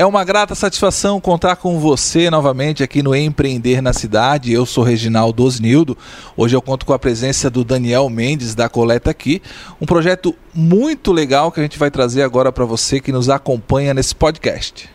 É 0.00 0.06
uma 0.06 0.24
grata 0.24 0.54
satisfação 0.54 1.20
contar 1.20 1.56
com 1.56 1.78
você 1.78 2.30
novamente 2.30 2.82
aqui 2.82 3.02
no 3.02 3.14
Empreender 3.14 3.82
na 3.82 3.92
Cidade. 3.92 4.50
Eu 4.50 4.64
sou 4.64 4.82
Reginaldo 4.82 5.44
Osnildo. 5.44 5.94
Hoje 6.34 6.56
eu 6.56 6.62
conto 6.62 6.86
com 6.86 6.94
a 6.94 6.98
presença 6.98 7.50
do 7.50 7.62
Daniel 7.62 8.08
Mendes 8.08 8.54
da 8.54 8.66
Coleta 8.66 9.10
Aqui, 9.10 9.42
um 9.78 9.84
projeto 9.84 10.34
muito 10.54 11.12
legal 11.12 11.52
que 11.52 11.60
a 11.60 11.62
gente 11.62 11.78
vai 11.78 11.90
trazer 11.90 12.22
agora 12.22 12.50
para 12.50 12.64
você 12.64 12.98
que 12.98 13.12
nos 13.12 13.28
acompanha 13.28 13.92
nesse 13.92 14.14
podcast. 14.14 14.88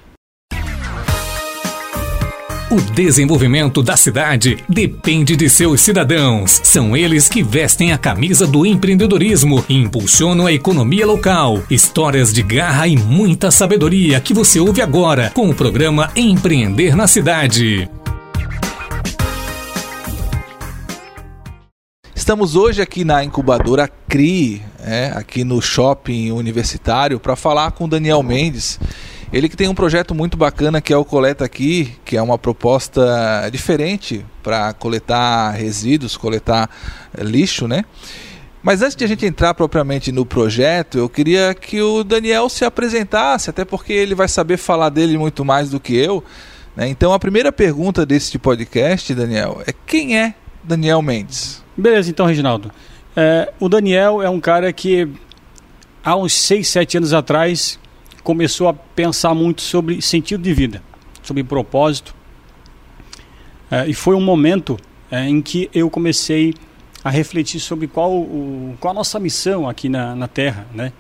O 2.76 2.82
desenvolvimento 2.92 3.82
da 3.82 3.96
cidade 3.96 4.62
depende 4.68 5.38
de 5.38 5.50
seus 5.50 5.80
cidadãos. 5.80 6.60
São 6.62 6.94
eles 6.98 7.30
que 7.30 7.42
vestem 7.42 7.94
a 7.94 7.98
camisa 7.98 8.46
do 8.46 8.66
empreendedorismo 8.66 9.64
e 9.70 9.76
impulsionam 9.76 10.46
a 10.46 10.52
economia 10.52 11.08
local. 11.08 11.64
Histórias 11.70 12.34
de 12.34 12.44
garra 12.44 12.86
e 12.86 12.98
muita 12.98 13.50
sabedoria 13.50 14.20
que 14.20 14.34
você 14.34 14.60
ouve 14.60 14.82
agora 14.82 15.32
com 15.34 15.50
o 15.50 15.56
programa 15.56 16.12
Empreender 16.18 16.98
na 16.98 17.08
Cidade. 17.08 17.90
Estamos 22.14 22.58
hoje 22.58 22.82
aqui 22.82 23.06
na 23.06 23.24
incubadora 23.24 23.90
CRI, 24.10 24.62
é, 24.84 25.14
aqui 25.16 25.46
no 25.46 25.62
shopping 25.62 26.32
universitário, 26.32 27.22
para 27.22 27.38
falar 27.38 27.72
com 27.72 27.88
Daniel 27.88 28.22
Mendes. 28.22 28.78
Ele 29.34 29.50
que 29.50 29.58
tem 29.58 29.68
um 29.68 29.76
projeto 29.76 30.14
muito 30.14 30.38
bacana 30.38 30.80
que 30.80 30.94
é 30.94 30.98
o 30.98 31.04
Coleta 31.04 31.46
Aqui, 31.46 31.98
que 32.06 32.16
é 32.16 32.22
uma 32.22 32.38
proposta 32.38 33.50
diferente 33.52 34.26
para 34.44 34.74
coletar 34.74 35.52
resíduos, 35.52 36.16
coletar 36.16 36.70
eh, 37.18 37.24
lixo, 37.24 37.68
né? 37.68 37.84
Mas 38.62 38.82
antes 38.82 38.96
de 38.96 39.04
a 39.04 39.08
gente 39.08 39.26
entrar 39.26 39.54
propriamente 39.54 40.12
no 40.12 40.26
projeto, 40.26 40.98
eu 40.98 41.08
queria 41.08 41.54
que 41.54 41.80
o 41.82 42.04
Daniel 42.04 42.50
se 42.50 42.66
apresentasse, 42.66 43.50
até 43.50 43.64
porque 43.64 43.94
ele 43.94 44.16
vai 44.16 44.28
saber 44.28 44.58
falar 44.58 44.90
dele 44.90 45.18
muito 45.18 45.46
mais 45.46 45.70
do 45.70 45.80
que 45.80 45.96
eu. 45.96 46.24
Né? 46.76 46.88
Então 46.88 47.14
a 47.14 47.20
primeira 47.20 47.52
pergunta 47.52 48.06
desse 48.06 48.40
podcast, 48.40 49.14
Daniel, 49.14 49.62
é 49.68 49.74
quem 49.86 50.18
é 50.18 50.34
Daniel 50.64 51.02
Mendes? 51.02 51.64
Beleza, 51.78 52.10
então, 52.10 52.26
Reginaldo. 52.26 52.72
É, 53.16 53.54
o 53.60 53.70
Daniel 53.70 54.22
é 54.22 54.30
um 54.30 54.40
cara 54.40 54.74
que 54.74 55.08
há 56.04 56.16
uns 56.16 56.34
6, 56.34 56.68
7 56.68 56.98
anos 56.98 57.14
atrás 57.14 57.80
começou 58.26 58.68
a 58.68 58.74
pensar 58.74 59.36
muito 59.36 59.62
sobre 59.62 60.02
sentido 60.02 60.42
de 60.42 60.52
vida, 60.52 60.82
sobre 61.22 61.44
propósito. 61.44 62.16
É, 63.70 63.88
e 63.88 63.94
foi 63.94 64.16
um 64.16 64.22
momento 64.22 64.78
é, 65.12 65.30
em 65.30 65.44
que 65.44 65.70
eu 65.72 65.92
comecei 65.92 66.56
a 67.04 67.12
refletir 67.12 67.60
sobre 67.60 67.88
qual, 67.88 68.12
o, 68.12 68.76
qual 68.80 68.92
a 68.92 68.96
nossa 68.96 69.20
missão 69.20 69.70
aqui 69.70 69.88
na, 69.88 70.16
na 70.16 70.28
Terra, 70.28 70.66
né? 70.74 70.92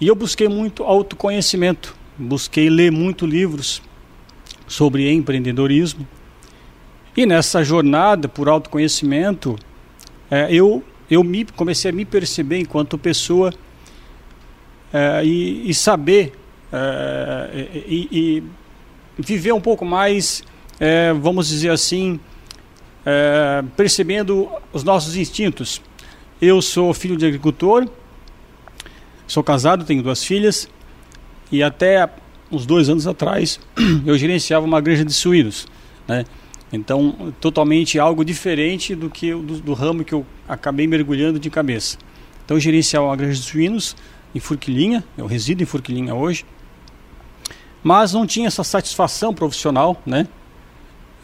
E 0.00 0.06
eu 0.06 0.14
busquei 0.14 0.48
muito 0.48 0.84
autoconhecimento, 0.84 1.96
busquei 2.16 2.70
ler 2.70 2.92
muito 2.92 3.26
livros 3.26 3.82
sobre 4.68 5.12
empreendedorismo. 5.12 6.06
E 7.16 7.26
nessa 7.26 7.64
jornada 7.64 8.28
por 8.28 8.48
autoconhecimento, 8.48 9.58
é, 10.30 10.46
eu, 10.54 10.84
eu 11.10 11.24
me, 11.24 11.44
comecei 11.44 11.90
a 11.90 11.94
me 11.94 12.04
perceber 12.04 12.60
enquanto 12.60 12.96
pessoa 12.96 13.52
é, 14.92 15.24
e, 15.24 15.70
e, 15.70 15.74
saber 15.74 16.32
é, 16.72 17.66
e, 17.86 18.08
e, 18.10 18.42
viver 19.18 19.52
um 19.52 19.60
pouco 19.60 19.84
mais, 19.84 20.42
é, 20.78 21.12
vamos 21.12 21.48
dizer 21.48 21.70
assim, 21.70 22.18
é, 23.04 23.62
percebendo 23.76 24.48
os 24.72 24.84
nossos 24.84 25.16
instintos. 25.16 25.80
Eu 26.40 26.60
sou 26.60 26.92
filho 26.92 27.16
de 27.16 27.26
agricultor, 27.26 27.88
sou 29.26 29.42
casado, 29.42 29.84
tenho 29.84 30.02
duas 30.02 30.24
filhas 30.24 30.68
e 31.50 31.62
até 31.62 32.08
uns 32.50 32.66
dois 32.66 32.88
anos 32.88 33.06
atrás 33.06 33.60
eu 34.04 34.16
gerenciava 34.18 34.64
uma 34.66 34.80
granja 34.80 35.04
de 35.04 35.12
suínos, 35.12 35.66
né? 36.06 36.24
Então, 36.72 37.34
totalmente 37.38 37.98
algo 37.98 38.24
diferente 38.24 38.94
do 38.94 39.10
que 39.10 39.30
do, 39.30 39.60
do 39.60 39.74
ramo 39.74 40.02
que 40.04 40.14
eu 40.14 40.24
acabei 40.48 40.86
mergulhando 40.86 41.38
de 41.38 41.50
cabeça. 41.50 41.98
Então, 42.44 42.56
eu 42.56 42.60
gerenciava 42.60 43.06
uma 43.06 43.16
granja 43.16 43.38
de 43.38 43.46
suínos, 43.46 43.94
em 44.34 44.40
Forquilinha, 44.40 45.04
eu 45.16 45.26
resido 45.26 45.62
em 45.62 45.66
Forquilinha 45.66 46.14
hoje, 46.14 46.44
mas 47.82 48.12
não 48.12 48.26
tinha 48.26 48.46
essa 48.46 48.64
satisfação 48.64 49.34
profissional, 49.34 50.00
né? 50.06 50.26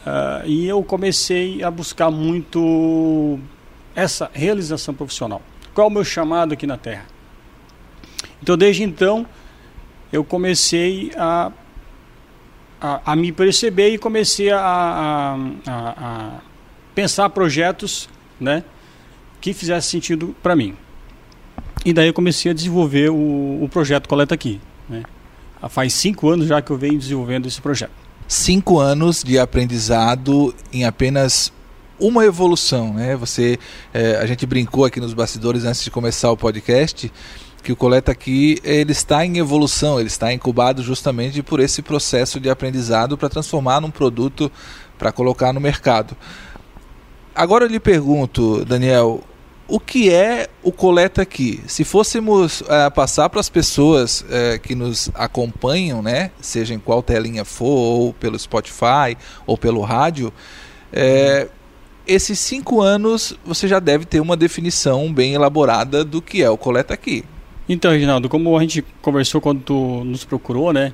Uh, 0.01 0.47
e 0.47 0.67
eu 0.67 0.83
comecei 0.83 1.63
a 1.63 1.69
buscar 1.69 2.09
muito 2.09 3.39
essa 3.95 4.29
realização 4.33 4.93
profissional. 4.93 5.41
Qual 5.73 5.87
é 5.87 5.89
o 5.89 5.93
meu 5.93 6.03
chamado 6.03 6.53
aqui 6.53 6.65
na 6.65 6.77
Terra? 6.77 7.05
Então, 8.41 8.57
desde 8.57 8.83
então, 8.83 9.25
eu 10.11 10.23
comecei 10.23 11.11
a, 11.17 11.51
a, 12.79 13.11
a 13.11 13.15
me 13.15 13.31
perceber 13.31 13.89
e 13.89 13.97
comecei 13.97 14.51
a, 14.51 14.59
a, 14.59 15.35
a 15.67 16.39
pensar 16.95 17.29
projetos 17.29 18.09
né, 18.39 18.63
que 19.41 19.53
fizessem 19.53 19.99
sentido 19.99 20.35
para 20.41 20.55
mim. 20.55 20.75
E 21.85 21.93
daí 21.93 22.07
eu 22.07 22.13
comecei 22.13 22.51
a 22.51 22.53
desenvolver 22.53 23.09
o, 23.09 23.63
o 23.63 23.69
projeto 23.71 24.07
Coleta 24.07 24.35
Aqui. 24.35 24.59
Né? 24.87 25.03
Faz 25.69 25.93
cinco 25.93 26.29
anos 26.29 26.47
já 26.47 26.61
que 26.61 26.71
eu 26.71 26.77
venho 26.77 26.97
desenvolvendo 26.97 27.47
esse 27.47 27.61
projeto. 27.61 27.91
Cinco 28.27 28.79
anos 28.79 29.23
de 29.23 29.39
aprendizado 29.39 30.53
em 30.71 30.85
apenas 30.85 31.51
uma 31.99 32.23
evolução, 32.25 32.93
né? 32.93 33.15
Você, 33.15 33.59
é, 33.93 34.17
a 34.17 34.25
gente 34.25 34.45
brincou 34.45 34.85
aqui 34.85 34.99
nos 34.99 35.13
bastidores 35.13 35.65
antes 35.65 35.83
de 35.83 35.91
começar 35.91 36.31
o 36.31 36.37
podcast 36.37 37.11
que 37.61 37.71
o 37.71 37.75
Coleta 37.75 38.11
aqui 38.11 38.57
ele 38.63 38.91
está 38.91 39.25
em 39.25 39.37
evolução, 39.37 39.99
ele 39.99 40.07
está 40.07 40.31
incubado 40.31 40.81
justamente 40.81 41.43
por 41.43 41.59
esse 41.59 41.81
processo 41.81 42.39
de 42.39 42.49
aprendizado 42.49 43.17
para 43.17 43.29
transformar 43.29 43.81
num 43.81 43.91
produto 43.91 44.51
para 44.97 45.11
colocar 45.11 45.51
no 45.51 45.59
mercado. 45.59 46.15
Agora 47.35 47.65
eu 47.65 47.69
lhe 47.69 47.79
pergunto, 47.79 48.63
Daniel, 48.65 49.23
o 49.69 49.79
que 49.79 50.09
é 50.09 50.47
o 50.63 50.71
Coleta 50.71 51.21
aqui? 51.21 51.61
Se 51.67 51.83
fôssemos 51.83 52.61
uh, 52.61 52.91
passar 52.93 53.29
para 53.29 53.39
as 53.39 53.49
pessoas 53.49 54.21
uh, 54.21 54.59
que 54.61 54.73
nos 54.73 55.11
acompanham, 55.13 56.01
né, 56.01 56.31
seja 56.41 56.73
em 56.73 56.79
qual 56.79 57.03
telinha 57.03 57.45
for, 57.45 57.65
ou 57.65 58.13
pelo 58.13 58.37
Spotify, 58.37 59.15
ou 59.45 59.57
pelo 59.57 59.81
rádio, 59.81 60.33
uh, 60.91 61.49
esses 62.07 62.39
cinco 62.39 62.81
anos 62.81 63.37
você 63.45 63.67
já 63.67 63.79
deve 63.79 64.05
ter 64.05 64.19
uma 64.19 64.35
definição 64.35 65.13
bem 65.13 65.35
elaborada 65.35 66.03
do 66.03 66.21
que 66.21 66.41
é 66.41 66.49
o 66.49 66.57
Coleta 66.57 66.93
aqui. 66.93 67.23
Então, 67.67 67.91
Reginaldo, 67.91 68.27
como 68.27 68.57
a 68.57 68.61
gente 68.61 68.83
conversou 68.99 69.39
quando 69.39 69.61
tu 69.61 70.03
nos 70.03 70.25
procurou, 70.25 70.73
né? 70.73 70.91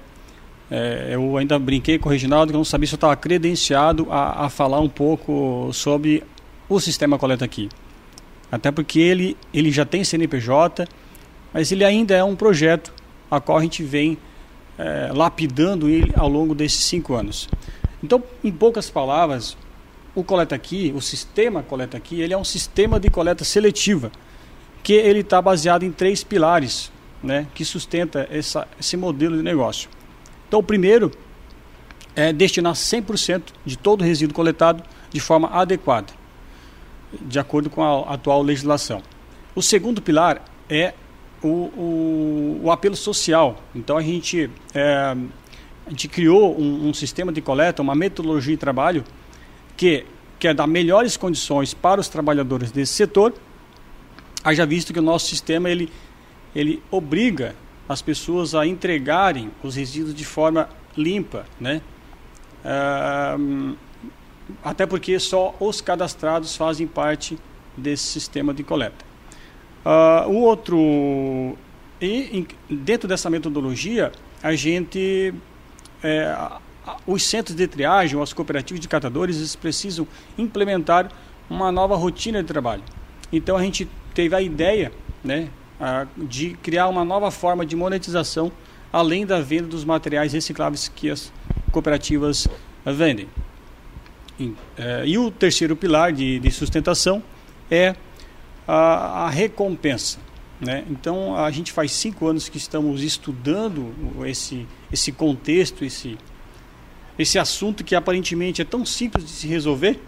É, 0.70 1.12
eu 1.12 1.38
ainda 1.38 1.58
brinquei 1.58 1.98
com 1.98 2.10
o 2.10 2.12
Reginaldo 2.12 2.52
que 2.52 2.56
eu 2.56 2.60
não 2.60 2.66
sabia 2.66 2.88
se 2.88 2.96
eu 2.96 2.98
estava 2.98 3.16
credenciado 3.16 4.08
a, 4.10 4.46
a 4.46 4.50
falar 4.50 4.82
um 4.82 4.90
pouco 4.90 5.70
sobre 5.72 6.22
o 6.68 6.80
sistema 6.80 7.18
Coleta 7.18 7.46
aqui. 7.46 7.70
Até 8.56 8.72
porque 8.72 9.02
ele, 9.02 9.36
ele 9.54 9.70
já 9.70 9.84
tem 9.84 10.02
CNPJ, 10.02 10.88
mas 11.54 11.74
ele 11.74 11.84
ainda 11.84 12.16
é 12.16 12.24
um 12.24 12.38
projeto 12.38 12.94
a 13.30 13.42
qual 13.42 13.58
a 13.58 13.62
gente 13.62 13.84
vem 13.84 14.18
é, 14.78 15.12
lapidando 15.14 15.90
ele 15.90 16.14
ao 16.16 16.30
longo 16.30 16.56
desses 16.56 16.86
cinco 16.86 17.16
anos. 17.16 17.50
Então, 18.02 18.24
em 18.42 18.54
poucas 18.54 18.90
palavras, 18.90 19.58
o 20.16 20.24
Coleta 20.24 20.56
Aqui, 20.56 20.94
o 20.96 21.02
sistema 21.02 21.64
Coleta 21.64 21.98
Aqui, 21.98 22.22
ele 22.22 22.34
é 22.34 22.38
um 22.38 22.46
sistema 22.46 22.98
de 22.98 23.10
coleta 23.10 23.44
seletiva, 23.44 24.10
que 24.82 24.94
ele 24.94 25.20
está 25.20 25.42
baseado 25.42 25.84
em 25.84 25.92
três 25.92 26.24
pilares, 26.24 26.90
né, 27.22 27.48
que 27.54 27.66
sustenta 27.66 28.26
essa, 28.32 28.66
esse 28.80 28.96
modelo 28.96 29.36
de 29.36 29.44
negócio. 29.44 29.90
Então, 30.48 30.62
o 30.62 30.64
primeiro 30.64 31.12
é 32.16 32.32
destinar 32.32 32.74
100% 32.74 33.42
de 33.66 33.78
todo 33.78 34.00
o 34.00 34.04
resíduo 34.06 34.34
coletado 34.34 34.82
de 35.12 35.20
forma 35.20 35.50
adequada 35.50 36.14
de 37.22 37.40
acordo 37.40 37.70
com 37.70 37.84
a 37.84 38.14
atual 38.14 38.42
legislação. 38.42 39.02
O 39.56 39.62
segundo 39.62 40.02
pilar 40.02 40.44
é 40.70 40.94
o, 41.42 41.48
o, 41.48 42.62
o 42.64 42.72
apelo 42.72 42.96
social. 42.96 43.62
Então 43.74 43.98
a 43.98 44.02
gente, 44.02 44.50
é, 44.74 45.16
a 45.86 45.90
gente 45.90 46.08
criou 46.08 46.60
um, 46.60 46.90
um, 46.90 46.94
sistema 46.94 47.32
de 47.32 47.42
coleta, 47.42 47.82
uma 47.82 47.96
metodologia 47.96 48.54
de 48.54 48.60
trabalho 48.60 49.04
que 49.78 50.06
quer 50.40 50.54
dar 50.54 50.68
melhores 50.68 51.16
condições 51.16 51.74
para 51.74 52.02
os 52.02 52.08
trabalhadores 52.08 52.72
desse 52.72 52.94
setor, 52.94 53.34
haja 54.44 54.66
visto 54.66 54.94
que 54.94 55.00
o 55.00 55.02
nosso 55.02 55.28
sistema 55.28 55.70
ele, 55.70 55.92
ele 56.56 56.82
obriga 56.92 57.56
as 57.88 58.02
pessoas 58.02 58.56
a 58.56 58.66
entregarem 58.66 59.52
os 59.64 59.76
resíduos 59.76 60.14
de 60.14 60.26
forma 60.26 60.70
limpa, 60.98 61.46
né? 61.60 61.82
É, 62.64 63.36
até 64.64 64.86
porque 64.86 65.20
só 65.20 65.56
os 65.60 65.82
cadastrados 65.82 66.56
fazem 66.56 66.88
parte 66.88 67.38
desse 67.76 68.04
sistema 68.04 68.54
de 68.54 68.64
coleta. 68.64 69.06
Uh, 69.86 70.30
o 70.30 70.42
outro, 70.42 71.58
e 72.02 72.48
dentro 72.70 73.08
dessa 73.08 73.30
metodologia, 73.30 74.12
a 74.42 74.56
gente, 74.56 75.34
é, 76.04 76.36
os 77.06 77.24
centros 77.24 77.56
de 77.56 77.68
triagem, 77.68 78.20
as 78.22 78.34
cooperativas 78.34 78.80
de 78.80 78.88
catadores, 78.88 79.38
eles 79.38 79.56
precisam 79.56 80.08
implementar 80.38 81.12
uma 81.50 81.72
nova 81.72 81.96
rotina 81.96 82.42
de 82.42 82.48
trabalho. 82.48 82.84
Então 83.32 83.58
a 83.58 83.62
gente 83.62 83.88
teve 84.14 84.36
a 84.36 84.42
ideia, 84.42 84.92
né, 85.24 85.50
de 86.18 86.52
criar 86.64 86.88
uma 86.88 87.04
nova 87.04 87.30
forma 87.30 87.66
de 87.66 87.76
monetização 87.76 88.52
além 88.96 89.26
da 89.26 89.42
venda 89.42 89.68
dos 89.68 89.84
materiais 89.84 90.32
recicláveis 90.32 90.88
que 90.88 91.10
as 91.10 91.32
cooperativas 91.70 92.48
vendem. 92.86 93.28
E 95.06 95.18
o 95.18 95.32
terceiro 95.32 95.76
pilar 95.76 96.12
de, 96.12 96.40
de 96.40 96.52
sustentação 96.52 97.24
é 97.70 97.96
a, 98.68 99.26
a 99.26 99.30
recompensa. 99.30 100.20
Né? 100.60 100.86
Então, 100.90 101.36
a 101.36 101.50
gente 101.52 101.72
faz 101.72 101.92
cinco 101.92 102.28
anos 102.28 102.50
que 102.50 102.58
estamos 102.58 103.04
estudando 103.04 103.94
esse, 104.26 104.66
esse 104.92 105.12
contexto, 105.12 105.84
esse, 105.84 106.18
esse 107.20 107.38
assunto 107.38 107.84
que 107.84 107.96
aparentemente 107.96 108.62
é 108.62 108.66
tão 108.66 108.86
simples 108.86 109.26
de 109.26 109.32
se 109.32 109.48
resolver. 109.48 110.00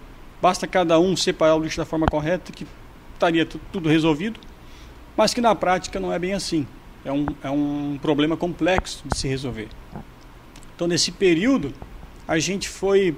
Basta 0.42 0.68
cada 0.68 1.00
um 1.00 1.16
separar 1.16 1.56
o 1.56 1.64
lixo 1.64 1.78
da 1.78 1.86
forma 1.86 2.06
correta 2.06 2.52
que 2.52 2.66
estaria 3.14 3.46
tudo 3.46 3.90
resolvido, 3.90 4.40
mas 5.16 5.34
que 5.34 5.42
na 5.42 5.56
prática 5.56 6.00
não 6.00 6.14
é 6.14 6.20
bem 6.20 6.34
assim. 6.34 6.68
É 7.04 7.12
um, 7.12 7.26
é 7.44 7.50
um 7.50 7.98
problema 8.02 8.38
complexo 8.38 9.04
de 9.08 9.18
se 9.18 9.28
resolver. 9.28 9.70
Então, 10.76 10.88
nesse 10.88 11.12
período, 11.12 11.74
a 12.28 12.38
gente 12.38 12.70
foi 12.70 13.16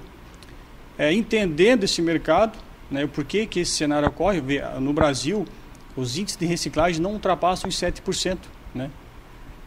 é, 1.00 1.14
entendendo 1.14 1.86
esse 1.86 2.02
mercado, 2.02 2.60
né, 2.92 3.06
o 3.06 3.08
porquê 3.08 3.46
que 3.46 3.62
esse 3.62 3.72
cenário 3.72 4.10
ocorre. 4.10 4.42
No 4.82 4.92
Brasil, 4.92 5.46
os 5.96 6.18
índices 6.18 6.38
de 6.38 6.46
reciclagem 6.46 7.02
não 7.02 7.14
ultrapassam 7.14 7.70
os 7.70 7.76
7%. 7.76 8.38
Né? 8.76 8.92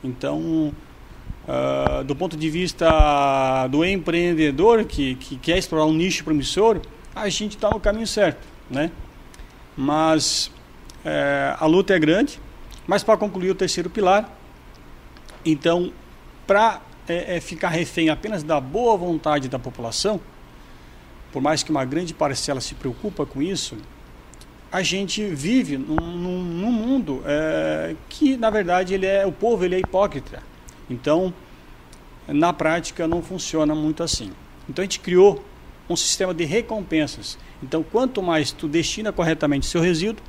Então, 0.05 0.75
uh, 1.49 2.05
do 2.05 2.15
ponto 2.15 2.37
de 2.37 2.51
vista 2.51 3.67
do 3.69 3.83
empreendedor 3.83 4.85
que, 4.85 5.15
que 5.15 5.37
quer 5.37 5.57
explorar 5.57 5.87
um 5.87 5.95
nicho 5.95 6.23
promissor, 6.23 6.81
a 7.15 7.29
gente 7.31 7.57
está 7.57 7.71
no 7.71 7.81
caminho 7.81 8.07
certo. 8.07 8.47
Né? 8.71 8.91
Mas 9.75 10.51
é, 11.05 11.57
a 11.59 11.67
luta 11.67 11.95
é 11.95 11.99
grande. 11.99 12.39
Mas 12.87 13.03
para 13.03 13.17
concluir 13.17 13.51
o 13.51 13.55
terceiro 13.55 13.89
pilar, 13.89 14.31
então, 15.45 15.93
para 16.47 16.81
é, 17.09 17.37
é, 17.37 17.41
ficar 17.41 17.69
refém 17.69 18.11
apenas 18.11 18.43
da 18.43 18.61
boa 18.61 18.97
vontade 18.97 19.49
da 19.49 19.59
população, 19.59 20.21
por 21.33 21.41
mais 21.41 21.63
que 21.63 21.71
uma 21.71 21.85
grande 21.85 22.13
parcela 22.13 22.61
se 22.61 22.75
preocupa 22.75 23.25
com 23.25 23.43
isso, 23.43 23.77
a 24.71 24.83
gente 24.83 25.25
vive 25.27 25.77
num, 25.77 25.97
num, 25.97 26.43
num 26.43 26.73
mundo 26.73 27.23
é, 27.27 27.97
que, 28.09 28.37
na 28.37 28.51
verdade, 28.51 28.95
ele 28.95 29.07
é 29.07 29.27
o 29.27 29.33
povo 29.33 29.65
ele 29.65 29.75
é 29.75 29.79
hipócrita. 29.79 30.43
Então, 30.89 31.33
na 32.29 32.53
prática, 32.53 33.07
não 33.07 33.23
funciona 33.23 33.75
muito 33.75 34.03
assim. 34.03 34.31
Então, 34.69 34.83
a 34.83 34.85
gente 34.85 35.01
criou 35.01 35.45
um 35.89 35.97
sistema 35.97 36.33
de 36.33 36.45
recompensas. 36.45 37.39
Então, 37.63 37.83
quanto 37.83 38.23
mais 38.23 38.53
tu 38.53 38.69
destina 38.69 39.13
corretamente 39.13 39.67
seu 39.67 39.81
resíduo, 39.81 40.23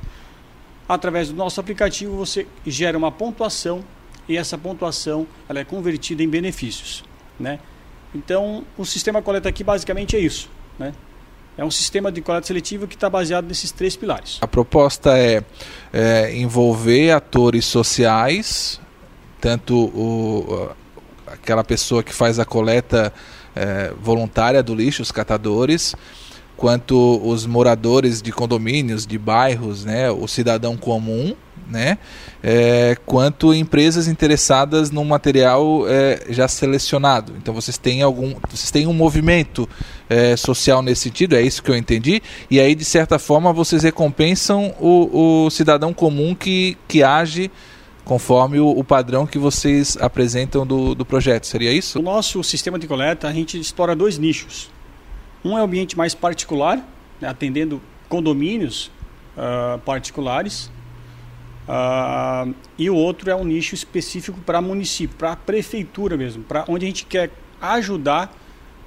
através 0.88 1.28
do 1.28 1.34
nosso 1.34 1.60
aplicativo 1.60 2.16
você 2.16 2.46
gera 2.66 2.96
uma 2.96 3.10
pontuação 3.10 3.82
e 4.28 4.36
essa 4.36 4.56
pontuação 4.56 5.26
ela 5.48 5.60
é 5.60 5.64
convertida 5.64 6.22
em 6.22 6.28
benefícios, 6.28 7.04
né? 7.38 7.58
Então, 8.14 8.64
o 8.78 8.84
sistema 8.84 9.20
coleta 9.20 9.48
aqui 9.48 9.64
basicamente 9.64 10.14
é 10.16 10.20
isso, 10.20 10.48
né? 10.78 10.92
É 11.56 11.64
um 11.64 11.70
sistema 11.70 12.10
de 12.10 12.20
coleta 12.20 12.46
seletiva 12.46 12.86
que 12.86 12.96
está 12.96 13.08
baseado 13.08 13.46
nesses 13.46 13.70
três 13.70 13.94
pilares. 13.94 14.38
A 14.40 14.46
proposta 14.46 15.16
é, 15.16 15.42
é 15.92 16.36
envolver 16.36 17.12
atores 17.12 17.64
sociais, 17.64 18.80
tanto 19.40 19.76
o, 19.76 20.70
aquela 21.26 21.62
pessoa 21.62 22.02
que 22.02 22.12
faz 22.12 22.40
a 22.40 22.44
coleta 22.44 23.12
é, 23.54 23.92
voluntária 24.00 24.62
do 24.64 24.74
lixo, 24.74 25.02
os 25.02 25.12
catadores, 25.12 25.94
quanto 26.56 27.20
os 27.24 27.46
moradores 27.46 28.20
de 28.20 28.32
condomínios, 28.32 29.06
de 29.06 29.18
bairros, 29.18 29.84
né, 29.84 30.10
o 30.10 30.26
cidadão 30.26 30.76
comum, 30.76 31.36
né, 31.68 31.98
é, 32.42 32.96
quanto 33.06 33.54
empresas 33.54 34.08
interessadas 34.08 34.90
no 34.90 35.04
material 35.04 35.84
é, 35.88 36.26
já 36.30 36.46
selecionado. 36.48 37.34
Então 37.36 37.54
vocês 37.54 37.78
têm 37.78 38.02
algum, 38.02 38.34
vocês 38.50 38.70
têm 38.70 38.86
um 38.86 38.92
movimento 38.92 39.68
é, 40.08 40.36
social 40.36 40.82
nesse 40.82 41.02
sentido, 41.02 41.34
é 41.34 41.42
isso 41.42 41.62
que 41.62 41.70
eu 41.70 41.76
entendi. 41.76 42.22
E 42.50 42.60
aí 42.60 42.74
de 42.74 42.84
certa 42.84 43.18
forma 43.18 43.52
vocês 43.52 43.82
recompensam 43.82 44.74
o, 44.80 45.46
o 45.46 45.50
cidadão 45.50 45.92
comum 45.92 46.34
que, 46.34 46.76
que 46.86 47.02
age 47.02 47.50
conforme 48.04 48.60
o, 48.60 48.68
o, 48.68 48.84
padrão 48.84 49.26
que 49.26 49.38
vocês 49.38 49.96
apresentam 49.98 50.66
do, 50.66 50.94
do 50.94 51.04
projeto. 51.04 51.46
Seria 51.46 51.72
isso? 51.72 51.98
O 51.98 52.02
nosso 52.02 52.42
sistema 52.44 52.78
de 52.78 52.86
coleta 52.86 53.26
a 53.26 53.32
gente 53.32 53.58
explora 53.58 53.96
dois 53.96 54.18
nichos. 54.18 54.70
Um 55.44 55.56
é 55.56 55.60
o 55.60 55.64
ambiente 55.64 55.96
mais 55.96 56.14
particular, 56.14 56.76
né, 57.20 57.28
atendendo 57.28 57.80
condomínios 58.08 58.90
uh, 59.36 59.78
particulares, 59.80 60.70
uh, 61.68 62.54
e 62.78 62.88
o 62.88 62.94
outro 62.94 63.30
é 63.30 63.36
um 63.36 63.44
nicho 63.44 63.74
específico 63.74 64.40
para 64.40 64.60
município, 64.60 65.16
para 65.16 65.36
prefeitura 65.36 66.16
mesmo, 66.16 66.42
para 66.42 66.64
onde 66.68 66.84
a 66.84 66.88
gente 66.88 67.06
quer 67.06 67.30
ajudar 67.60 68.32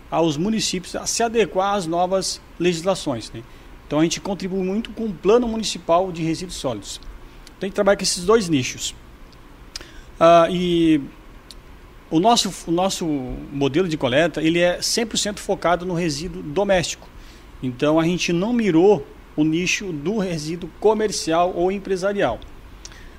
aos 0.10 0.38
municípios 0.38 0.96
a 0.96 1.06
se 1.06 1.22
adequar 1.24 1.76
às 1.76 1.86
novas 1.86 2.42
legislações. 2.60 3.32
Né? 3.32 3.44
Então 3.86 4.00
a 4.00 4.04
gente 4.04 4.20
contribui 4.20 4.64
muito 4.64 4.92
com 4.92 5.06
o 5.06 5.14
plano 5.14 5.48
municipal 5.48 6.12
de 6.12 6.24
resíduos 6.24 6.58
sólidos. 6.58 7.00
Então 7.58 7.62
a 7.62 7.66
gente 7.66 7.76
trabalha 7.76 7.98
com 7.98 8.04
esses 8.04 8.26
dois 8.26 8.50
nichos. 8.50 8.92
Uh, 10.20 10.52
e 10.52 11.02
o 12.10 12.20
nosso, 12.20 12.54
o 12.68 12.72
nosso 12.72 13.06
modelo 13.06 13.88
de 13.88 13.98
coleta 13.98 14.42
ele 14.42 14.60
é 14.60 14.80
100% 14.80 15.40
focado 15.40 15.86
no 15.86 15.94
resíduo 15.94 16.42
doméstico. 16.42 17.08
Então 17.62 18.00
a 18.00 18.04
gente 18.04 18.32
não 18.32 18.54
mirou 18.54 19.06
o 19.36 19.44
nicho 19.44 19.92
do 19.92 20.18
resíduo 20.18 20.70
comercial 20.80 21.54
ou 21.56 21.72
empresarial. 21.72 22.40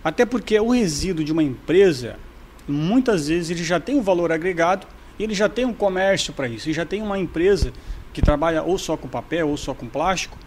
Até 0.08 0.24
porque 0.24 0.58
o 0.58 0.70
resíduo 0.70 1.22
de 1.22 1.30
uma 1.30 1.42
empresa, 1.42 2.18
muitas 2.66 3.28
vezes 3.28 3.50
ele 3.50 3.62
já 3.62 3.78
tem 3.78 3.94
um 3.94 4.00
valor 4.00 4.32
agregado, 4.32 4.86
ele 5.20 5.34
já 5.34 5.50
tem 5.50 5.66
um 5.66 5.74
comércio 5.74 6.32
para 6.32 6.48
isso, 6.48 6.66
ele 6.66 6.72
já 6.72 6.86
tem 6.86 7.02
uma 7.02 7.18
empresa 7.18 7.74
que 8.14 8.22
trabalha 8.22 8.62
ou 8.62 8.78
só 8.78 8.96
com 8.96 9.06
papel 9.06 9.50
ou 9.50 9.58
só 9.58 9.74
com 9.74 9.86
plástico, 9.86 10.38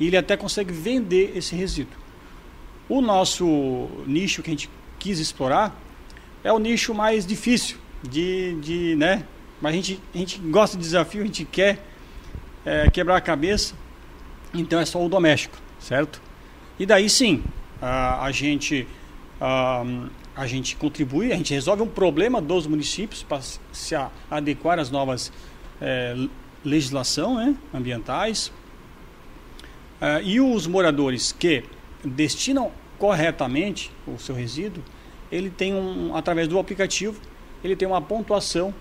e 0.00 0.08
ele 0.08 0.16
até 0.16 0.36
consegue 0.36 0.72
vender 0.72 1.32
esse 1.36 1.54
resíduo. 1.54 1.96
O 2.88 3.00
nosso 3.00 3.88
nicho 4.04 4.42
que 4.42 4.50
a 4.50 4.52
gente 4.52 4.68
quis 4.98 5.20
explorar 5.20 5.80
é 6.42 6.52
o 6.52 6.58
nicho 6.58 6.92
mais 6.92 7.24
difícil, 7.24 7.76
de, 8.02 8.56
de 8.60 8.96
né? 8.96 9.22
Mas 9.60 9.74
a 9.74 9.76
gente, 9.76 10.00
a 10.12 10.18
gente 10.18 10.38
gosta 10.40 10.76
de 10.76 10.82
desafio, 10.82 11.22
a 11.22 11.26
gente 11.26 11.44
quer 11.44 11.86
é, 12.66 12.90
quebrar 12.90 13.18
a 13.18 13.20
cabeça, 13.20 13.76
então 14.52 14.80
é 14.80 14.84
só 14.84 15.00
o 15.00 15.08
doméstico, 15.08 15.56
certo? 15.78 16.20
E 16.80 16.84
daí 16.84 17.08
sim, 17.08 17.44
a, 17.80 18.24
a 18.24 18.32
gente 18.32 18.88
a, 20.34 20.46
gente 20.46 20.76
contribui, 20.76 21.32
a 21.32 21.36
gente 21.36 21.52
resolve 21.52 21.82
um 21.82 21.86
problema 21.86 22.40
dos 22.40 22.66
municípios 22.66 23.22
para 23.22 23.42
se 23.42 23.94
adequar 24.30 24.78
às 24.78 24.90
novas 24.90 25.30
é, 25.80 26.16
legislação 26.64 27.36
né, 27.36 27.54
ambientais. 27.72 28.50
É, 30.00 30.22
e 30.22 30.40
os 30.40 30.66
moradores 30.66 31.32
que 31.32 31.64
destinam 32.02 32.72
corretamente 32.98 33.90
o 34.06 34.18
seu 34.18 34.34
resíduo, 34.34 34.82
ele 35.30 35.50
tem 35.50 35.74
um, 35.74 36.16
através 36.16 36.48
do 36.48 36.58
aplicativo, 36.58 37.20
ele 37.62 37.76
tem 37.76 37.86
uma 37.86 38.00
pontuação 38.00 38.74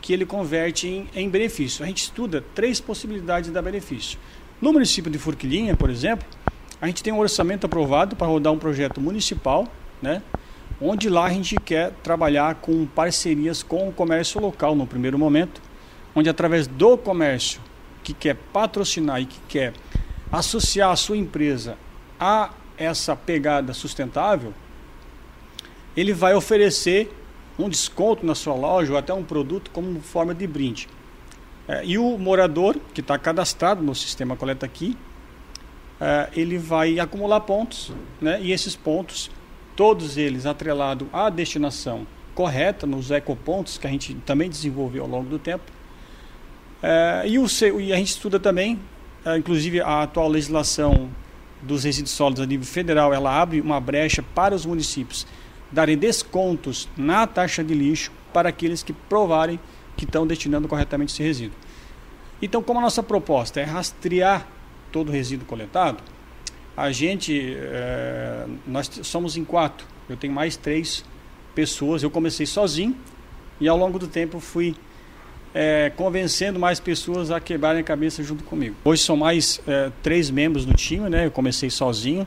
que 0.00 0.12
ele 0.12 0.26
converte 0.26 0.88
em, 0.88 1.08
em 1.14 1.28
benefício. 1.28 1.84
A 1.84 1.86
gente 1.86 2.02
estuda 2.04 2.42
três 2.54 2.80
possibilidades 2.80 3.48
de 3.48 3.54
dar 3.54 3.62
benefício. 3.62 4.18
No 4.60 4.72
município 4.72 5.10
de 5.10 5.18
Forquilinha, 5.18 5.76
por 5.76 5.88
exemplo, 5.88 6.26
a 6.80 6.86
gente 6.86 7.02
tem 7.02 7.12
um 7.12 7.18
orçamento 7.18 7.66
aprovado 7.66 8.16
para 8.16 8.26
rodar 8.26 8.52
um 8.52 8.58
projeto 8.58 9.00
municipal, 9.00 9.68
né? 10.00 10.22
onde 10.80 11.08
lá 11.10 11.26
a 11.26 11.30
gente 11.30 11.56
quer 11.56 11.92
trabalhar 12.02 12.54
com 12.56 12.86
parcerias 12.86 13.62
com 13.62 13.88
o 13.88 13.92
comércio 13.92 14.40
local 14.40 14.74
no 14.74 14.86
primeiro 14.86 15.18
momento, 15.18 15.60
onde 16.14 16.28
através 16.28 16.66
do 16.66 16.96
comércio 16.96 17.60
que 18.02 18.14
quer 18.14 18.36
patrocinar 18.52 19.20
e 19.20 19.26
que 19.26 19.38
quer 19.46 19.74
associar 20.32 20.90
a 20.90 20.96
sua 20.96 21.16
empresa 21.16 21.76
a 22.18 22.50
essa 22.78 23.14
pegada 23.14 23.74
sustentável, 23.74 24.54
ele 25.96 26.14
vai 26.14 26.34
oferecer 26.34 27.14
um 27.58 27.68
desconto 27.68 28.24
na 28.24 28.34
sua 28.34 28.54
loja 28.54 28.92
ou 28.92 28.98
até 28.98 29.12
um 29.12 29.22
produto 29.22 29.70
como 29.70 30.00
forma 30.00 30.34
de 30.34 30.46
brinde. 30.46 30.88
É, 31.68 31.84
e 31.84 31.98
o 31.98 32.16
morador 32.16 32.76
que 32.94 33.02
está 33.02 33.18
cadastrado 33.18 33.82
no 33.82 33.94
sistema 33.94 34.34
Coleta 34.34 34.64
Aqui, 34.64 34.96
é, 36.00 36.30
ele 36.34 36.56
vai 36.56 36.98
acumular 36.98 37.40
pontos, 37.40 37.92
né? 38.20 38.40
e 38.40 38.50
esses 38.50 38.74
pontos, 38.74 39.30
todos 39.80 40.18
eles 40.18 40.44
atrelados 40.44 41.08
à 41.10 41.30
destinação 41.30 42.06
correta, 42.34 42.86
nos 42.86 43.10
ecopontos 43.10 43.78
que 43.78 43.86
a 43.86 43.90
gente 43.90 44.12
também 44.26 44.50
desenvolveu 44.50 45.04
ao 45.04 45.08
longo 45.08 45.30
do 45.30 45.38
tempo. 45.38 45.64
É, 46.82 47.22
e, 47.26 47.38
o, 47.38 47.46
e 47.80 47.90
a 47.90 47.96
gente 47.96 48.08
estuda 48.08 48.38
também, 48.38 48.78
é, 49.24 49.38
inclusive 49.38 49.80
a 49.80 50.02
atual 50.02 50.28
legislação 50.28 51.08
dos 51.62 51.84
resíduos 51.84 52.10
sólidos 52.10 52.42
a 52.42 52.46
nível 52.46 52.66
federal, 52.66 53.14
ela 53.14 53.40
abre 53.40 53.58
uma 53.58 53.80
brecha 53.80 54.22
para 54.22 54.54
os 54.54 54.66
municípios 54.66 55.26
darem 55.72 55.96
descontos 55.96 56.86
na 56.94 57.26
taxa 57.26 57.64
de 57.64 57.72
lixo 57.72 58.12
para 58.34 58.50
aqueles 58.50 58.82
que 58.82 58.92
provarem 58.92 59.58
que 59.96 60.04
estão 60.04 60.26
destinando 60.26 60.68
corretamente 60.68 61.14
esse 61.14 61.22
resíduo. 61.22 61.56
Então, 62.42 62.62
como 62.62 62.80
a 62.80 62.82
nossa 62.82 63.02
proposta 63.02 63.58
é 63.58 63.64
rastrear 63.64 64.46
todo 64.92 65.08
o 65.08 65.12
resíduo 65.12 65.46
coletado, 65.46 66.02
a 66.76 66.92
gente, 66.92 67.56
é, 67.58 68.46
nós 68.66 68.90
somos 69.02 69.36
em 69.36 69.44
quatro, 69.44 69.86
eu 70.08 70.16
tenho 70.16 70.32
mais 70.32 70.56
três 70.56 71.04
pessoas, 71.54 72.02
eu 72.02 72.10
comecei 72.10 72.46
sozinho, 72.46 72.96
e 73.60 73.68
ao 73.68 73.76
longo 73.76 73.98
do 73.98 74.06
tempo 74.06 74.40
fui 74.40 74.74
é, 75.54 75.90
convencendo 75.96 76.58
mais 76.58 76.80
pessoas 76.80 77.30
a 77.30 77.40
quebrarem 77.40 77.80
a 77.80 77.84
cabeça 77.84 78.22
junto 78.22 78.44
comigo. 78.44 78.76
Hoje 78.84 79.02
são 79.02 79.16
mais 79.16 79.60
é, 79.66 79.90
três 80.02 80.30
membros 80.30 80.64
do 80.64 80.74
time, 80.74 81.08
né? 81.10 81.26
Eu 81.26 81.30
comecei 81.30 81.68
sozinho 81.68 82.26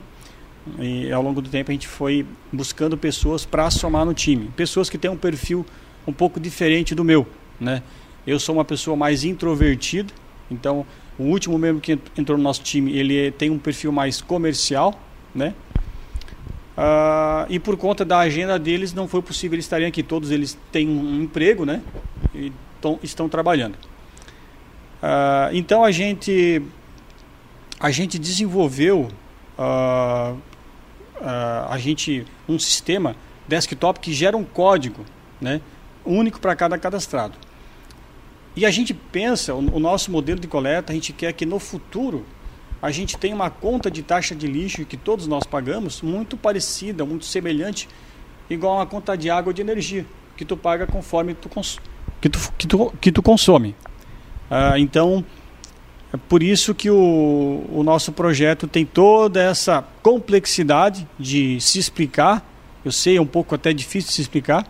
e 0.78 1.12
ao 1.12 1.22
longo 1.22 1.42
do 1.42 1.48
tempo 1.48 1.70
a 1.70 1.74
gente 1.74 1.88
foi 1.88 2.24
buscando 2.52 2.96
pessoas 2.96 3.44
para 3.44 3.70
somar 3.70 4.04
no 4.04 4.14
time, 4.14 4.50
pessoas 4.56 4.88
que 4.88 4.96
têm 4.96 5.10
um 5.10 5.16
perfil 5.16 5.64
um 6.06 6.12
pouco 6.12 6.38
diferente 6.38 6.94
do 6.94 7.04
meu, 7.04 7.26
né? 7.60 7.82
Eu 8.26 8.38
sou 8.38 8.54
uma 8.54 8.64
pessoa 8.64 8.96
mais 8.96 9.24
introvertida, 9.24 10.12
então 10.50 10.86
o 11.18 11.24
último 11.24 11.58
membro 11.58 11.80
que 11.80 11.98
entrou 12.16 12.36
no 12.36 12.44
nosso 12.44 12.62
time 12.62 12.96
ele 12.96 13.30
tem 13.32 13.50
um 13.50 13.58
perfil 13.58 13.92
mais 13.92 14.20
comercial, 14.20 14.98
né? 15.34 15.54
Uh, 16.76 17.46
e 17.48 17.60
por 17.60 17.76
conta 17.76 18.04
da 18.04 18.18
agenda 18.18 18.58
deles 18.58 18.92
não 18.92 19.06
foi 19.06 19.22
possível 19.22 19.54
eles 19.54 19.64
estarem 19.64 19.86
aqui. 19.86 20.02
Todos 20.02 20.30
eles 20.30 20.58
têm 20.72 20.88
um 20.88 21.22
emprego, 21.22 21.64
né? 21.64 21.80
E 22.34 22.52
tão, 22.80 22.98
estão 23.02 23.28
trabalhando. 23.28 23.76
Uh, 25.02 25.52
então 25.52 25.84
a 25.84 25.92
gente 25.92 26.62
a 27.78 27.90
gente 27.90 28.18
desenvolveu 28.18 29.08
uh, 29.58 30.38
a 31.68 31.76
gente 31.78 32.26
um 32.48 32.58
sistema 32.58 33.14
desktop 33.46 34.00
que 34.00 34.12
gera 34.12 34.36
um 34.36 34.44
código, 34.44 35.04
né? 35.40 35.60
Único 36.04 36.40
para 36.40 36.56
cada 36.56 36.76
cadastrado. 36.76 37.34
E 38.56 38.64
a 38.64 38.70
gente 38.70 38.94
pensa, 38.94 39.52
o, 39.54 39.80
nosso 39.80 40.12
modelo 40.12 40.38
de 40.38 40.46
coleta, 40.46 40.92
a 40.92 40.94
gente 40.94 41.12
quer 41.12 41.32
que 41.32 41.44
no 41.44 41.58
futuro 41.58 42.24
a 42.80 42.90
gente 42.90 43.16
tenha 43.16 43.34
uma 43.34 43.50
conta 43.50 43.90
de 43.90 44.02
taxa 44.02 44.34
de 44.34 44.46
lixo 44.46 44.84
que 44.84 44.96
todos 44.96 45.26
nós 45.26 45.44
pagamos 45.44 46.02
muito 46.02 46.36
parecida, 46.36 47.04
muito 47.04 47.24
semelhante, 47.24 47.88
igual 48.48 48.74
a 48.74 48.76
uma 48.76 48.86
conta 48.86 49.16
de 49.16 49.28
água 49.28 49.50
ou 49.50 49.52
de 49.54 49.62
energia, 49.62 50.06
que 50.36 50.44
tu 50.44 50.56
paga 50.56 50.86
conforme 50.86 51.34
tu, 51.34 51.48
que 52.20 52.28
tu, 52.28 52.52
que 52.56 52.66
tu, 52.66 52.92
que 53.00 53.10
tu 53.10 53.22
consome. 53.22 53.74
Ah, 54.48 54.78
então, 54.78 55.24
é 56.12 56.16
por 56.16 56.42
isso 56.42 56.74
que 56.74 56.90
o, 56.90 57.64
o 57.72 57.82
nosso 57.82 58.12
projeto 58.12 58.68
tem 58.68 58.84
toda 58.84 59.42
essa 59.42 59.84
complexidade 60.00 61.08
de 61.18 61.60
se 61.60 61.80
explicar. 61.80 62.48
Eu 62.84 62.92
sei, 62.92 63.16
é 63.16 63.20
um 63.20 63.26
pouco 63.26 63.54
até 63.54 63.72
difícil 63.72 64.10
de 64.10 64.14
se 64.14 64.20
explicar, 64.20 64.64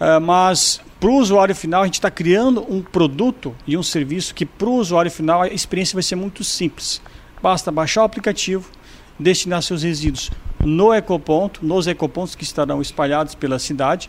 ah, 0.00 0.18
mas 0.18 0.80
para 1.00 1.10
o 1.10 1.16
usuário 1.16 1.54
final, 1.54 1.82
a 1.82 1.84
gente 1.84 1.94
está 1.94 2.10
criando 2.10 2.64
um 2.72 2.82
produto 2.82 3.54
e 3.66 3.76
um 3.76 3.82
serviço 3.82 4.34
que 4.34 4.46
para 4.46 4.68
o 4.68 4.74
usuário 4.74 5.10
final 5.10 5.42
a 5.42 5.48
experiência 5.48 5.94
vai 5.94 6.02
ser 6.02 6.16
muito 6.16 6.42
simples. 6.42 7.00
Basta 7.42 7.70
baixar 7.70 8.02
o 8.02 8.04
aplicativo, 8.04 8.70
destinar 9.18 9.62
seus 9.62 9.82
resíduos 9.82 10.30
no 10.64 10.94
ecoponto, 10.94 11.64
nos 11.64 11.86
ecopontos 11.86 12.34
que 12.34 12.44
estarão 12.44 12.80
espalhados 12.80 13.34
pela 13.34 13.58
cidade, 13.58 14.08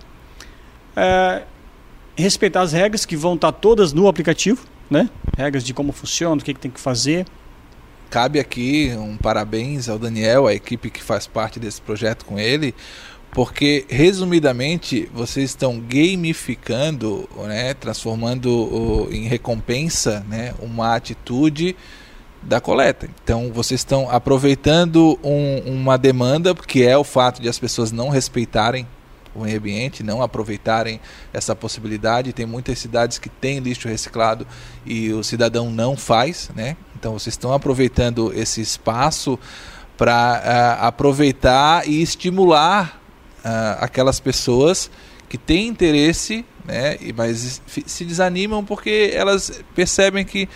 é, 0.95 1.43
respeitar 2.15 2.61
as 2.61 2.71
regras 2.71 3.05
que 3.05 3.17
vão 3.17 3.35
estar 3.35 3.51
todas 3.51 3.91
no 3.91 4.07
aplicativo, 4.07 4.65
né? 4.89 5.09
Regras 5.37 5.63
de 5.63 5.73
como 5.73 5.91
funciona, 5.91 6.41
o 6.41 6.43
que, 6.43 6.53
que 6.53 6.59
tem 6.59 6.71
que 6.71 6.79
fazer. 6.79 7.25
Cabe 8.09 8.39
aqui 8.39 8.93
um 8.97 9.17
parabéns 9.17 9.89
ao 9.89 9.99
Daniel, 9.99 10.47
a 10.47 10.53
equipe 10.53 10.89
que 10.89 11.03
faz 11.03 11.27
parte 11.27 11.59
desse 11.59 11.81
projeto 11.81 12.23
com 12.25 12.39
ele, 12.39 12.73
porque 13.35 13.85
resumidamente 13.89 15.11
vocês 15.13 15.49
estão 15.49 15.77
gamificando, 15.77 17.27
né, 17.43 17.73
transformando 17.73 19.09
em 19.11 19.27
recompensa, 19.27 20.25
né, 20.29 20.53
uma 20.61 20.95
atitude 20.95 21.75
da 22.41 22.61
coleta. 22.61 23.09
Então 23.21 23.51
vocês 23.51 23.81
estão 23.81 24.09
aproveitando 24.09 25.19
um, 25.21 25.57
uma 25.69 25.97
demanda 25.97 26.55
que 26.55 26.81
é 26.81 26.97
o 26.97 27.03
fato 27.03 27.41
de 27.41 27.49
as 27.49 27.59
pessoas 27.59 27.91
não 27.91 28.07
respeitarem 28.07 28.87
o 29.35 29.41
meio 29.41 29.57
ambiente, 29.57 30.01
não 30.01 30.21
aproveitarem 30.21 31.01
essa 31.33 31.53
possibilidade. 31.53 32.31
Tem 32.31 32.45
muitas 32.45 32.79
cidades 32.79 33.17
que 33.17 33.27
têm 33.27 33.59
lixo 33.59 33.89
reciclado 33.89 34.47
e 34.85 35.11
o 35.11 35.21
cidadão 35.25 35.69
não 35.69 35.97
faz, 35.97 36.49
né? 36.55 36.77
Então 36.97 37.11
vocês 37.11 37.33
estão 37.33 37.51
aproveitando 37.51 38.31
esse 38.33 38.61
espaço 38.61 39.37
para 39.97 40.79
uh, 40.81 40.85
aproveitar 40.85 41.85
e 41.85 42.01
estimular 42.01 43.01
uh, 43.45 43.77
aquelas 43.79 44.19
pessoas 44.19 44.89
que 45.29 45.37
têm 45.37 45.67
interesse, 45.67 46.43
né, 46.65 46.97
mas 47.15 47.61
se 47.85 48.05
desanimam 48.05 48.65
porque 48.65 49.11
elas 49.13 49.61
percebem 49.75 50.25
que 50.25 50.49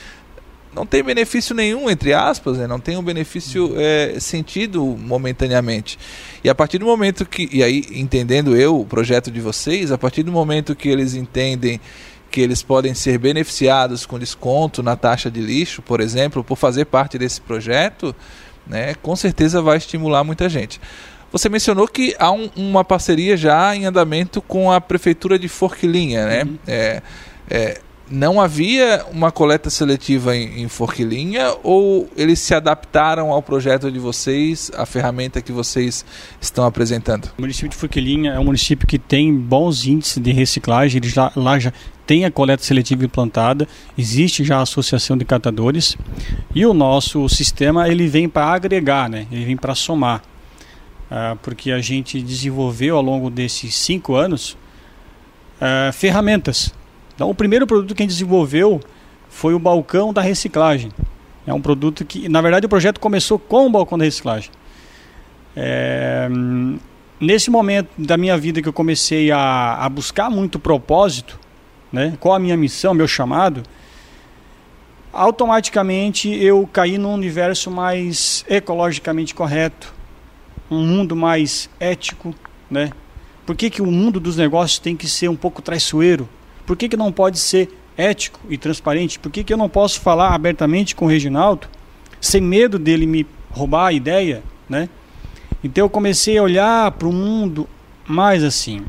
não 0.74 0.86
tem 0.86 1.04
benefício 1.04 1.56
nenhum, 1.56 1.90
entre 1.90 2.14
aspas, 2.14 2.58
né? 2.58 2.68
não 2.68 2.80
tem 2.80 2.96
um 2.96 3.02
benefício 3.02 3.74
é, 3.76 4.20
sentido 4.20 4.86
momentaneamente. 4.86 5.98
E 6.44 6.50
a 6.50 6.54
partir 6.54 6.78
do 6.78 6.86
momento 6.86 7.26
que, 7.26 7.50
e 7.52 7.64
aí 7.64 7.84
entendendo 7.92 8.56
eu 8.56 8.80
o 8.80 8.86
projeto 8.86 9.32
de 9.32 9.42
vocês, 9.42 9.92
a 9.92 9.98
partir 9.98 10.22
do 10.22 10.32
momento 10.32 10.76
que 10.76 10.88
eles 10.88 11.16
entendem 11.16 11.82
que 12.30 12.40
eles 12.40 12.62
podem 12.62 12.94
ser 12.94 13.18
beneficiados 13.18 14.06
com 14.06 14.20
desconto 14.20 14.84
na 14.84 14.96
taxa 14.96 15.32
de 15.32 15.42
lixo, 15.42 15.82
por 15.82 16.00
exemplo, 16.00 16.44
por 16.44 16.56
fazer 16.56 16.86
parte 16.86 17.18
desse 17.18 17.42
projeto, 17.42 18.16
né, 18.68 18.94
com 19.02 19.16
certeza 19.16 19.64
vai 19.64 19.78
estimular 19.78 20.24
muita 20.24 20.48
gente. 20.48 20.80
Você 21.32 21.50
mencionou 21.50 21.88
que 21.88 22.16
há 22.18 22.32
um, 22.32 22.50
uma 22.56 22.84
parceria 22.84 23.38
já 23.38 23.76
em 23.76 23.86
andamento 23.86 24.42
com 24.42 24.72
a 24.72 24.82
prefeitura 24.82 25.38
de 25.38 25.48
Forquilinha, 25.48 26.26
né? 26.26 26.44
Uhum. 26.44 26.58
É, 26.68 27.02
é, 27.50 27.82
não 28.12 28.42
havia 28.42 29.06
uma 29.12 29.32
coleta 29.32 29.70
seletiva 29.70 30.36
em, 30.36 30.64
em 30.64 30.68
Forquilinha 30.68 31.56
ou 31.64 32.10
eles 32.18 32.40
se 32.40 32.54
adaptaram 32.56 33.32
ao 33.32 33.42
projeto 33.42 33.92
de 33.92 34.00
vocês, 34.00 34.72
a 34.76 34.86
ferramenta 34.86 35.42
que 35.42 35.52
vocês 35.52 36.04
estão 36.42 36.66
apresentando? 36.66 37.30
O 37.38 37.42
município 37.42 37.70
de 37.70 37.76
Forquilinha 37.76 38.34
é 38.34 38.40
um 38.40 38.46
município 38.46 38.88
que 38.88 38.98
tem 38.98 39.34
bons 39.34 39.86
índices 39.86 40.22
de 40.22 40.32
reciclagem, 40.32 40.98
eles 40.98 41.14
lá, 41.14 41.32
lá 41.36 41.60
já 41.60 41.72
tem 42.06 42.26
a 42.26 42.32
coleta 42.32 42.64
seletiva 42.64 43.06
implantada, 43.06 43.68
existe 43.96 44.44
já 44.44 44.58
a 44.58 44.62
associação 44.62 45.16
de 45.16 45.24
catadores 45.24 45.96
e 46.56 46.66
o 46.66 46.74
nosso 46.74 47.30
sistema 47.30 47.88
ele 47.88 48.08
vem 48.08 48.28
para 48.28 48.48
agregar, 48.48 49.08
né? 49.08 49.28
ele 49.32 49.46
vem 49.46 49.58
para 49.58 49.76
somar. 49.76 50.24
Uh, 51.10 51.36
porque 51.42 51.72
a 51.72 51.82
gente 51.82 52.22
desenvolveu 52.22 52.96
ao 52.96 53.02
longo 53.02 53.32
desses 53.32 53.76
cinco 53.76 54.16
anos 54.16 54.56
uh, 55.60 55.92
ferramentas. 55.92 56.74
Então, 57.16 57.30
o 57.30 57.36
primeiro 57.36 57.66
produto 57.66 57.96
que 57.96 58.04
a 58.04 58.06
gente 58.06 58.12
desenvolveu 58.12 58.80
foi 59.28 59.54
o 59.54 59.60
balcão 59.60 60.14
da 60.14 60.22
reciclagem. 60.22 60.92
É 61.48 61.54
um 61.54 61.62
produto 61.62 62.06
que, 62.06 62.30
na 62.30 62.42
verdade, 62.42 62.66
o 62.66 62.70
projeto 62.70 63.00
começou 63.00 63.40
com 63.40 63.66
o 63.66 63.70
balcão 63.70 63.98
da 63.98 64.06
reciclagem. 64.06 64.52
É, 65.56 66.30
nesse 67.20 67.50
momento 67.50 67.90
da 67.98 68.16
minha 68.16 68.38
vida 68.38 68.62
que 68.62 68.70
eu 68.70 68.74
comecei 68.74 69.32
a, 69.32 69.76
a 69.76 69.90
buscar 69.90 70.30
muito 70.30 70.60
propósito, 70.60 71.40
né, 71.92 72.16
qual 72.20 72.36
a 72.36 72.40
minha 72.40 72.56
missão, 72.56 72.94
meu 72.94 73.08
chamado, 73.08 73.64
automaticamente 75.12 76.30
eu 76.30 76.70
caí 76.72 76.98
num 76.98 77.14
universo 77.14 77.72
mais 77.72 78.46
ecologicamente 78.48 79.34
correto, 79.34 79.94
um 80.70 80.86
mundo 80.86 81.16
mais 81.16 81.70
ético, 81.80 82.34
né? 82.70 82.92
Por 83.46 83.56
que, 83.56 83.70
que 83.70 83.82
o 83.82 83.88
mundo 83.88 84.20
dos 84.20 84.38
negócios 84.38 84.80
tem 84.80 84.96
que 84.96 85.08
ser 85.08 85.28
um 85.28 85.36
pouco 85.36 85.62
traiçoeiro? 85.62 86.30
Por 86.66 86.78
que, 86.78 86.88
que 86.88 86.96
não 86.96 87.12
pode 87.12 87.40
ser 87.40 87.70
ético 87.98 88.40
e 88.50 88.58
transparente? 88.58 89.18
Por 89.18 89.32
que, 89.32 89.44
que 89.44 89.52
eu 89.52 89.58
não 89.58 89.68
posso 89.68 90.00
falar 90.00 90.36
abertamente 90.36 90.96
com 90.96 91.06
o 91.06 91.08
Reginaldo 91.08 91.68
sem 92.22 92.42
medo 92.42 92.78
dele 92.78 93.06
me 93.06 93.26
roubar 93.50 93.88
a 93.88 93.94
ideia, 93.94 94.44
né? 94.68 94.88
Então 95.64 95.86
eu 95.86 95.90
comecei 95.90 96.38
a 96.38 96.44
olhar 96.44 96.92
para 96.92 97.08
o 97.08 97.14
mundo 97.14 97.68
mais 98.08 98.44
assim. 98.44 98.84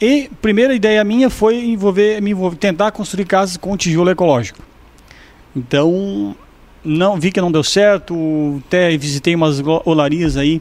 E 0.00 0.30
a 0.32 0.34
primeira 0.40 0.74
ideia 0.74 1.04
minha 1.04 1.30
foi 1.30 1.64
envolver, 1.64 2.20
me 2.20 2.30
envolver, 2.30 2.56
tentar 2.56 2.90
construir 2.90 3.26
casas 3.26 3.56
com 3.56 3.76
tijolo 3.76 4.10
ecológico. 4.10 4.58
Então 5.54 6.34
não 6.84 7.18
vi 7.18 7.30
que 7.30 7.40
não 7.40 7.52
deu 7.52 7.62
certo, 7.62 8.60
até 8.66 8.96
visitei 8.96 9.34
umas 9.34 9.62
olarias 9.84 10.36
aí 10.36 10.60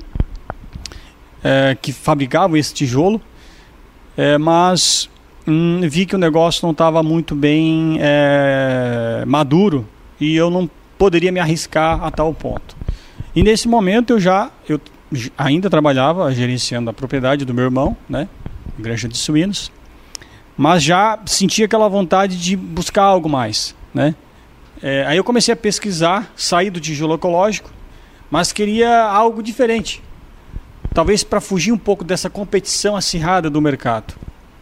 é, 1.43 1.75
que 1.79 1.91
fabricavam 1.91 2.55
esse 2.55 2.73
tijolo, 2.73 3.21
é, 4.15 4.37
mas 4.37 5.09
hum, 5.45 5.81
vi 5.83 6.05
que 6.05 6.15
o 6.15 6.19
negócio 6.19 6.65
não 6.65 6.71
estava 6.71 7.03
muito 7.03 7.35
bem 7.35 7.97
é, 7.99 9.23
maduro 9.27 9.87
e 10.19 10.35
eu 10.35 10.49
não 10.49 10.69
poderia 10.97 11.31
me 11.31 11.39
arriscar 11.39 12.03
a 12.03 12.09
tal 12.09 12.33
ponto. 12.33 12.77
E 13.35 13.43
nesse 13.43 13.67
momento 13.67 14.13
eu 14.13 14.19
já 14.19 14.51
eu 14.69 14.79
ainda 15.37 15.69
trabalhava 15.69 16.33
gerenciando 16.33 16.89
a 16.89 16.93
propriedade 16.93 17.45
do 17.45 17.53
meu 17.53 17.65
irmão, 17.65 17.95
né, 18.09 18.27
granja 18.79 19.07
de 19.07 19.17
suínos, 19.17 19.71
mas 20.57 20.81
já 20.81 21.19
sentia 21.25 21.65
aquela 21.65 21.87
vontade 21.87 22.39
de 22.39 22.55
buscar 22.55 23.03
algo 23.03 23.29
mais, 23.29 23.75
né. 23.93 24.15
É, 24.81 25.05
aí 25.05 25.17
eu 25.17 25.23
comecei 25.23 25.53
a 25.53 25.57
pesquisar, 25.57 26.31
sair 26.35 26.69
do 26.69 26.79
tijolo 26.79 27.13
ecológico, 27.13 27.71
mas 28.29 28.51
queria 28.51 29.03
algo 29.03 29.41
diferente 29.41 30.01
talvez 30.93 31.23
para 31.23 31.41
fugir 31.41 31.71
um 31.71 31.77
pouco 31.77 32.03
dessa 32.03 32.29
competição 32.29 32.95
acirrada 32.95 33.49
do 33.49 33.61
mercado. 33.61 34.13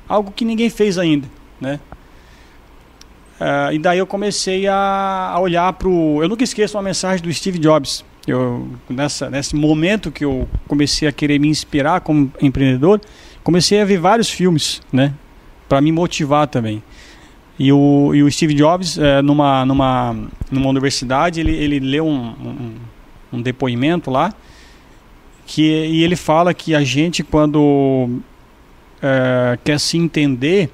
Algo 0.07 0.31
que 0.31 0.45
ninguém 0.45 0.69
fez 0.69 0.97
ainda, 0.97 1.27
né? 1.59 1.79
Uh, 3.39 3.73
e 3.73 3.79
daí 3.79 3.97
eu 3.97 4.05
comecei 4.05 4.67
a, 4.67 5.31
a 5.33 5.39
olhar 5.39 5.73
para 5.73 5.88
o... 5.88 6.21
Eu 6.21 6.29
nunca 6.29 6.43
esqueço 6.43 6.77
uma 6.77 6.83
mensagem 6.83 7.23
do 7.23 7.33
Steve 7.33 7.57
Jobs. 7.57 8.05
Eu, 8.27 8.67
nessa, 8.88 9.29
nesse 9.31 9.55
momento 9.55 10.11
que 10.11 10.23
eu 10.23 10.47
comecei 10.67 11.07
a 11.07 11.11
querer 11.11 11.39
me 11.39 11.47
inspirar 11.47 12.01
como 12.01 12.31
empreendedor, 12.39 13.01
comecei 13.43 13.81
a 13.81 13.85
ver 13.85 13.97
vários 13.97 14.29
filmes, 14.29 14.79
né? 14.93 15.13
para 15.71 15.79
me 15.79 15.89
motivar 15.89 16.47
também. 16.47 16.83
E 17.57 17.71
o, 17.71 18.13
e 18.13 18.21
o 18.21 18.29
Steve 18.29 18.53
Jobs, 18.53 18.97
é, 18.97 19.21
numa, 19.21 19.65
numa, 19.65 20.13
numa 20.51 20.67
universidade, 20.67 21.39
ele, 21.39 21.55
ele 21.55 21.79
leu 21.79 22.05
um, 22.05 22.27
um, 22.27 22.75
um 23.31 23.41
depoimento 23.41 24.11
lá, 24.11 24.33
que, 25.51 25.63
e 25.63 26.01
ele 26.01 26.15
fala 26.15 26.53
que 26.53 26.74
a 26.74 26.81
gente, 26.81 27.24
quando 27.24 28.22
é, 29.01 29.60
quer 29.65 29.77
se 29.81 29.98
entender, 29.98 30.72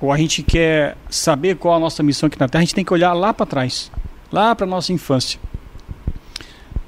ou 0.00 0.10
a 0.10 0.16
gente 0.16 0.42
quer 0.42 0.96
saber 1.10 1.56
qual 1.56 1.76
a 1.76 1.78
nossa 1.78 2.02
missão 2.02 2.26
aqui 2.26 2.40
na 2.40 2.48
Terra, 2.48 2.62
a 2.62 2.64
gente 2.64 2.74
tem 2.74 2.86
que 2.86 2.92
olhar 2.92 3.12
lá 3.12 3.34
para 3.34 3.44
trás, 3.44 3.92
lá 4.32 4.54
para 4.54 4.66
nossa 4.66 4.94
infância. 4.94 5.38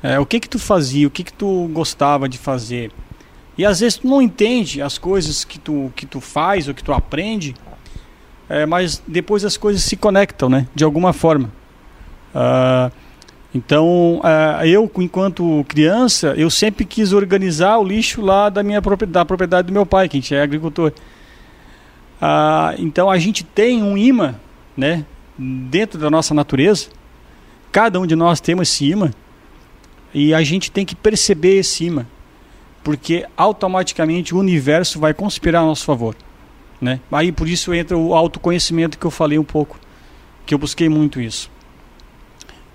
É, 0.03 0.19
o 0.19 0.25
que 0.25 0.41
que 0.41 0.49
tu 0.49 0.59
fazia, 0.59 1.07
o 1.07 1.11
que 1.11 1.25
que 1.25 1.33
tu 1.33 1.69
gostava 1.75 2.27
de 2.27 2.39
fazer. 2.39 2.91
E 3.59 3.67
às 3.67 3.81
vezes 3.81 3.99
tu 3.99 4.09
não 4.09 4.23
entende 4.23 4.81
as 4.81 4.97
coisas 4.97 5.45
que 5.45 5.59
tu, 5.59 5.93
que 5.95 6.07
tu 6.07 6.23
faz 6.23 6.69
ou 6.69 6.73
que 6.73 6.83
tu 6.83 6.91
aprende, 6.91 7.55
é, 8.49 8.65
mas 8.65 9.03
depois 9.07 9.45
as 9.45 9.59
coisas 9.59 9.83
se 9.83 9.95
conectam, 9.95 10.49
né? 10.49 10.67
De 10.75 10.85
alguma 10.85 11.13
forma. 11.13 11.53
Uh, 12.35 12.91
então, 13.55 14.21
uh, 14.21 14.65
eu, 14.65 14.91
enquanto 14.99 15.65
criança, 15.69 16.35
eu 16.37 16.49
sempre 16.49 16.85
quis 16.85 17.13
organizar 17.13 17.79
o 17.79 17.85
lixo 17.85 18.21
lá 18.21 18.49
da 18.49 18.63
minha 18.63 18.81
propriedade, 18.81 19.13
da 19.13 19.25
propriedade 19.25 19.67
do 19.67 19.73
meu 19.73 19.85
pai, 19.85 20.09
que 20.09 20.17
a 20.17 20.21
gente 20.21 20.35
é 20.35 20.43
agricultor. 20.43 20.93
Uh, 22.23 22.79
então, 22.79 23.11
a 23.11 23.19
gente 23.19 23.43
tem 23.43 23.83
um 23.83 23.99
imã, 23.99 24.37
né? 24.77 25.05
Dentro 25.37 25.99
da 25.99 26.09
nossa 26.09 26.33
natureza. 26.33 26.89
Cada 27.73 27.99
um 27.99 28.07
de 28.07 28.15
nós 28.15 28.41
temos 28.41 28.69
esse 28.69 28.85
imã 28.87 29.11
e 30.13 30.35
a 30.35 30.43
gente 30.43 30.71
tem 30.71 30.85
que 30.85 30.95
perceber 30.95 31.59
esse 31.59 31.85
imã, 31.85 32.07
porque 32.83 33.27
automaticamente 33.37 34.35
o 34.35 34.39
universo 34.39 34.99
vai 34.99 35.15
conspirar 35.15 35.63
a 35.63 35.67
nosso 35.67 35.85
favor. 35.85 36.17
Né? 36.81 36.99
Aí 37.13 37.31
por 37.31 37.49
isso 37.49 37.73
entra 37.75 37.97
o 37.97 38.15
autoconhecimento 38.15 38.99
que 38.99 39.07
eu 39.07 39.11
falei 39.11 39.39
um 39.39 39.45
pouco, 39.45 39.79
que 40.45 40.55
eu 40.55 40.59
busquei 40.59 40.89
muito 40.89 41.21
isso. 41.21 41.51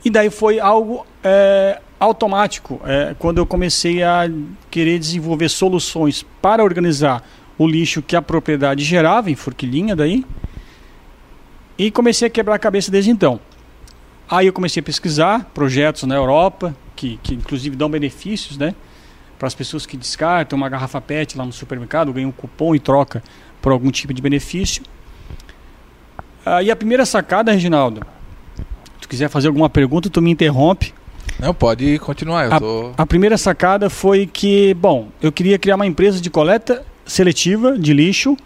E 0.06 0.10
daí 0.12 0.30
foi 0.30 0.60
algo 0.60 1.04
é, 1.24 1.82
automático, 2.00 2.80
é, 2.86 3.16
quando 3.18 3.40
eu 3.40 3.46
comecei 3.46 4.04
a 4.04 4.30
querer 4.70 5.00
desenvolver 5.00 5.50
soluções 5.50 6.24
para 6.40 6.64
organizar 6.64 7.28
o 7.58 7.68
lixo 7.68 8.04
que 8.04 8.16
a 8.16 8.22
propriedade 8.22 8.84
gerava 8.84 9.32
em 9.32 9.36
forquilhinha 9.36 9.96
daí, 9.96 10.24
e 11.76 11.90
comecei 11.90 12.28
a 12.28 12.30
quebrar 12.30 12.54
a 12.54 12.60
cabeça 12.60 12.92
desde 12.92 13.10
então. 13.10 13.40
Aí 14.30 14.46
eu 14.46 14.54
comecei 14.54 14.80
a 14.80 14.84
pesquisar 14.84 15.50
projetos 15.56 16.04
na 16.04 16.16
Europa, 16.16 16.76
que, 16.96 17.20
que 17.24 17.34
inclusive 17.34 17.76
dão 17.76 17.90
benefícios, 17.90 18.58
né? 18.58 18.76
Para 19.40 19.48
as 19.48 19.56
pessoas 19.56 19.86
que 19.86 19.98
descartam 19.98 20.56
uma 20.56 20.70
garrafa 20.70 21.02
PET 21.02 21.38
lá 21.38 21.46
no 21.46 21.52
supermercado, 21.52 22.14
ganham 22.14 22.30
um 22.30 22.32
cupom 22.32 22.76
e 22.76 22.80
troca 22.80 23.24
por 23.62 23.72
algum 23.72 23.90
tipo 23.92 24.14
de 24.14 24.22
benefício. 24.22 24.84
Ah, 26.46 26.64
e 26.64 26.70
a 26.70 26.76
primeira 26.76 27.06
sacada, 27.06 27.52
Reginaldo, 27.52 28.06
tu 29.00 29.08
quiser 29.08 29.30
fazer 29.30 29.48
alguma 29.48 29.70
pergunta, 29.70 30.10
tu 30.10 30.22
me 30.22 30.32
interrompe. 30.32 30.94
Não, 31.40 31.54
pode 31.54 32.00
continuar. 32.00 32.52
A, 32.54 32.60
tô... 32.60 32.92
a 32.98 33.06
primeira 33.06 33.38
sacada 33.38 33.90
foi 33.90 34.26
que, 34.26 34.74
bom, 34.76 35.10
eu 35.22 35.32
queria 35.32 35.58
criar 35.60 35.76
uma 35.76 35.86
empresa 35.86 36.22
de 36.22 36.30
coleta 36.30 36.84
seletiva 37.06 37.78
de 37.78 37.94
lixo 37.94 38.38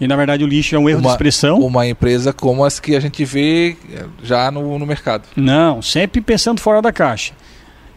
e 0.00 0.06
na 0.06 0.14
verdade 0.14 0.44
o 0.44 0.46
lixo 0.46 0.74
é 0.76 0.78
um 0.78 0.88
erro 0.88 1.00
uma, 1.00 1.08
de 1.08 1.14
expressão. 1.14 1.58
Uma 1.60 1.86
empresa 1.86 2.32
como 2.32 2.64
as 2.64 2.78
que 2.78 2.94
a 2.94 3.00
gente 3.00 3.24
vê 3.24 3.76
eh, 3.92 4.04
já 4.22 4.50
no, 4.50 4.78
no 4.78 4.86
mercado. 4.86 5.24
Não, 5.34 5.82
sempre 5.82 6.20
pensando 6.20 6.60
fora 6.60 6.80
da 6.80 6.92
caixa. 6.92 7.32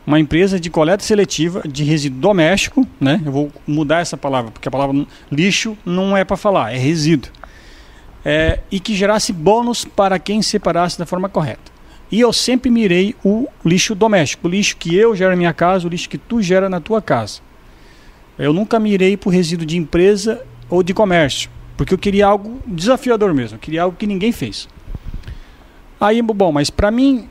Uma 0.05 0.19
empresa 0.19 0.59
de 0.59 0.69
coleta 0.69 1.03
seletiva 1.03 1.61
de 1.67 1.83
resíduo 1.83 2.19
doméstico, 2.19 2.87
né? 2.99 3.21
Eu 3.23 3.31
vou 3.31 3.51
mudar 3.67 3.99
essa 3.99 4.17
palavra, 4.17 4.49
porque 4.49 4.67
a 4.67 4.71
palavra 4.71 5.05
lixo 5.31 5.77
não 5.85 6.17
é 6.17 6.23
para 6.23 6.35
falar, 6.35 6.73
é 6.73 6.77
resíduo. 6.77 7.31
É, 8.23 8.59
e 8.71 8.79
que 8.79 8.93
gerasse 8.93 9.33
bônus 9.33 9.83
para 9.83 10.19
quem 10.19 10.41
separasse 10.41 10.97
da 10.97 11.05
forma 11.05 11.27
correta. 11.27 11.71
E 12.11 12.19
eu 12.19 12.31
sempre 12.31 12.69
mirei 12.69 13.15
o 13.23 13.47
lixo 13.65 13.95
doméstico, 13.95 14.47
o 14.47 14.51
lixo 14.51 14.77
que 14.77 14.95
eu 14.95 15.15
gero 15.15 15.31
na 15.31 15.37
minha 15.37 15.53
casa, 15.53 15.87
o 15.87 15.89
lixo 15.89 16.09
que 16.09 16.17
tu 16.17 16.41
gera 16.41 16.69
na 16.69 16.79
tua 16.79 17.01
casa. 17.01 17.39
Eu 18.37 18.53
nunca 18.53 18.79
mirei 18.79 19.17
para 19.17 19.29
o 19.29 19.31
resíduo 19.31 19.65
de 19.65 19.77
empresa 19.77 20.43
ou 20.69 20.83
de 20.83 20.93
comércio 20.93 21.49
porque 21.81 21.95
eu 21.95 21.97
queria 21.97 22.27
algo 22.27 22.59
desafiador 22.67 23.33
mesmo, 23.33 23.55
eu 23.55 23.59
queria 23.59 23.81
algo 23.81 23.97
que 23.97 24.05
ninguém 24.05 24.31
fez. 24.31 24.69
Aí, 25.99 26.21
bom, 26.21 26.51
mas 26.51 26.69
para 26.69 26.91
mim, 26.91 27.27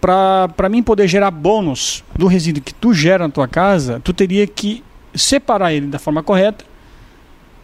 para 0.00 0.68
mim 0.68 0.82
poder 0.82 1.06
gerar 1.06 1.30
bônus 1.30 2.02
do 2.12 2.26
resíduo 2.26 2.60
que 2.60 2.74
tu 2.74 2.92
gera 2.92 3.28
na 3.28 3.32
tua 3.32 3.46
casa, 3.46 4.00
tu 4.02 4.12
teria 4.12 4.44
que 4.44 4.82
separar 5.14 5.72
ele 5.72 5.86
da 5.86 6.00
forma 6.00 6.20
correta 6.20 6.64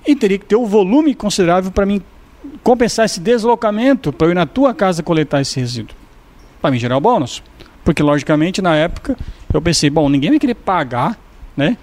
e 0.07 0.15
teria 0.15 0.39
que 0.39 0.45
ter 0.45 0.55
um 0.55 0.65
volume 0.65 1.13
considerável 1.13 1.73
para 1.73 1.85
mim 1.85 2.01
compensar 2.63 3.07
esse 3.07 3.21
deslocamento 3.21 4.13
para 4.13 4.27
eu 4.27 4.31
ir 4.33 4.35
na 4.35 4.47
tua 4.47 4.75
casa 4.75 5.03
coletar 5.03 5.41
esse 5.41 5.59
resíduo. 5.59 5.97
Para 6.61 6.71
mim 6.71 6.79
gerar 6.79 6.97
o 6.97 7.01
bônus. 7.01 7.43
Porque, 7.85 8.03
logicamente, 8.03 8.63
na 8.63 8.77
época, 8.77 9.17
eu 9.53 9.61
pensei, 9.61 9.91
bom, 9.91 10.09
ninguém 10.09 10.31
vai 10.31 10.39
querer 10.39 10.55
pagar, 10.55 11.19
né? 11.57 11.77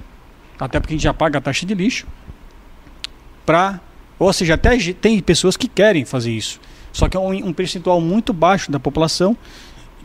Até 0.60 0.80
porque 0.80 0.94
a 0.94 0.96
gente 0.98 1.04
já 1.04 1.14
paga 1.14 1.40
a 1.40 1.42
taxa 1.42 1.66
de 1.66 1.74
lixo, 1.74 2.08
para 3.46 3.80
ou 4.20 4.34
seja, 4.34 4.56
até 4.56 4.78
tem 4.94 5.22
pessoas 5.22 5.56
que 5.56 5.68
querem 5.68 6.04
fazer 6.04 6.32
isso. 6.32 6.60
Só 6.92 7.08
que 7.08 7.16
é 7.16 7.20
um, 7.20 7.32
um 7.48 7.54
percentual 7.54 8.02
muito 8.02 8.34
baixo 8.34 8.70
da 8.70 8.80
população 8.80 9.36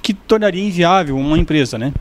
que 0.00 0.14
tornaria 0.14 0.64
inviável 0.64 1.18
uma 1.18 1.36
empresa, 1.36 1.76
né? 1.76 1.92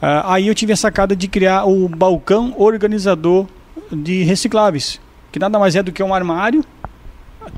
Uh, 0.00 0.24
aí 0.24 0.48
eu 0.48 0.54
tive 0.54 0.72
a 0.72 0.76
sacada 0.76 1.14
de 1.14 1.28
criar 1.28 1.66
o 1.66 1.86
balcão 1.88 2.54
organizador 2.56 3.46
de 3.92 4.22
recicláveis, 4.22 4.98
que 5.30 5.38
nada 5.38 5.58
mais 5.58 5.76
é 5.76 5.82
do 5.82 5.92
que 5.92 6.02
um 6.02 6.14
armário 6.14 6.64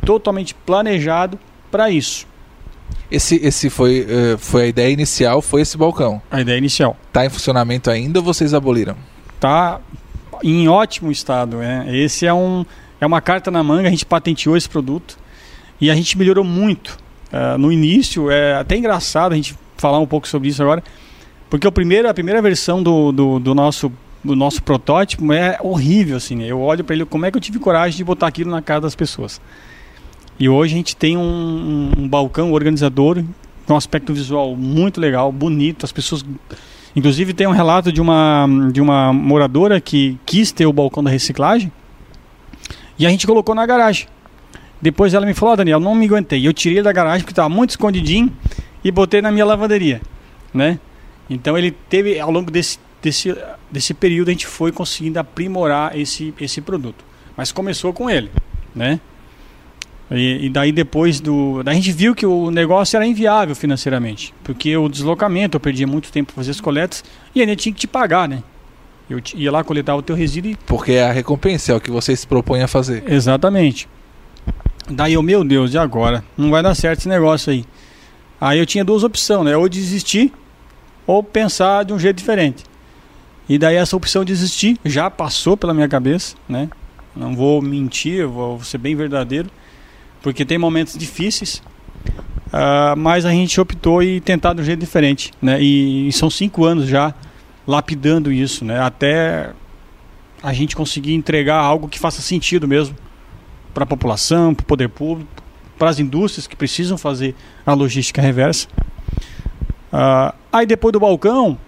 totalmente 0.04 0.54
planejado 0.54 1.38
para 1.70 1.90
isso. 1.90 2.26
Esse, 3.10 3.36
esse 3.36 3.68
foi, 3.68 4.06
uh, 4.06 4.38
foi 4.38 4.62
a 4.62 4.66
ideia 4.66 4.90
inicial, 4.90 5.42
foi 5.42 5.60
esse 5.60 5.76
balcão? 5.76 6.20
A 6.30 6.40
ideia 6.40 6.56
inicial. 6.56 6.96
Está 7.08 7.26
em 7.26 7.28
funcionamento 7.28 7.90
ainda 7.90 8.20
ou 8.20 8.24
vocês 8.24 8.54
aboliram? 8.54 8.96
Está 9.34 9.80
em 10.42 10.66
ótimo 10.68 11.10
estado. 11.10 11.60
É. 11.60 11.94
Esse 11.94 12.26
é 12.26 12.32
um, 12.32 12.64
é 13.00 13.06
uma 13.06 13.20
carta 13.20 13.50
na 13.50 13.62
manga, 13.62 13.88
a 13.88 13.90
gente 13.90 14.06
patenteou 14.06 14.56
esse 14.56 14.68
produto 14.68 15.18
e 15.80 15.90
a 15.90 15.94
gente 15.94 16.16
melhorou 16.16 16.44
muito. 16.44 16.98
Uh, 17.32 17.58
no 17.58 17.72
início, 17.72 18.30
é 18.30 18.54
até 18.54 18.76
engraçado 18.76 19.32
a 19.32 19.36
gente 19.36 19.56
falar 19.76 19.98
um 19.98 20.06
pouco 20.06 20.28
sobre 20.28 20.48
isso 20.48 20.62
agora, 20.62 20.82
porque 21.50 21.66
o 21.66 21.72
primeiro, 21.72 22.08
a 22.08 22.14
primeira 22.14 22.40
versão 22.40 22.82
do, 22.82 23.10
do, 23.10 23.38
do 23.38 23.54
nosso, 23.54 23.92
do 24.22 24.36
nosso 24.36 24.62
protótipo 24.62 25.32
é 25.32 25.58
horrível, 25.60 26.16
assim. 26.16 26.36
Né? 26.36 26.46
Eu 26.46 26.60
olho 26.60 26.84
para 26.84 26.94
ele, 26.94 27.04
como 27.04 27.26
é 27.26 27.30
que 27.30 27.36
eu 27.36 27.40
tive 27.40 27.58
coragem 27.58 27.96
de 27.96 28.04
botar 28.04 28.26
aquilo 28.26 28.50
na 28.50 28.62
cara 28.62 28.80
das 28.80 28.94
pessoas? 28.94 29.40
E 30.42 30.48
hoje 30.48 30.74
a 30.74 30.76
gente 30.76 30.96
tem 30.96 31.16
um, 31.16 31.92
um, 31.96 32.08
balcão 32.08 32.50
organizador 32.50 33.22
com 33.64 33.74
um 33.74 33.76
aspecto 33.76 34.12
visual 34.12 34.56
muito 34.56 35.00
legal, 35.00 35.30
bonito, 35.30 35.84
as 35.84 35.92
pessoas 35.92 36.24
Inclusive 36.96 37.32
tem 37.32 37.46
um 37.46 37.52
relato 37.52 37.92
de 37.92 38.00
uma, 38.00 38.48
de 38.72 38.80
uma 38.80 39.12
moradora 39.12 39.80
que 39.80 40.18
quis 40.26 40.50
ter 40.50 40.66
o 40.66 40.72
balcão 40.72 41.00
da 41.00 41.12
reciclagem 41.12 41.70
e 42.98 43.06
a 43.06 43.08
gente 43.08 43.24
colocou 43.24 43.54
na 43.54 43.64
garagem. 43.64 44.08
Depois 44.80 45.14
ela 45.14 45.24
me 45.24 45.32
falou, 45.32 45.54
oh, 45.54 45.56
Daniel, 45.58 45.78
não 45.78 45.94
me 45.94 46.06
aguentei. 46.06 46.44
Eu 46.44 46.52
tirei 46.52 46.82
da 46.82 46.90
garagem 46.90 47.20
porque 47.20 47.30
estava 47.30 47.48
muito 47.48 47.70
escondidinho 47.70 48.28
e 48.82 48.90
botei 48.90 49.22
na 49.22 49.30
minha 49.30 49.44
lavanderia, 49.44 50.02
né? 50.52 50.76
Então 51.30 51.56
ele 51.56 51.70
teve, 51.70 52.18
ao 52.18 52.32
longo 52.32 52.50
desse, 52.50 52.80
desse, 53.00 53.32
desse 53.70 53.94
período, 53.94 54.30
a 54.30 54.32
gente 54.32 54.48
foi 54.48 54.72
conseguindo 54.72 55.20
aprimorar 55.20 55.96
esse, 55.96 56.34
esse 56.40 56.60
produto. 56.60 57.04
Mas 57.36 57.52
começou 57.52 57.92
com 57.92 58.10
ele, 58.10 58.28
né? 58.74 58.98
E, 60.14 60.46
e, 60.46 60.50
daí 60.50 60.72
depois 60.72 61.20
do. 61.20 61.62
Daí 61.62 61.72
a 61.72 61.76
gente 61.76 61.92
viu 61.92 62.14
que 62.14 62.26
o 62.26 62.50
negócio 62.50 62.96
era 62.96 63.06
inviável 63.06 63.54
financeiramente. 63.54 64.34
Porque 64.44 64.76
o 64.76 64.88
deslocamento, 64.88 65.56
eu 65.56 65.60
perdia 65.60 65.86
muito 65.86 66.12
tempo 66.12 66.32
para 66.32 66.42
fazer 66.42 66.50
as 66.50 66.60
coletas 66.60 67.02
e 67.34 67.40
ainda 67.40 67.56
tinha 67.56 67.72
que 67.72 67.80
te 67.80 67.86
pagar, 67.86 68.28
né? 68.28 68.42
Eu 69.08 69.20
ia 69.34 69.50
lá 69.50 69.64
coletar 69.64 69.96
o 69.96 70.02
teu 70.02 70.14
resíduo 70.16 70.52
e... 70.52 70.56
Porque 70.66 70.92
é 70.92 71.04
a 71.04 71.12
recompensa, 71.12 71.72
é 71.72 71.74
o 71.74 71.80
que 71.80 71.90
você 71.90 72.14
se 72.14 72.26
propõe 72.26 72.62
a 72.62 72.68
fazer. 72.68 73.04
Exatamente. 73.06 73.88
Daí 74.88 75.14
eu, 75.14 75.22
meu 75.22 75.44
Deus, 75.44 75.74
e 75.74 75.78
agora? 75.78 76.24
Não 76.36 76.50
vai 76.50 76.62
dar 76.62 76.74
certo 76.74 77.00
esse 77.00 77.08
negócio 77.08 77.52
aí. 77.52 77.64
Aí 78.40 78.58
eu 78.58 78.66
tinha 78.66 78.84
duas 78.84 79.04
opções, 79.04 79.44
né? 79.44 79.56
Ou 79.56 79.68
desistir 79.68 80.32
ou 81.06 81.22
pensar 81.22 81.84
de 81.84 81.92
um 81.92 81.98
jeito 81.98 82.16
diferente. 82.16 82.64
E 83.48 83.58
daí 83.58 83.76
essa 83.76 83.96
opção 83.96 84.24
de 84.24 84.32
desistir 84.32 84.78
já 84.84 85.10
passou 85.10 85.56
pela 85.56 85.74
minha 85.74 85.88
cabeça, 85.88 86.36
né? 86.48 86.68
Não 87.14 87.34
vou 87.34 87.60
mentir, 87.60 88.26
vou 88.26 88.62
ser 88.62 88.78
bem 88.78 88.94
verdadeiro, 88.96 89.50
porque 90.22 90.44
tem 90.44 90.56
momentos 90.56 90.96
difíceis, 90.96 91.62
uh, 92.46 92.96
mas 92.96 93.24
a 93.24 93.30
gente 93.30 93.60
optou 93.60 94.02
e 94.02 94.20
tentar 94.20 94.54
de 94.54 94.62
um 94.62 94.64
jeito 94.64 94.80
diferente, 94.80 95.32
né? 95.42 95.60
E, 95.60 96.08
e 96.08 96.12
são 96.12 96.30
cinco 96.30 96.64
anos 96.64 96.86
já 96.86 97.12
lapidando 97.66 98.32
isso, 98.32 98.64
né? 98.64 98.80
Até 98.80 99.50
a 100.42 100.52
gente 100.52 100.74
conseguir 100.74 101.14
entregar 101.14 101.56
algo 101.56 101.88
que 101.88 101.98
faça 101.98 102.22
sentido 102.22 102.66
mesmo 102.66 102.96
para 103.74 103.84
a 103.84 103.86
população, 103.86 104.54
para 104.54 104.62
o 104.62 104.66
poder 104.66 104.88
público, 104.88 105.30
para 105.78 105.90
as 105.90 105.98
indústrias 105.98 106.46
que 106.46 106.54
precisam 106.54 106.96
fazer 106.96 107.34
a 107.64 107.74
logística 107.74 108.20
reversa. 108.20 108.68
Uh, 109.92 110.34
aí 110.52 110.66
depois 110.66 110.92
do 110.92 111.00
balcão, 111.00 111.58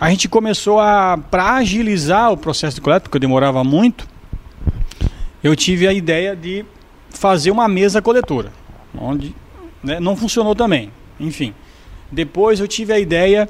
a 0.00 0.10
gente 0.10 0.28
começou 0.28 0.80
a 0.80 1.18
para 1.18 1.56
agilizar 1.56 2.32
o 2.32 2.36
processo 2.36 2.76
de 2.76 2.80
coleta, 2.80 3.02
porque 3.02 3.18
demorava 3.18 3.62
muito. 3.62 4.08
eu 5.42 5.54
tive 5.54 5.86
a 5.86 5.92
ideia 5.92 6.34
de 6.34 6.64
fazer 7.10 7.50
uma 7.50 7.68
mesa 7.68 8.00
coletora, 8.00 8.52
onde 8.96 9.34
né, 9.82 10.00
não 10.00 10.16
funcionou 10.16 10.54
também. 10.54 10.90
Enfim, 11.18 11.54
depois 12.10 12.60
eu 12.60 12.68
tive 12.68 12.92
a 12.92 12.98
ideia 12.98 13.48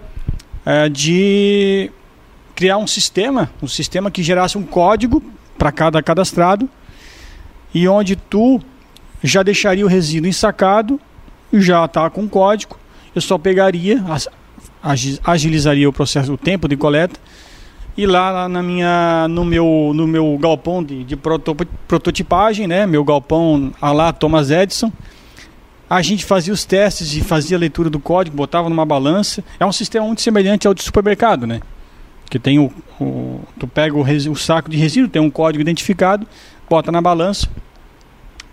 é, 0.64 0.88
de 0.88 1.90
criar 2.54 2.76
um 2.76 2.86
sistema, 2.86 3.50
um 3.62 3.68
sistema 3.68 4.10
que 4.10 4.22
gerasse 4.22 4.58
um 4.58 4.62
código 4.62 5.22
para 5.56 5.72
cada 5.72 6.02
cadastrado 6.02 6.68
e 7.72 7.86
onde 7.86 8.16
tu 8.16 8.60
já 9.22 9.42
deixaria 9.42 9.84
o 9.84 9.88
resíduo 9.88 10.28
ensacado, 10.28 11.00
já 11.52 11.84
está 11.84 12.08
com 12.10 12.28
código, 12.28 12.78
eu 13.14 13.20
só 13.20 13.38
pegaria, 13.38 14.02
agilizaria 15.24 15.88
o 15.88 15.92
processo, 15.92 16.32
o 16.32 16.38
tempo 16.38 16.68
de 16.68 16.76
coleta 16.76 17.18
e 17.96 18.06
lá 18.06 18.48
na 18.48 18.62
minha, 18.62 19.26
no 19.28 19.44
meu, 19.44 19.92
no 19.94 20.06
meu 20.06 20.38
galpão 20.38 20.82
de, 20.82 21.04
de 21.04 21.16
prototipagem, 21.16 22.66
né, 22.66 22.86
meu 22.86 23.04
galpão 23.04 23.72
a 23.80 23.92
lá 23.92 24.12
Thomas 24.12 24.50
Edison, 24.50 24.92
a 25.88 26.00
gente 26.02 26.24
fazia 26.24 26.54
os 26.54 26.64
testes 26.64 27.16
e 27.16 27.20
fazia 27.20 27.56
a 27.56 27.60
leitura 27.60 27.90
do 27.90 27.98
código, 27.98 28.36
botava 28.36 28.68
numa 28.68 28.86
balança. 28.86 29.42
É 29.58 29.66
um 29.66 29.72
sistema 29.72 30.06
muito 30.06 30.22
semelhante 30.22 30.68
ao 30.68 30.72
de 30.72 30.84
supermercado, 30.84 31.48
né? 31.48 31.60
Que 32.30 32.38
tem 32.38 32.60
o, 32.60 32.72
o 33.00 33.40
tu 33.58 33.66
pega 33.66 33.96
o, 33.96 34.02
o 34.02 34.36
saco 34.36 34.70
de 34.70 34.76
resíduo, 34.76 35.10
tem 35.10 35.20
um 35.20 35.28
código 35.28 35.60
identificado, 35.60 36.24
bota 36.68 36.92
na 36.92 37.00
balança, 37.00 37.48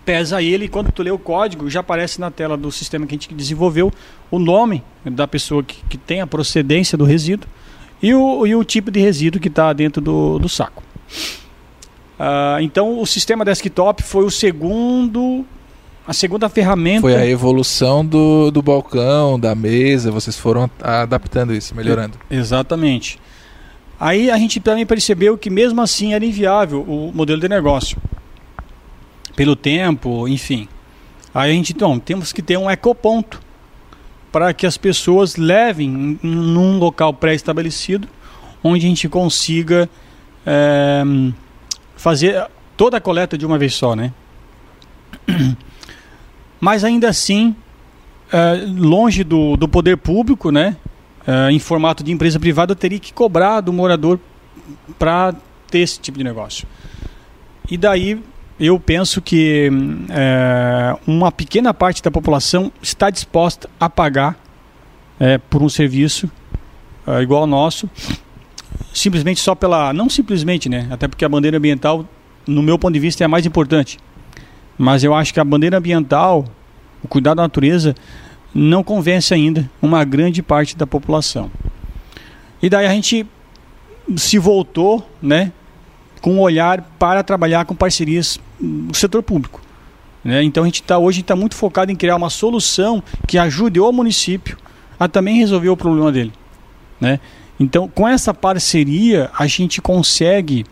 pesa 0.04 0.42
ele 0.42 0.64
e 0.64 0.68
quando 0.68 0.90
tu 0.90 1.00
lê 1.00 1.12
o 1.12 1.18
código 1.18 1.70
já 1.70 1.78
aparece 1.78 2.20
na 2.20 2.28
tela 2.28 2.56
do 2.56 2.72
sistema 2.72 3.06
que 3.06 3.14
a 3.14 3.18
gente 3.18 3.32
desenvolveu 3.32 3.92
o 4.32 4.38
nome 4.40 4.82
da 5.04 5.28
pessoa 5.28 5.62
que, 5.62 5.76
que 5.88 5.96
tem 5.96 6.20
a 6.20 6.26
procedência 6.26 6.98
do 6.98 7.04
resíduo 7.04 7.48
e 8.02 8.14
o, 8.14 8.46
e 8.46 8.54
o 8.54 8.64
tipo 8.64 8.90
de 8.90 9.00
resíduo 9.00 9.40
que 9.40 9.48
está 9.48 9.72
dentro 9.72 10.00
do, 10.00 10.38
do 10.38 10.48
saco. 10.48 10.82
Uh, 12.18 12.60
então 12.60 13.00
o 13.00 13.06
sistema 13.06 13.44
desktop 13.44 14.02
foi 14.02 14.24
o 14.24 14.30
segundo 14.30 15.44
a 16.06 16.14
segunda 16.14 16.48
ferramenta. 16.48 17.02
Foi 17.02 17.14
a 17.14 17.26
evolução 17.26 18.04
do, 18.04 18.50
do 18.50 18.62
balcão, 18.62 19.38
da 19.38 19.54
mesa, 19.54 20.10
vocês 20.10 20.38
foram 20.38 20.70
adaptando 20.82 21.54
isso, 21.54 21.74
melhorando. 21.74 22.18
Exatamente. 22.30 23.20
Aí 24.00 24.30
a 24.30 24.38
gente 24.38 24.58
também 24.58 24.86
percebeu 24.86 25.36
que 25.36 25.50
mesmo 25.50 25.82
assim 25.82 26.14
era 26.14 26.24
inviável 26.24 26.80
o 26.82 27.12
modelo 27.12 27.38
de 27.38 27.46
negócio. 27.46 27.98
Pelo 29.36 29.54
tempo, 29.54 30.26
enfim. 30.26 30.66
Aí 31.34 31.50
a 31.50 31.54
gente, 31.54 31.74
então, 31.74 31.98
temos 31.98 32.32
que 32.32 32.40
ter 32.40 32.56
um 32.56 32.70
ecoponto 32.70 33.38
para 34.30 34.52
que 34.52 34.66
as 34.66 34.76
pessoas 34.76 35.36
levem 35.36 36.18
num 36.22 36.78
local 36.78 37.12
pré-estabelecido, 37.14 38.08
onde 38.62 38.84
a 38.84 38.88
gente 38.88 39.08
consiga 39.08 39.88
é, 40.46 41.02
fazer 41.96 42.46
toda 42.76 42.98
a 42.98 43.00
coleta 43.00 43.38
de 43.38 43.46
uma 43.46 43.58
vez 43.58 43.74
só, 43.74 43.94
né? 43.96 44.12
mas 46.60 46.84
ainda 46.84 47.08
assim 47.08 47.54
é, 48.32 48.64
longe 48.66 49.24
do, 49.24 49.56
do 49.56 49.68
poder 49.68 49.96
público, 49.96 50.50
né? 50.50 50.76
É, 51.26 51.50
em 51.50 51.58
formato 51.58 52.02
de 52.02 52.12
empresa 52.12 52.38
privada, 52.38 52.72
eu 52.72 52.76
teria 52.76 52.98
que 52.98 53.12
cobrar 53.12 53.60
do 53.60 53.72
morador 53.72 54.18
para 54.98 55.34
ter 55.70 55.80
esse 55.80 56.00
tipo 56.00 56.18
de 56.18 56.24
negócio. 56.24 56.66
E 57.70 57.76
daí 57.76 58.22
eu 58.60 58.78
penso 58.80 59.22
que 59.22 59.70
é, 60.10 60.96
uma 61.06 61.30
pequena 61.30 61.72
parte 61.72 62.02
da 62.02 62.10
população 62.10 62.72
está 62.82 63.08
disposta 63.08 63.70
a 63.78 63.88
pagar 63.88 64.36
é, 65.20 65.38
por 65.38 65.62
um 65.62 65.68
serviço 65.68 66.28
é, 67.06 67.22
igual 67.22 67.42
ao 67.42 67.46
nosso, 67.46 67.88
simplesmente 68.92 69.38
só 69.40 69.54
pela. 69.54 69.92
Não 69.92 70.10
simplesmente, 70.10 70.68
né? 70.68 70.88
Até 70.90 71.06
porque 71.06 71.24
a 71.24 71.28
bandeira 71.28 71.56
ambiental, 71.56 72.04
no 72.46 72.62
meu 72.62 72.78
ponto 72.78 72.94
de 72.94 73.00
vista, 73.00 73.22
é 73.22 73.26
a 73.26 73.28
mais 73.28 73.46
importante. 73.46 73.98
Mas 74.76 75.04
eu 75.04 75.14
acho 75.14 75.32
que 75.32 75.40
a 75.40 75.44
bandeira 75.44 75.78
ambiental, 75.78 76.44
o 77.02 77.06
cuidado 77.08 77.36
da 77.36 77.42
natureza, 77.42 77.94
não 78.52 78.82
convence 78.82 79.32
ainda 79.32 79.70
uma 79.80 80.04
grande 80.04 80.42
parte 80.42 80.76
da 80.76 80.86
população. 80.86 81.50
E 82.60 82.68
daí 82.68 82.86
a 82.86 82.90
gente 82.90 83.24
se 84.16 84.38
voltou, 84.38 85.08
né, 85.22 85.52
com 86.20 86.34
um 86.34 86.40
olhar 86.40 86.82
para 86.98 87.22
trabalhar 87.22 87.64
com 87.64 87.74
parcerias 87.74 88.40
do 88.60 88.96
setor 88.96 89.22
público. 89.22 89.60
Né? 90.24 90.42
Então 90.42 90.64
a 90.64 90.66
gente 90.66 90.82
está 90.82 90.98
hoje 90.98 91.20
está 91.20 91.36
muito 91.36 91.54
focado 91.54 91.92
em 91.92 91.96
criar 91.96 92.16
uma 92.16 92.30
solução 92.30 93.02
que 93.26 93.38
ajude 93.38 93.80
o 93.80 93.92
município 93.92 94.56
a 94.98 95.08
também 95.08 95.38
resolver 95.38 95.68
o 95.68 95.76
problema 95.76 96.10
dele. 96.10 96.32
Né? 97.00 97.20
Então 97.58 97.88
com 97.88 98.06
essa 98.06 98.34
parceria 98.34 99.30
a 99.38 99.46
gente 99.46 99.80
consegue 99.80 100.64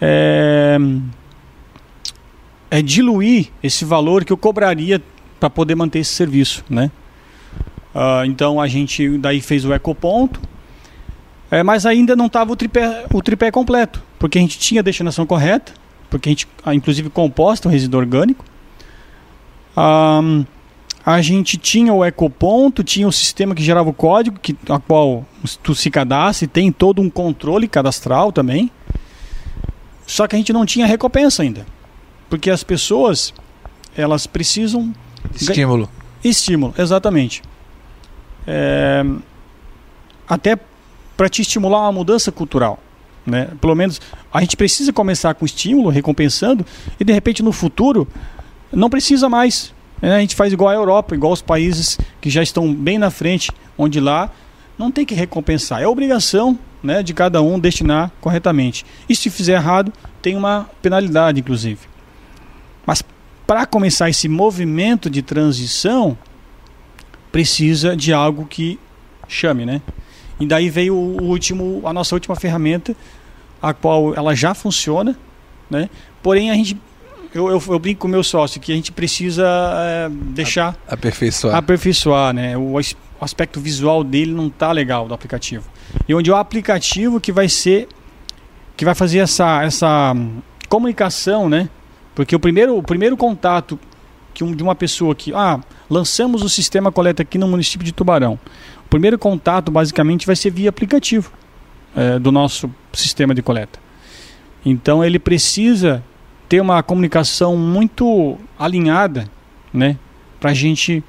é, 0.00 0.78
é 2.70 2.82
diluir 2.82 3.48
esse 3.62 3.84
valor 3.84 4.24
que 4.24 4.32
eu 4.32 4.36
cobraria 4.36 5.02
para 5.40 5.48
poder 5.48 5.74
manter 5.74 6.00
esse 6.00 6.12
serviço, 6.12 6.64
né? 6.68 6.90
Uh, 7.94 8.24
então 8.26 8.60
a 8.60 8.68
gente 8.68 9.16
daí 9.18 9.40
fez 9.40 9.64
o 9.64 9.72
ecoponto, 9.72 10.40
é, 11.50 11.62
mas 11.62 11.86
ainda 11.86 12.14
não 12.14 12.26
estava 12.26 12.52
o 12.52 12.56
tripé, 12.56 13.06
o 13.12 13.22
tripé 13.22 13.50
completo, 13.50 14.02
porque 14.18 14.38
a 14.38 14.40
gente 14.40 14.58
tinha 14.58 14.80
a 14.80 14.84
destinação 14.84 15.26
correta, 15.26 15.72
porque 16.10 16.28
a 16.28 16.32
gente 16.32 16.48
ah, 16.64 16.74
inclusive 16.74 17.10
composta 17.10 17.68
o 17.68 17.70
resíduo 17.70 18.00
orgânico. 18.00 18.44
Um, 19.76 20.44
a 21.04 21.22
gente 21.22 21.56
tinha 21.56 21.92
o 21.92 22.04
ecoponto, 22.04 22.84
tinha 22.84 23.08
o 23.08 23.12
sistema 23.12 23.54
que 23.54 23.62
gerava 23.62 23.88
o 23.88 23.94
código, 23.94 24.38
que, 24.38 24.54
a 24.68 24.78
qual 24.78 25.24
tu 25.62 25.74
se 25.74 25.90
cadastra 25.90 26.44
e 26.44 26.48
tem 26.48 26.70
todo 26.70 27.00
um 27.00 27.08
controle 27.08 27.66
cadastral 27.66 28.30
também. 28.30 28.70
Só 30.06 30.26
que 30.26 30.36
a 30.36 30.38
gente 30.38 30.52
não 30.52 30.66
tinha 30.66 30.86
recompensa 30.86 31.42
ainda. 31.42 31.66
Porque 32.28 32.50
as 32.50 32.62
pessoas, 32.62 33.32
elas 33.96 34.26
precisam... 34.26 34.92
Estímulo. 35.34 35.88
Estímulo, 36.22 36.74
exatamente. 36.76 37.42
É... 38.46 39.02
Até 40.28 40.58
para 41.16 41.28
te 41.28 41.40
estimular 41.40 41.80
uma 41.80 41.92
mudança 41.92 42.30
cultural. 42.30 42.78
Né? 43.28 43.48
Pelo 43.60 43.74
menos 43.74 44.00
a 44.32 44.40
gente 44.40 44.56
precisa 44.56 44.92
começar 44.92 45.34
com 45.34 45.44
estímulo, 45.44 45.90
recompensando, 45.90 46.64
e 46.98 47.04
de 47.04 47.12
repente 47.12 47.42
no 47.42 47.52
futuro 47.52 48.08
não 48.72 48.90
precisa 48.90 49.28
mais. 49.28 49.74
Né? 50.00 50.16
A 50.16 50.20
gente 50.20 50.34
faz 50.34 50.52
igual 50.52 50.70
a 50.70 50.74
Europa, 50.74 51.14
igual 51.14 51.32
os 51.32 51.42
países 51.42 51.98
que 52.20 52.30
já 52.30 52.42
estão 52.42 52.72
bem 52.74 52.98
na 52.98 53.10
frente, 53.10 53.50
onde 53.76 54.00
lá 54.00 54.30
não 54.78 54.90
tem 54.90 55.04
que 55.04 55.14
recompensar. 55.14 55.82
É 55.82 55.86
obrigação 55.86 56.58
né, 56.82 57.02
de 57.02 57.12
cada 57.12 57.42
um 57.42 57.58
destinar 57.58 58.10
corretamente. 58.20 58.86
E 59.08 59.14
se 59.14 59.28
fizer 59.30 59.54
errado, 59.54 59.92
tem 60.22 60.36
uma 60.36 60.68
penalidade, 60.80 61.40
inclusive. 61.40 61.80
Mas 62.86 63.02
para 63.46 63.66
começar 63.66 64.08
esse 64.08 64.28
movimento 64.28 65.10
de 65.10 65.22
transição, 65.22 66.16
precisa 67.32 67.96
de 67.96 68.12
algo 68.12 68.46
que 68.46 68.78
chame, 69.26 69.66
né? 69.66 69.82
E 70.40 70.46
daí 70.46 70.70
veio 70.70 70.94
o 70.94 71.24
último, 71.24 71.82
a 71.84 71.92
nossa 71.92 72.14
última 72.14 72.36
ferramenta, 72.36 72.94
a 73.60 73.72
qual 73.74 74.14
ela 74.14 74.34
já 74.34 74.54
funciona, 74.54 75.16
né? 75.70 75.88
Porém 76.22 76.50
a 76.50 76.54
gente 76.54 76.76
eu, 77.34 77.48
eu, 77.48 77.62
eu 77.68 77.78
brinco 77.78 78.00
com 78.00 78.08
o 78.08 78.10
meu 78.10 78.24
sócio 78.24 78.60
que 78.60 78.72
a 78.72 78.74
gente 78.74 78.90
precisa 78.90 79.46
é, 79.46 80.08
deixar 80.10 80.76
aperfeiçoar, 80.86 81.56
aperfeiçoar, 81.56 82.32
né? 82.32 82.56
O, 82.56 82.74
o 82.74 83.24
aspecto 83.24 83.60
visual 83.60 84.02
dele 84.02 84.32
não 84.32 84.48
tá 84.48 84.72
legal 84.72 85.06
do 85.06 85.14
aplicativo. 85.14 85.64
E 86.08 86.14
onde 86.14 86.30
é 86.30 86.32
o 86.32 86.36
aplicativo 86.36 87.20
que 87.20 87.32
vai 87.32 87.48
ser 87.48 87.88
que 88.76 88.84
vai 88.84 88.94
fazer 88.94 89.18
essa 89.18 89.62
essa 89.62 90.14
comunicação, 90.68 91.48
né? 91.48 91.68
Porque 92.14 92.34
o 92.34 92.40
primeiro, 92.40 92.76
o 92.76 92.82
primeiro 92.82 93.16
contato 93.16 93.78
que 94.34 94.44
um, 94.44 94.54
de 94.54 94.62
uma 94.62 94.74
pessoa 94.74 95.14
que, 95.14 95.32
ah, 95.34 95.60
lançamos 95.90 96.42
o 96.42 96.48
sistema 96.48 96.92
coleta 96.92 97.22
aqui 97.22 97.38
no 97.38 97.48
município 97.48 97.84
de 97.84 97.92
Tubarão. 97.92 98.38
O 98.84 98.88
primeiro 98.88 99.18
contato, 99.18 99.70
basicamente, 99.70 100.26
vai 100.26 100.36
ser 100.36 100.50
via 100.50 100.68
aplicativo 100.68 101.32
é, 101.96 102.18
do 102.18 102.30
nosso 102.32 102.70
sistema 102.92 103.34
de 103.34 103.42
coleta. 103.42 103.78
Então, 104.64 105.04
ele 105.04 105.18
precisa 105.18 106.02
ter 106.48 106.60
uma 106.60 106.82
comunicação 106.82 107.56
muito 107.56 108.38
alinhada, 108.58 109.28
né, 109.72 109.96
para 110.40 110.50
a 110.50 110.54
gente 110.54 111.02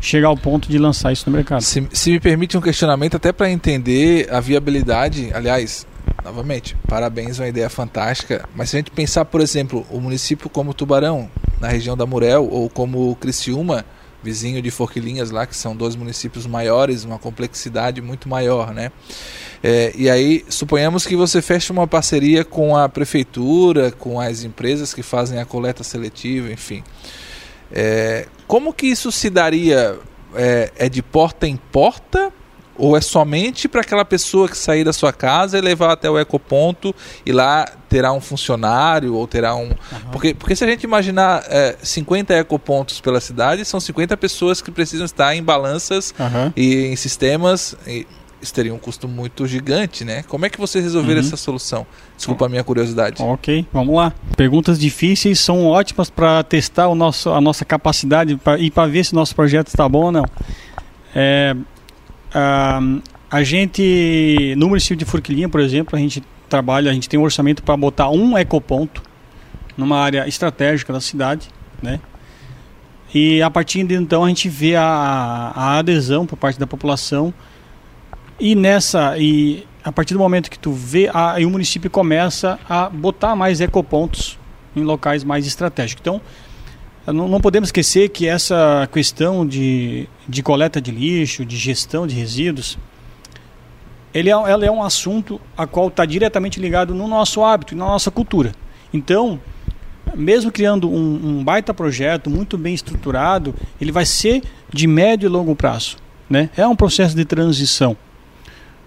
chegar 0.00 0.28
ao 0.28 0.36
ponto 0.36 0.68
de 0.68 0.78
lançar 0.78 1.12
isso 1.12 1.28
no 1.28 1.34
mercado. 1.34 1.62
Se, 1.62 1.86
se 1.92 2.10
me 2.10 2.20
permite 2.20 2.56
um 2.56 2.60
questionamento, 2.60 3.16
até 3.16 3.32
para 3.32 3.50
entender 3.50 4.28
a 4.30 4.38
viabilidade, 4.40 5.30
aliás, 5.34 5.86
novamente, 6.22 6.76
parabéns, 6.86 7.38
uma 7.38 7.48
ideia 7.48 7.68
fantástica. 7.68 8.48
Mas 8.54 8.70
se 8.70 8.76
a 8.76 8.78
gente 8.78 8.90
pensar, 8.90 9.24
por 9.24 9.40
exemplo, 9.40 9.86
o 9.90 10.00
município 10.00 10.48
como 10.48 10.74
Tubarão, 10.74 11.30
na 11.60 11.68
região 11.68 11.96
da 11.96 12.06
Murel, 12.06 12.48
ou 12.50 12.68
como 12.68 13.16
Criciúma, 13.16 13.84
vizinho 14.22 14.62
de 14.62 14.70
Forquilinhas 14.70 15.30
lá, 15.30 15.46
que 15.46 15.56
são 15.56 15.76
dois 15.76 15.94
municípios 15.96 16.46
maiores, 16.46 17.04
uma 17.04 17.18
complexidade 17.18 18.00
muito 18.00 18.28
maior, 18.28 18.72
né? 18.72 18.90
É, 19.66 19.94
e 19.96 20.10
aí, 20.10 20.44
suponhamos 20.50 21.06
que 21.06 21.16
você 21.16 21.40
feche 21.40 21.72
uma 21.72 21.86
parceria 21.86 22.44
com 22.44 22.76
a 22.76 22.86
prefeitura, 22.86 23.90
com 23.92 24.20
as 24.20 24.44
empresas 24.44 24.92
que 24.92 25.02
fazem 25.02 25.40
a 25.40 25.46
coleta 25.46 25.82
seletiva, 25.82 26.52
enfim. 26.52 26.84
É, 27.72 28.26
como 28.46 28.74
que 28.74 28.86
isso 28.86 29.10
se 29.10 29.30
daria? 29.30 29.98
É, 30.36 30.70
é 30.76 30.88
de 30.88 31.00
porta 31.00 31.46
em 31.46 31.56
porta 31.56 32.32
Ou 32.76 32.96
é 32.96 33.00
somente 33.00 33.68
para 33.68 33.82
aquela 33.82 34.04
pessoa 34.04 34.48
que 34.48 34.58
sair 34.58 34.82
da 34.82 34.92
sua 34.92 35.12
casa 35.12 35.56
e 35.56 35.60
levar 35.60 35.92
até 35.92 36.10
o 36.10 36.18
ecoponto 36.18 36.92
e 37.24 37.30
lá 37.30 37.64
terá 37.88 38.12
um 38.12 38.20
funcionário 38.20 39.14
ou 39.14 39.26
terá 39.28 39.54
um. 39.54 39.68
Uhum. 39.68 39.76
Porque, 40.10 40.34
porque 40.34 40.56
se 40.56 40.64
a 40.64 40.66
gente 40.66 40.82
imaginar 40.82 41.44
é, 41.48 41.76
50 41.80 42.34
ecopontos 42.34 43.00
pela 43.00 43.20
cidade, 43.20 43.64
são 43.64 43.78
50 43.78 44.16
pessoas 44.16 44.60
que 44.60 44.72
precisam 44.72 45.06
estar 45.06 45.34
em 45.34 45.42
balanças 45.42 46.12
uhum. 46.18 46.52
e 46.56 46.86
em 46.86 46.96
sistemas. 46.96 47.76
E 47.86 48.06
isso 48.40 48.52
teria 48.52 48.74
um 48.74 48.78
custo 48.78 49.08
muito 49.08 49.46
gigante, 49.46 50.04
né? 50.04 50.22
Como 50.24 50.44
é 50.44 50.50
que 50.50 50.58
vocês 50.58 50.84
resolveram 50.84 51.20
uhum. 51.20 51.26
essa 51.26 51.36
solução? 51.36 51.86
Desculpa 52.16 52.46
a 52.46 52.48
minha 52.48 52.62
curiosidade. 52.62 53.22
Ok, 53.22 53.66
vamos 53.72 53.94
lá. 53.96 54.12
Perguntas 54.36 54.78
difíceis 54.78 55.40
são 55.40 55.66
ótimas 55.66 56.10
para 56.10 56.42
testar 56.42 56.88
o 56.88 56.94
nosso, 56.94 57.30
a 57.30 57.40
nossa 57.40 57.64
capacidade 57.64 58.36
pra, 58.36 58.58
e 58.58 58.70
para 58.70 58.86
ver 58.88 59.04
se 59.04 59.12
o 59.12 59.16
nosso 59.16 59.34
projeto 59.34 59.68
está 59.68 59.88
bom 59.88 60.04
ou 60.04 60.12
não. 60.12 60.24
É, 61.14 61.56
Uh, 62.34 63.00
a 63.30 63.44
gente, 63.44 64.54
no 64.56 64.68
município 64.68 64.96
de 64.96 65.04
Forquilinha, 65.04 65.48
por 65.48 65.60
exemplo, 65.60 65.96
a 65.96 65.98
gente 65.98 66.22
trabalha, 66.48 66.90
a 66.90 66.94
gente 66.94 67.08
tem 67.08 67.18
um 67.18 67.22
orçamento 67.22 67.62
para 67.62 67.76
botar 67.76 68.10
um 68.10 68.36
ecoponto 68.36 69.02
numa 69.76 69.98
área 69.98 70.26
estratégica 70.26 70.92
da 70.92 71.00
cidade, 71.00 71.48
né? 71.80 72.00
E 73.14 73.40
a 73.40 73.48
partir 73.48 73.84
de 73.84 73.94
então 73.94 74.24
a 74.24 74.28
gente 74.28 74.48
vê 74.48 74.74
a, 74.74 74.82
a 75.54 75.78
adesão 75.78 76.26
por 76.26 76.36
parte 76.36 76.58
da 76.58 76.66
população 76.66 77.32
e 78.38 78.54
nessa 78.54 79.16
e 79.18 79.66
a 79.84 79.92
partir 79.92 80.14
do 80.14 80.20
momento 80.20 80.50
que 80.50 80.58
tu 80.58 80.72
vê, 80.72 81.10
aí 81.12 81.44
o 81.44 81.50
município 81.50 81.90
começa 81.90 82.58
a 82.68 82.88
botar 82.88 83.36
mais 83.36 83.60
ecopontos 83.60 84.38
em 84.74 84.82
locais 84.82 85.22
mais 85.22 85.46
estratégicos. 85.46 86.00
Então, 86.00 86.20
não, 87.06 87.28
não, 87.28 87.40
podemos 87.40 87.68
esquecer 87.68 88.08
que 88.08 88.26
essa 88.26 88.88
questão 88.90 89.46
de, 89.46 90.08
de 90.26 90.42
coleta 90.42 90.80
de 90.80 90.90
lixo, 90.90 91.44
de 91.44 91.56
gestão 91.56 92.06
de 92.06 92.14
resíduos, 92.14 92.78
ele 94.14 94.30
é, 94.30 94.32
ela 94.32 94.64
é 94.64 94.70
um 94.70 94.82
assunto 94.82 95.38
a 95.56 95.66
qual 95.66 95.88
está 95.88 96.06
diretamente 96.06 96.58
ligado 96.58 96.94
no 96.94 97.06
nosso 97.06 97.44
hábito 97.44 97.74
e 97.74 97.76
na 97.76 97.84
nossa 97.84 98.10
cultura. 98.10 98.52
Então, 98.92 99.38
mesmo 100.14 100.50
criando 100.50 100.88
um, 100.88 101.38
um, 101.40 101.44
baita 101.44 101.74
projeto 101.74 102.30
muito 102.30 102.56
bem 102.56 102.72
estruturado, 102.72 103.54
ele 103.78 103.92
vai 103.92 104.06
ser 104.06 104.42
de 104.72 104.86
médio 104.86 105.26
e 105.26 105.28
longo 105.28 105.54
prazo. 105.54 105.96
Né? 106.30 106.48
É 106.56 106.66
um 106.66 106.76
processo 106.76 107.14
de 107.14 107.24
transição. 107.24 107.96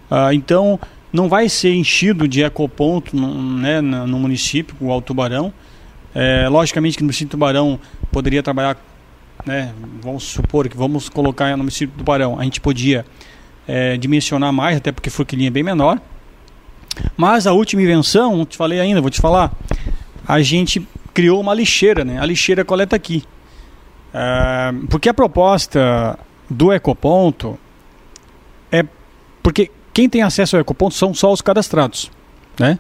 Ah, 0.09 0.33
então, 0.33 0.79
não 1.11 1.27
vai 1.29 1.49
ser 1.49 1.73
enchido 1.73 2.27
de 2.27 2.43
ecoponto 2.43 3.15
no, 3.15 3.57
né, 3.57 3.81
no 3.81 4.19
município, 4.19 4.75
o 4.79 4.91
Alto 4.91 5.07
Tubarão. 5.07 5.53
É, 6.13 6.47
logicamente 6.49 6.97
que 6.97 7.03
no 7.03 7.07
município 7.07 7.27
de 7.27 7.31
Tubarão 7.31 7.79
poderia 8.11 8.41
trabalhar, 8.41 8.77
né, 9.45 9.73
vamos 10.01 10.23
supor 10.23 10.67
que 10.67 10.75
vamos 10.75 11.09
colocar 11.09 11.51
no 11.51 11.59
município 11.59 11.95
do 11.97 12.03
Barão, 12.03 12.39
a 12.39 12.43
gente 12.43 12.59
podia 12.59 13.05
é, 13.67 13.97
dimensionar 13.97 14.51
mais, 14.51 14.77
até 14.77 14.91
porque 14.91 15.09
Forquilinha 15.09 15.49
é 15.49 15.51
bem 15.51 15.63
menor. 15.63 15.99
Mas 17.15 17.45
a 17.45 17.53
última 17.53 17.81
invenção, 17.81 18.37
não 18.37 18.45
te 18.45 18.57
falei 18.57 18.79
ainda, 18.79 19.01
vou 19.01 19.11
te 19.11 19.21
falar, 19.21 19.51
a 20.27 20.41
gente 20.41 20.87
criou 21.13 21.39
uma 21.39 21.53
lixeira, 21.53 22.03
né? 22.03 22.19
A 22.19 22.25
lixeira 22.25 22.65
coleta 22.65 22.95
aqui. 22.95 23.23
É, 24.13 24.73
porque 24.89 25.09
a 25.09 25.13
proposta 25.13 26.17
do 26.49 26.73
ecoponto 26.73 27.59
é 28.71 28.83
porque 29.43 29.71
quem 29.97 30.07
tem 30.07 30.21
acesso 30.21 30.55
ao 30.55 30.61
ecoponto 30.61 30.93
são 30.93 31.11
só 31.11 31.33
os 31.33 31.41
cadastrados, 31.41 32.11
né? 32.59 32.77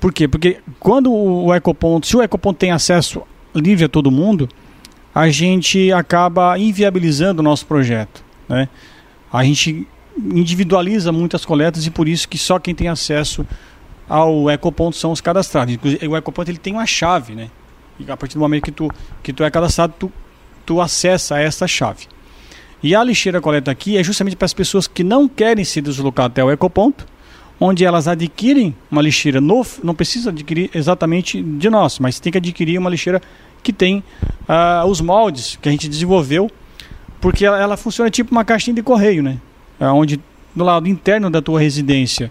Por 0.00 0.12
quê? 0.12 0.26
Porque 0.26 0.58
quando 0.80 1.12
o 1.12 1.54
ecoponto, 1.54 2.04
se 2.04 2.16
o 2.16 2.20
ecoponto 2.20 2.58
tem 2.58 2.72
acesso 2.72 3.22
livre 3.54 3.84
a 3.84 3.88
todo 3.88 4.10
mundo, 4.10 4.48
a 5.14 5.28
gente 5.30 5.92
acaba 5.92 6.58
inviabilizando 6.58 7.38
o 7.38 7.44
nosso 7.44 7.64
projeto. 7.64 8.24
Né? 8.48 8.68
A 9.32 9.44
gente 9.44 9.86
individualiza 10.18 11.12
muitas 11.12 11.44
coletas 11.44 11.86
e 11.86 11.92
por 11.92 12.08
isso 12.08 12.28
que 12.28 12.36
só 12.36 12.58
quem 12.58 12.74
tem 12.74 12.88
acesso 12.88 13.46
ao 14.08 14.50
ecoponto 14.50 14.96
são 14.96 15.12
os 15.12 15.20
cadastrados. 15.20 15.76
O 16.10 16.16
ecoponto 16.16 16.50
ele 16.50 16.58
tem 16.58 16.72
uma 16.72 16.86
chave, 16.86 17.36
né? 17.36 17.50
E 18.00 18.10
a 18.10 18.16
partir 18.16 18.34
do 18.34 18.40
momento 18.40 18.64
que 18.64 18.72
tu, 18.72 18.90
que 19.22 19.32
tu 19.32 19.44
é 19.44 19.50
cadastrado, 19.50 19.94
tu, 19.96 20.12
tu 20.66 20.80
acessa 20.80 21.38
essa 21.38 21.68
chave. 21.68 22.08
E 22.82 22.96
a 22.96 23.04
lixeira 23.04 23.40
coleta 23.40 23.70
aqui 23.70 23.96
é 23.96 24.02
justamente 24.02 24.36
para 24.36 24.46
as 24.46 24.52
pessoas 24.52 24.88
que 24.88 25.04
não 25.04 25.28
querem 25.28 25.64
se 25.64 25.80
deslocar 25.80 26.26
até 26.26 26.42
o 26.42 26.50
ecoponto, 26.50 27.06
onde 27.60 27.84
elas 27.84 28.08
adquirem 28.08 28.74
uma 28.90 29.00
lixeira, 29.00 29.40
no, 29.40 29.64
não 29.84 29.94
precisa 29.94 30.30
adquirir 30.30 30.68
exatamente 30.74 31.40
de 31.40 31.70
nós, 31.70 32.00
mas 32.00 32.18
tem 32.18 32.32
que 32.32 32.38
adquirir 32.38 32.76
uma 32.78 32.90
lixeira 32.90 33.22
que 33.62 33.72
tem 33.72 34.02
uh, 34.48 34.84
os 34.88 35.00
moldes 35.00 35.56
que 35.62 35.68
a 35.68 35.72
gente 35.72 35.88
desenvolveu, 35.88 36.50
porque 37.20 37.46
ela, 37.46 37.60
ela, 37.60 37.76
funciona 37.76 38.10
tipo 38.10 38.32
uma 38.32 38.44
caixinha 38.44 38.74
de 38.74 38.82
correio, 38.82 39.22
né? 39.22 39.38
É 39.78 39.86
onde 39.86 40.20
do 40.54 40.64
lado 40.64 40.88
interno 40.88 41.30
da 41.30 41.40
tua 41.40 41.60
residência 41.60 42.30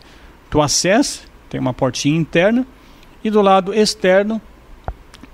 tu 0.50 0.62
acessa, 0.62 1.22
tem 1.50 1.62
uma 1.62 1.74
portinha 1.74 2.20
interna, 2.20 2.68
e 3.24 3.30
do 3.30 3.42
lado 3.42 3.74
externo 3.74 4.42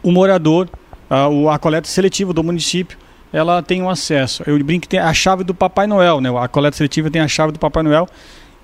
o 0.03 0.11
morador, 0.11 0.69
uh, 1.09 1.49
a 1.49 1.57
coleta 1.57 1.87
seletiva 1.87 2.31
do 2.31 2.43
município, 2.43 2.99
ela 3.31 3.61
tem 3.61 3.81
um 3.81 3.89
acesso. 3.89 4.43
Eu 4.47 4.61
brinco 4.63 4.83
que 4.83 4.89
tem 4.89 4.99
a 4.99 5.13
chave 5.13 5.43
do 5.43 5.53
Papai 5.53 5.87
Noel, 5.87 6.21
né? 6.21 6.29
A 6.37 6.47
coleta 6.47 6.77
seletiva 6.77 7.09
tem 7.09 7.21
a 7.21 7.27
chave 7.27 7.51
do 7.51 7.59
Papai 7.59 7.83
Noel 7.83 8.07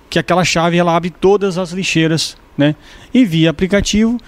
que 0.09 0.19
aquela 0.19 0.45
chave 0.45 0.77
ela 0.77 0.95
abre 0.95 1.09
todas 1.09 1.57
as 1.57 1.71
lixeiras, 1.71 2.37
né? 2.57 2.75
E 3.13 3.25
via 3.25 3.49
aplicativo 3.49 4.19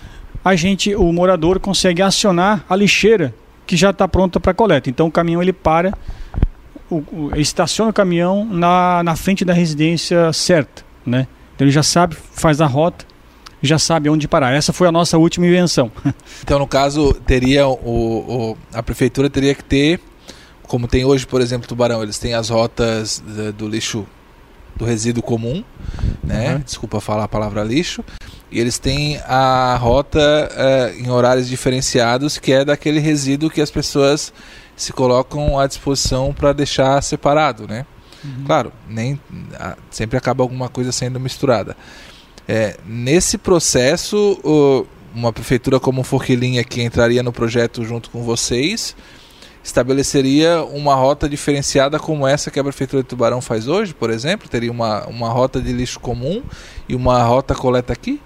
a 0.46 0.56
gente, 0.56 0.94
o 0.94 1.12
morador 1.12 1.60
consegue 1.60 2.04
acionar 2.04 2.64
a 2.70 2.76
lixeira 2.76 3.34
que 3.66 3.76
já 3.76 3.90
está 3.90 4.08
pronta 4.08 4.40
para 4.40 4.54
coleta. 4.54 4.92
Então 4.92 5.08
o 5.08 5.12
caminhão 5.12 5.42
ele 5.42 5.52
para, 5.52 5.92
o, 6.88 6.98
o, 6.98 7.32
estaciona 7.36 7.90
o 7.90 7.94
caminhão 7.94 8.46
na, 8.46 9.02
na 9.02 9.16
frente 9.16 9.44
da 9.44 9.54
residência 9.54 10.32
certa, 10.32 10.84
né? 11.04 11.28
Então 11.56 11.66
ele 11.66 11.72
já 11.72 11.82
sabe, 11.82 12.16
faz 12.16 12.62
a 12.62 12.68
rota, 12.68 13.06
já 13.60 13.80
sabe 13.80 14.08
onde 14.08 14.28
parar. 14.28 14.54
Essa 14.54 14.72
foi 14.72 14.88
a 14.88 14.92
nossa 14.92 15.18
última 15.18 15.48
invenção. 15.48 15.92
Então 16.44 16.60
no 16.60 16.68
caso 16.68 17.12
teria 17.26 17.68
o, 17.68 17.74
o 17.74 18.58
a 18.72 18.84
prefeitura 18.84 19.32
teria 19.32 19.56
que 19.56 19.64
ter, 19.64 20.00
como 20.68 20.88
tem 20.88 21.06
hoje, 21.06 21.26
por 21.26 21.42
exemplo, 21.42 21.68
Tubarão, 21.68 22.02
eles 22.04 22.18
têm 22.18 22.34
as 22.34 22.50
rotas 22.50 23.24
do 23.58 23.68
lixo 23.68 24.06
do 24.76 24.84
resíduo 24.84 25.24
comum, 25.24 25.64
né? 26.24 26.56
Uhum. 26.56 26.60
Desculpa 26.60 27.00
falar 27.00 27.24
a 27.24 27.28
palavra 27.28 27.64
lixo. 27.64 28.04
E 28.52 28.60
eles 28.60 28.78
têm 28.78 29.18
a 29.26 29.76
rota 29.78 30.20
uh, 30.20 31.02
em 31.02 31.10
horários 31.10 31.48
diferenciados, 31.48 32.38
que 32.38 32.52
é 32.52 32.66
daquele 32.66 33.00
resíduo 33.00 33.50
que 33.50 33.62
as 33.62 33.72
pessoas 33.72 34.34
se 34.76 34.92
colocam 34.92 35.58
à 35.58 35.66
disposição 35.66 36.34
para 36.34 36.52
deixar 36.52 37.02
separado, 37.02 37.68
né? 37.68 37.86
Uhum. 38.24 38.44
Claro, 38.46 38.74
nem 38.90 39.20
sempre 39.90 40.18
acaba 40.18 40.44
alguma 40.44 40.68
coisa 40.68 40.92
sendo 40.92 41.20
misturada. 41.20 41.76
É, 42.48 42.78
nesse 42.86 43.38
processo, 43.38 44.40
uh, 44.44 44.88
uma 45.14 45.32
prefeitura 45.32 45.80
como 45.80 46.04
Forquilinha 46.04 46.64
que 46.64 46.82
entraria 46.82 47.24
no 47.24 47.32
projeto 47.32 47.84
junto 47.86 48.10
com 48.10 48.24
vocês 48.24 48.96
estabeleceria 49.66 50.64
uma 50.64 50.94
rota 50.94 51.28
diferenciada 51.28 51.98
como 51.98 52.28
essa 52.28 52.52
que 52.52 52.60
a 52.60 52.64
Prefeitura 52.64 53.02
de 53.02 53.10
Tubarão 53.10 53.42
faz 53.42 53.68
hoje, 53.68 53.96
por 53.96 54.12
exemplo? 54.12 54.48
Teria 54.48 54.72
uma, 54.72 55.08
uma 55.08 55.28
rota 55.30 55.60
de 55.60 55.74
lixo 55.74 56.00
comum 56.00 56.44
e 56.88 56.96
uma 56.96 57.24
rota 57.24 57.56
coleta 57.56 57.92
aqui? 57.92 58.22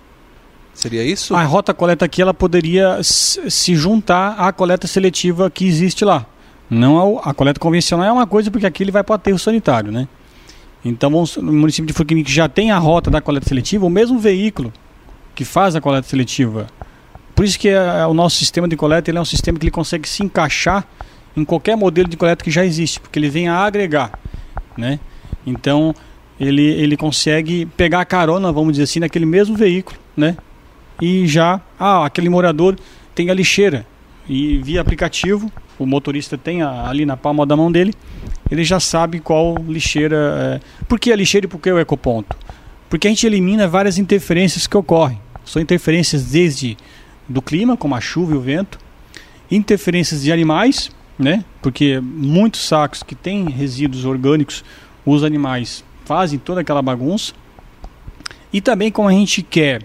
Seria 0.74 1.02
isso? 1.02 1.34
A 1.34 1.44
rota 1.44 1.74
coleta 1.74 2.04
aqui 2.04 2.22
ela 2.22 2.34
poderia 2.34 3.00
se 3.02 3.74
juntar 3.74 4.36
à 4.38 4.52
coleta 4.52 4.86
seletiva 4.86 5.50
que 5.50 5.66
existe 5.66 6.04
lá. 6.04 6.26
Não 6.70 7.18
a, 7.18 7.30
a 7.30 7.34
coleta 7.34 7.58
convencional 7.58 8.06
é 8.06 8.12
uma 8.12 8.28
coisa 8.28 8.52
porque 8.52 8.68
aqui 8.68 8.84
ele 8.84 8.92
vai 8.92 9.04
para 9.04 9.14
o 9.14 9.16
aterro 9.16 9.40
sanitário, 9.40 9.94
né? 9.94 10.10
Então, 10.84 11.10
vamos, 11.10 11.38
no 11.38 11.54
município 11.54 11.88
de 11.88 11.94
Furquim, 11.94 12.22
que 12.22 12.32
já 12.32 12.50
tem 12.50 12.70
a 12.72 12.78
rota 12.78 13.10
da 13.10 13.22
coleta 13.22 13.48
seletiva, 13.48 13.86
o 13.86 13.90
mesmo 13.90 14.20
veículo 14.20 14.74
que 15.34 15.46
faz 15.46 15.74
a 15.74 15.80
coleta 15.80 16.08
seletiva. 16.08 16.68
Por 17.34 17.46
isso 17.46 17.58
que 17.58 17.70
é, 17.70 18.06
o 18.06 18.14
nosso 18.14 18.36
sistema 18.36 18.68
de 18.68 18.76
coleta 18.76 19.10
ele 19.10 19.18
é 19.18 19.22
um 19.22 19.26
sistema 19.26 19.58
que 19.58 19.66
ele 19.66 19.72
consegue 19.72 20.08
se 20.08 20.22
encaixar 20.22 20.86
em 21.40 21.46
qualquer 21.46 21.76
modelo 21.76 22.08
de 22.08 22.18
coleta 22.18 22.44
que 22.44 22.52
já 22.52 22.66
existe, 22.66 23.00
porque 23.00 23.18
ele 23.18 23.30
vem 23.30 23.48
a 23.48 23.56
agregar, 23.56 24.12
né? 24.78 25.00
Então 25.46 25.94
ele, 26.40 26.64
ele 26.64 26.96
consegue 26.96 27.66
pegar 27.66 28.02
a 28.02 28.06
carona, 28.06 28.52
vamos 28.52 28.74
dizer 28.74 28.84
assim, 28.84 29.00
naquele 29.00 29.26
mesmo 29.26 29.56
veículo, 29.56 29.98
né? 30.16 30.38
E 31.02 31.28
já, 31.28 31.62
ah, 31.80 32.06
aquele 32.06 32.30
morador 32.30 32.76
tem 33.16 33.30
a 33.30 33.34
lixeira 33.34 33.86
e 34.28 34.58
via 34.60 34.82
aplicativo, 34.82 35.52
o 35.78 35.86
motorista 35.86 36.38
tem 36.38 36.62
a, 36.62 36.88
ali 36.88 37.06
na 37.06 37.18
palma 37.18 37.46
da 37.46 37.56
mão 37.56 37.72
dele, 37.72 37.94
ele 38.52 38.64
já 38.64 38.80
sabe 38.80 39.20
qual 39.20 39.56
lixeira. 39.68 40.60
É... 40.62 40.86
Por 40.86 41.00
que 41.00 41.12
a 41.12 41.16
lixeira 41.16 41.46
e 41.46 41.50
por 41.50 41.60
que 41.60 41.72
o 41.72 41.80
ecoponto? 41.80 42.38
Porque 42.90 43.08
a 43.08 43.10
gente 43.10 43.26
elimina 43.26 43.68
várias 43.68 43.98
interferências 43.98 44.68
que 44.68 44.76
ocorrem. 44.76 45.20
São 45.46 45.62
interferências 45.62 46.26
desde 46.26 46.78
do 47.28 47.42
clima, 47.42 47.78
como 47.78 47.96
a 47.96 48.02
chuva 48.02 48.34
e 48.34 48.38
o 48.38 48.42
vento, 48.42 48.80
interferências 49.50 50.24
de 50.24 50.32
animais, 50.32 50.92
né? 51.20 51.44
Porque 51.62 52.00
muitos 52.00 52.62
sacos 52.62 53.04
que 53.04 53.14
têm 53.14 53.50
resíduos 53.50 54.06
orgânicos, 54.06 54.64
os 55.06 55.22
animais 55.24 55.84
fazem 56.06 56.40
toda 56.40 56.62
aquela 56.62 56.82
bagunça. 56.82 57.34
E 58.52 58.62
também 58.62 58.90
como 58.90 59.10
a 59.10 59.12
gente 59.12 59.44
quer 59.44 59.84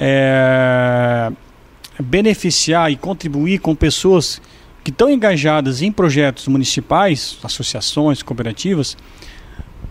é, 0.00 1.30
beneficiar 2.00 2.90
e 2.92 2.96
contribuir 2.96 3.58
com 3.58 3.74
pessoas 3.74 4.40
que 4.84 4.90
estão 4.90 5.10
engajadas 5.10 5.82
em 5.82 5.90
projetos 5.90 6.48
municipais, 6.48 7.38
associações, 7.42 8.22
cooperativas, 8.22 8.96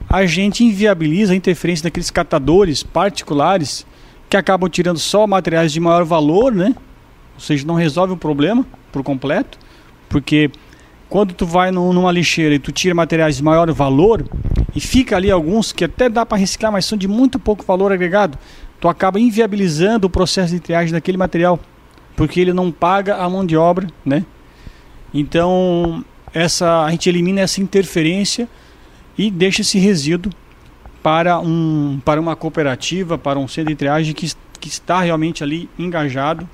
a 0.10 0.26
gente 0.26 0.64
inviabiliza 0.64 1.34
a 1.34 1.36
interferência 1.36 1.84
daqueles 1.84 2.10
catadores 2.10 2.82
particulares 2.82 3.86
que 4.30 4.36
acabam 4.36 4.70
tirando 4.70 5.00
só 5.00 5.28
materiais 5.28 5.72
de 5.72 5.80
maior 5.80 6.04
valor, 6.04 6.54
né? 6.54 6.76
Ou 7.36 7.40
seja, 7.40 7.66
não 7.66 7.76
resolve 7.76 8.14
o 8.14 8.18
problema 8.18 8.66
por 8.92 9.04
completo, 9.04 9.58
porque 10.12 10.52
quando 11.10 11.34
tu 11.34 11.46
vai 11.46 11.72
numa 11.72 12.12
lixeira 12.12 12.54
e 12.54 12.60
tu 12.60 12.72
tira 12.72 12.94
materiais 12.94 13.38
de 13.38 13.44
maior 13.44 13.72
valor 13.72 14.26
e 14.76 14.80
fica 14.80 15.16
ali 15.16 15.32
alguns 15.32 15.72
que 15.72 15.86
até 15.86 16.10
dá 16.10 16.26
para 16.26 16.38
reciclar, 16.38 16.72
mas 16.72 16.86
são 16.86 16.98
de 16.98 17.08
muito 17.08 17.40
pouco 17.40 17.66
valor 17.66 17.92
agregado, 17.92 18.38
tu 18.80 18.88
acaba 18.88 19.20
inviabilizando 19.20 20.08
o 20.08 20.10
processo 20.10 20.54
de 20.54 20.60
triagem 20.60 20.92
daquele 20.92 21.18
material, 21.18 21.60
porque 22.16 22.40
ele 22.40 22.54
não 22.54 22.72
paga 22.72 23.16
a 23.16 23.30
mão 23.30 23.46
de 23.46 23.56
obra, 23.56 23.88
né? 24.06 24.26
Então, 25.14 26.04
essa 26.34 26.84
a 26.86 26.92
gente 26.92 27.10
elimina 27.10 27.42
essa 27.42 27.62
interferência 27.62 28.48
e 29.18 29.32
deixa 29.32 29.62
esse 29.62 29.80
resíduo 29.80 30.32
para 31.02 31.40
um 31.40 32.00
para 32.04 32.20
uma 32.20 32.36
cooperativa, 32.36 33.18
para 33.18 33.40
um 33.40 33.48
centro 33.48 33.70
de 33.70 33.76
triagem 33.76 34.14
que, 34.14 34.32
que 34.60 34.68
está 34.68 35.02
realmente 35.02 35.44
ali 35.44 35.70
engajado 35.78 36.48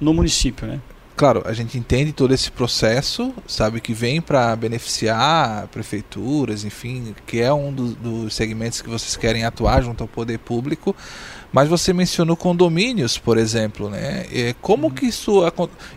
no 0.00 0.12
município, 0.12 0.66
né? 0.66 0.80
Claro, 1.16 1.42
a 1.46 1.52
gente 1.52 1.78
entende 1.78 2.12
todo 2.12 2.34
esse 2.34 2.50
processo, 2.50 3.32
sabe 3.46 3.80
que 3.80 3.94
vem 3.94 4.20
para 4.20 4.56
beneficiar 4.56 5.68
prefeituras, 5.68 6.64
enfim, 6.64 7.14
que 7.24 7.40
é 7.40 7.52
um 7.52 7.72
do, 7.72 7.94
dos 7.94 8.34
segmentos 8.34 8.82
que 8.82 8.88
vocês 8.88 9.14
querem 9.14 9.44
atuar 9.44 9.80
junto 9.80 10.02
ao 10.02 10.08
poder 10.08 10.38
público. 10.40 10.94
Mas 11.52 11.68
você 11.68 11.92
mencionou 11.92 12.36
condomínios, 12.36 13.16
por 13.16 13.38
exemplo, 13.38 13.88
né? 13.88 14.26
Como 14.60 14.90
que 14.90 15.06
isso 15.06 15.40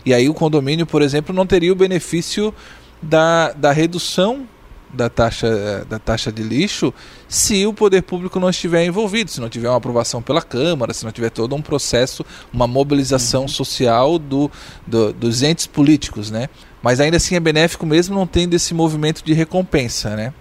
e 0.06 0.14
aí 0.14 0.28
o 0.28 0.34
condomínio, 0.34 0.86
por 0.86 1.02
exemplo, 1.02 1.34
não 1.34 1.44
teria 1.44 1.72
o 1.72 1.76
benefício 1.76 2.54
da, 3.02 3.52
da 3.52 3.72
redução 3.72 4.46
da 4.92 5.08
taxa, 5.08 5.84
da 5.88 5.98
taxa 5.98 6.32
de 6.32 6.42
lixo 6.42 6.92
se 7.28 7.66
o 7.66 7.74
poder 7.74 8.02
público 8.02 8.40
não 8.40 8.48
estiver 8.48 8.84
envolvido, 8.84 9.30
se 9.30 9.40
não 9.40 9.48
tiver 9.48 9.68
uma 9.68 9.76
aprovação 9.76 10.22
pela 10.22 10.40
Câmara, 10.40 10.94
se 10.94 11.04
não 11.04 11.12
tiver 11.12 11.30
todo 11.30 11.54
um 11.54 11.62
processo, 11.62 12.24
uma 12.52 12.66
mobilização 12.66 13.42
uhum. 13.42 13.48
social 13.48 14.18
do, 14.18 14.50
do, 14.86 15.12
dos 15.12 15.42
entes 15.42 15.66
políticos, 15.66 16.30
né? 16.30 16.48
Mas 16.82 17.00
ainda 17.00 17.16
assim 17.16 17.34
é 17.34 17.40
benéfico 17.40 17.84
mesmo 17.84 18.14
não 18.14 18.26
tendo 18.26 18.54
esse 18.54 18.72
movimento 18.72 19.22
de 19.22 19.32
recompensa, 19.32 20.16
né? 20.16 20.32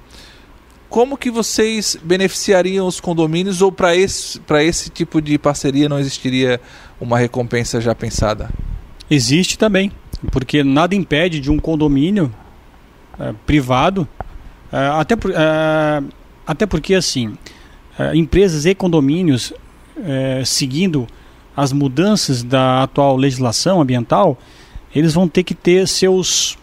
Como 0.90 1.18
que 1.18 1.30
vocês 1.30 1.98
beneficiariam 2.02 2.88
os 2.88 3.02
condomínios 3.02 3.62
ou 3.62 3.72
para 3.72 3.94
esse, 3.94 4.40
esse 4.62 4.90
tipo 4.90 5.22
de 5.22 5.38
parceria 5.38 5.90
não 5.90 6.00
existiria 6.00 6.62
uma 7.02 7.20
recompensa 7.20 7.82
já 7.82 7.94
pensada? 7.94 8.50
Existe 9.10 9.58
também, 9.58 9.92
porque 10.32 10.64
nada 10.64 10.96
impede 10.96 11.42
de 11.42 11.52
um 11.52 11.60
condomínio 11.60 12.34
é, 13.20 13.34
privado 13.46 14.08
é, 14.72 14.88
até, 15.00 15.16
por, 15.16 15.32
é, 15.32 16.04
até 16.46 16.66
porque, 16.66 16.94
assim, 16.94 17.38
é, 17.98 18.16
empresas 18.16 18.66
e 18.66 18.76
condomínios, 18.76 19.54
seguindo 20.46 21.08
as 21.56 21.74
mudanças 21.74 22.44
da 22.44 22.84
atual 22.84 23.18
legislação 23.18 23.82
ambiental, 23.82 24.38
eles 24.94 25.12
vão 25.12 25.28
ter 25.28 25.42
que 25.42 25.56
ter 25.56 25.88
seus 25.88 26.56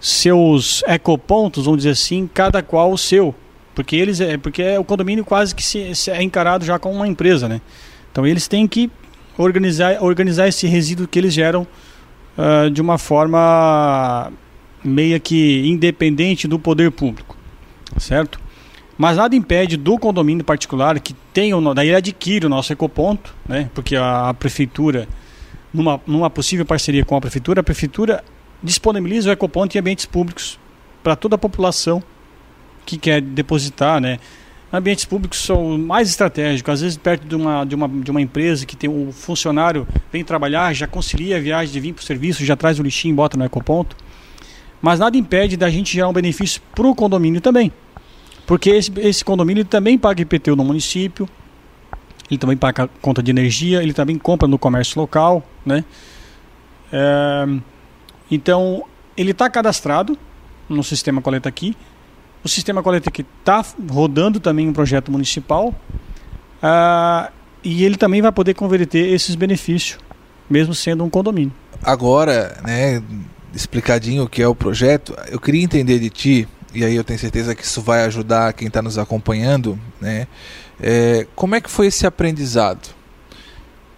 seus 0.00 0.82
ecopontos, 0.88 1.66
vamos 1.66 1.78
dizer 1.78 1.90
assim, 1.90 2.28
cada 2.32 2.60
qual 2.60 2.90
o 2.90 2.98
seu, 2.98 3.34
porque 3.74 3.94
eles 3.94 4.18
porque 4.42 4.76
o 4.78 4.82
condomínio 4.82 5.24
quase 5.24 5.54
que 5.54 5.62
se, 5.62 5.94
se 5.94 6.10
é 6.10 6.22
encarado 6.22 6.64
já 6.64 6.76
como 6.76 6.96
uma 6.96 7.06
empresa, 7.06 7.48
né? 7.48 7.60
Então 8.10 8.26
eles 8.26 8.48
têm 8.48 8.66
que 8.66 8.90
organizar 9.38 10.02
organizar 10.02 10.48
esse 10.48 10.66
resíduo 10.66 11.06
que 11.06 11.18
eles 11.18 11.32
geram 11.32 11.66
uh, 12.36 12.68
de 12.70 12.80
uma 12.80 12.98
forma 12.98 14.32
meia 14.82 15.18
que 15.18 15.66
independente 15.66 16.48
do 16.48 16.58
poder 16.58 16.90
público, 16.90 17.36
certo? 17.98 18.40
Mas 18.96 19.16
nada 19.16 19.34
impede 19.34 19.76
do 19.76 19.98
condomínio 19.98 20.44
particular 20.44 21.00
que 21.00 21.14
o, 21.54 21.74
daí 21.74 21.88
ele 21.88 21.96
adquire 21.96 22.44
o 22.44 22.48
nosso 22.48 22.72
ecoponto, 22.72 23.34
né? 23.48 23.70
Porque 23.74 23.96
a, 23.96 24.28
a 24.28 24.34
prefeitura, 24.34 25.08
numa, 25.72 26.00
numa 26.06 26.28
possível 26.28 26.66
parceria 26.66 27.04
com 27.04 27.16
a 27.16 27.20
prefeitura, 27.20 27.60
a 27.60 27.64
prefeitura 27.64 28.22
disponibiliza 28.62 29.30
o 29.30 29.32
ecoponto 29.32 29.76
em 29.76 29.80
ambientes 29.80 30.04
públicos 30.04 30.58
para 31.02 31.16
toda 31.16 31.36
a 31.36 31.38
população 31.38 32.02
que 32.84 32.98
quer 32.98 33.22
depositar, 33.22 34.00
né? 34.00 34.18
Ambientes 34.72 35.04
públicos 35.04 35.38
são 35.44 35.76
mais 35.78 36.08
estratégicos, 36.08 36.74
às 36.74 36.80
vezes 36.80 36.96
perto 36.96 37.26
de 37.26 37.34
uma, 37.34 37.64
de 37.64 37.74
uma, 37.74 37.88
de 37.88 38.10
uma 38.10 38.20
empresa 38.20 38.64
que 38.64 38.76
tem 38.76 38.88
um 38.88 39.10
funcionário 39.10 39.86
vem 40.12 40.22
trabalhar, 40.22 40.72
já 40.74 40.86
concilia 40.86 41.38
a 41.38 41.40
viagem 41.40 41.72
de 41.72 41.80
vir 41.80 41.92
para 41.92 42.02
o 42.02 42.04
serviço, 42.04 42.44
já 42.44 42.54
traz 42.54 42.78
o 42.78 42.82
lixinho 42.82 43.12
e 43.12 43.16
bota 43.16 43.36
no 43.36 43.44
ecoponto. 43.44 43.96
Mas 44.80 44.98
nada 44.98 45.16
impede 45.16 45.56
da 45.56 45.68
gente 45.68 45.92
gerar 45.92 46.08
um 46.08 46.12
benefício 46.12 46.60
para 46.74 46.86
o 46.86 46.94
condomínio 46.94 47.40
também. 47.40 47.72
Porque 48.46 48.70
esse, 48.70 48.90
esse 48.98 49.24
condomínio 49.24 49.64
também 49.64 49.98
paga 49.98 50.22
IPTU 50.22 50.56
no 50.56 50.64
município, 50.64 51.28
ele 52.30 52.38
também 52.38 52.56
paga 52.56 52.88
conta 53.00 53.22
de 53.22 53.30
energia, 53.30 53.82
ele 53.82 53.92
também 53.92 54.16
compra 54.16 54.48
no 54.48 54.58
comércio 54.58 55.00
local, 55.00 55.44
né? 55.64 55.84
É, 56.92 57.46
então, 58.30 58.84
ele 59.16 59.32
está 59.32 59.50
cadastrado 59.50 60.16
no 60.68 60.82
sistema 60.82 61.20
coleta 61.20 61.48
aqui. 61.48 61.76
O 62.42 62.48
sistema 62.48 62.82
coleta 62.82 63.08
aqui 63.10 63.26
está 63.40 63.64
rodando 63.90 64.40
também 64.40 64.68
um 64.68 64.72
projeto 64.72 65.10
municipal. 65.10 65.74
Uh, 66.62 67.30
e 67.62 67.84
ele 67.84 67.96
também 67.96 68.22
vai 68.22 68.32
poder 68.32 68.54
converter 68.54 69.12
esses 69.12 69.34
benefícios, 69.34 69.98
mesmo 70.48 70.74
sendo 70.74 71.04
um 71.04 71.10
condomínio. 71.10 71.52
Agora, 71.82 72.58
né, 72.64 73.02
explicadinho 73.54 74.24
o 74.24 74.28
que 74.28 74.42
é 74.42 74.48
o 74.48 74.54
projeto, 74.54 75.16
eu 75.28 75.40
queria 75.40 75.62
entender 75.62 75.98
de 75.98 76.10
ti, 76.10 76.48
e 76.74 76.84
aí 76.84 76.94
eu 76.94 77.04
tenho 77.04 77.18
certeza 77.18 77.54
que 77.54 77.64
isso 77.64 77.82
vai 77.82 78.04
ajudar 78.04 78.52
quem 78.52 78.68
está 78.68 78.80
nos 78.80 78.98
acompanhando, 78.98 79.78
né? 80.00 80.26
É, 80.80 81.26
como 81.34 81.54
é 81.54 81.60
que 81.60 81.70
foi 81.70 81.86
esse 81.86 82.06
aprendizado? 82.06 82.88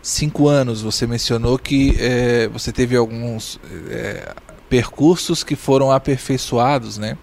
Cinco 0.02 0.48
anos, 0.48 0.82
você 0.82 1.06
mencionou 1.06 1.58
que 1.58 1.94
é, 1.98 2.48
você 2.48 2.72
teve 2.72 2.96
alguns 2.96 3.60
é, 3.88 4.34
percursos 4.68 5.44
que 5.44 5.54
foram 5.54 5.92
aperfeiçoados, 5.92 6.98
né? 6.98 7.16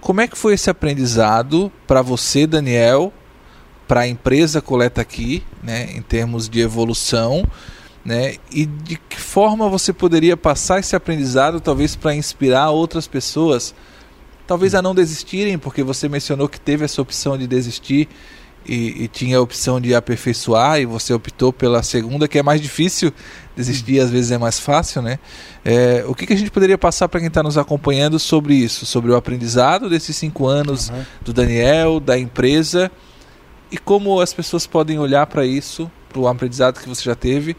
Como 0.00 0.20
é 0.20 0.26
que 0.26 0.36
foi 0.36 0.54
esse 0.54 0.68
aprendizado 0.68 1.70
para 1.86 2.02
você, 2.02 2.44
Daniel, 2.44 3.12
para 3.86 4.00
a 4.00 4.08
empresa 4.08 4.60
Coleta 4.60 5.00
Aqui, 5.00 5.44
né, 5.62 5.90
em 5.94 6.02
termos 6.02 6.48
de 6.48 6.60
evolução 6.60 7.44
né? 8.04 8.36
E 8.50 8.66
de 8.66 8.96
que 8.96 9.20
forma 9.20 9.68
você 9.68 9.92
poderia 9.92 10.36
passar 10.36 10.80
esse 10.80 10.96
aprendizado, 10.96 11.60
talvez 11.60 11.94
para 11.94 12.14
inspirar 12.14 12.70
outras 12.70 13.06
pessoas, 13.06 13.74
talvez 14.46 14.74
a 14.74 14.82
não 14.82 14.94
desistirem, 14.94 15.58
porque 15.58 15.82
você 15.82 16.08
mencionou 16.08 16.48
que 16.48 16.60
teve 16.60 16.84
essa 16.84 17.00
opção 17.00 17.38
de 17.38 17.46
desistir 17.46 18.08
e, 18.66 19.04
e, 19.04 19.08
tinha 19.08 19.38
a 19.38 19.40
opção 19.40 19.80
de 19.80 19.92
aperfeiçoar 19.92 20.80
e 20.80 20.86
você 20.86 21.12
optou 21.12 21.52
pela 21.52 21.82
segunda, 21.82 22.28
que 22.28 22.38
é 22.38 22.42
mais 22.44 22.60
difícil. 22.60 23.12
Desistir 23.56 23.98
às 23.98 24.08
vezes 24.08 24.30
é 24.30 24.38
mais 24.38 24.60
fácil, 24.60 25.02
né? 25.02 25.18
É, 25.64 26.04
o 26.06 26.14
que, 26.14 26.26
que, 26.26 26.32
a 26.32 26.36
gente 26.36 26.50
poderia 26.50 26.78
passar 26.78 27.08
para 27.08 27.18
quem 27.18 27.26
está 27.26 27.42
nos 27.42 27.58
acompanhando 27.58 28.18
sobre 28.20 28.54
isso, 28.54 28.86
sobre 28.86 29.10
o 29.10 29.16
aprendizado 29.16 29.90
desses 29.90 30.16
cinco 30.16 30.46
anos 30.46 30.90
uhum. 30.90 31.04
do 31.22 31.32
Daniel, 31.32 31.98
da 31.98 32.16
empresa 32.16 32.90
e 33.70 33.76
como 33.76 34.20
as 34.20 34.32
pessoas 34.32 34.66
podem 34.66 34.98
olhar 34.98 35.26
para 35.26 35.44
isso, 35.44 35.90
para 36.08 36.20
o 36.20 36.28
aprendizado 36.28 36.80
que 36.80 36.88
você 36.88 37.02
já 37.02 37.14
teve 37.14 37.56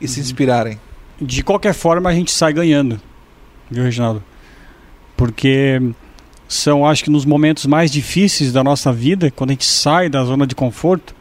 e 0.00 0.08
se 0.08 0.20
inspirarem. 0.20 0.78
De 1.20 1.42
qualquer 1.42 1.74
forma, 1.74 2.08
a 2.08 2.14
gente 2.14 2.30
sai 2.30 2.52
ganhando, 2.52 3.00
viu, 3.70 3.84
Reginaldo? 3.84 4.22
Porque 5.16 5.80
são, 6.48 6.86
acho 6.86 7.04
que, 7.04 7.10
nos 7.10 7.24
momentos 7.24 7.66
mais 7.66 7.90
difíceis 7.90 8.52
da 8.52 8.64
nossa 8.64 8.92
vida, 8.92 9.30
quando 9.30 9.50
a 9.50 9.52
gente 9.52 9.66
sai 9.66 10.08
da 10.08 10.24
zona 10.24 10.46
de 10.46 10.54
conforto, 10.54 11.14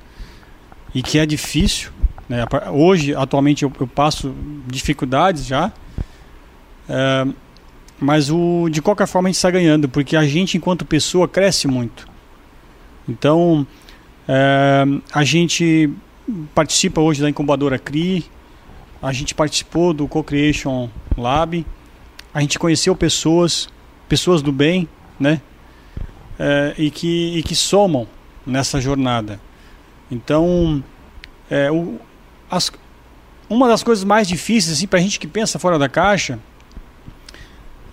e 0.94 1.04
que 1.04 1.20
é 1.20 1.26
difícil. 1.26 1.92
Né? 2.28 2.46
Hoje, 2.72 3.14
atualmente, 3.14 3.64
eu, 3.64 3.72
eu 3.80 3.88
passo 3.88 4.34
dificuldades 4.68 5.46
já. 5.46 5.72
É, 6.88 7.28
mas 8.00 8.32
o, 8.32 8.70
de 8.70 8.82
qualquer 8.82 9.08
forma 9.08 9.28
a 9.28 9.32
gente 9.32 9.40
sai 9.40 9.52
ganhando, 9.52 9.90
porque 9.90 10.16
a 10.16 10.26
gente, 10.26 10.58
enquanto 10.58 10.86
pessoa, 10.86 11.28
cresce 11.28 11.68
muito. 11.68 12.08
Então, 13.08 13.68
é, 14.28 14.86
a 15.12 15.24
gente 15.24 15.92
participa 16.56 17.02
hoje 17.02 17.22
da 17.22 17.30
incubadora 17.30 17.78
CRI, 17.78 18.26
a 19.02 19.14
gente 19.14 19.34
participou 19.34 19.94
do 19.94 20.08
Co-Creation 20.08 20.90
Lab, 21.18 21.66
a 22.34 22.42
gente 22.42 22.60
conheceu 22.60 22.96
pessoas, 22.96 23.70
pessoas 24.08 24.42
do 24.42 24.52
bem, 24.52 24.88
né? 25.20 25.42
É, 26.38 26.74
e, 26.78 26.90
que, 26.90 27.38
e 27.38 27.44
que 27.44 27.56
somam 27.56 28.08
nessa 28.46 28.80
jornada. 28.80 29.40
Então, 30.10 30.84
é, 31.50 31.72
o, 31.72 32.00
as, 32.50 32.72
uma 33.50 33.68
das 33.68 33.84
coisas 33.84 34.04
mais 34.04 34.28
difíceis 34.28 34.78
assim, 34.78 34.88
para 34.88 35.00
a 35.00 35.02
gente 35.02 35.20
que 35.20 35.28
pensa 35.28 35.60
fora 35.60 35.78
da 35.78 35.90
caixa, 35.90 36.40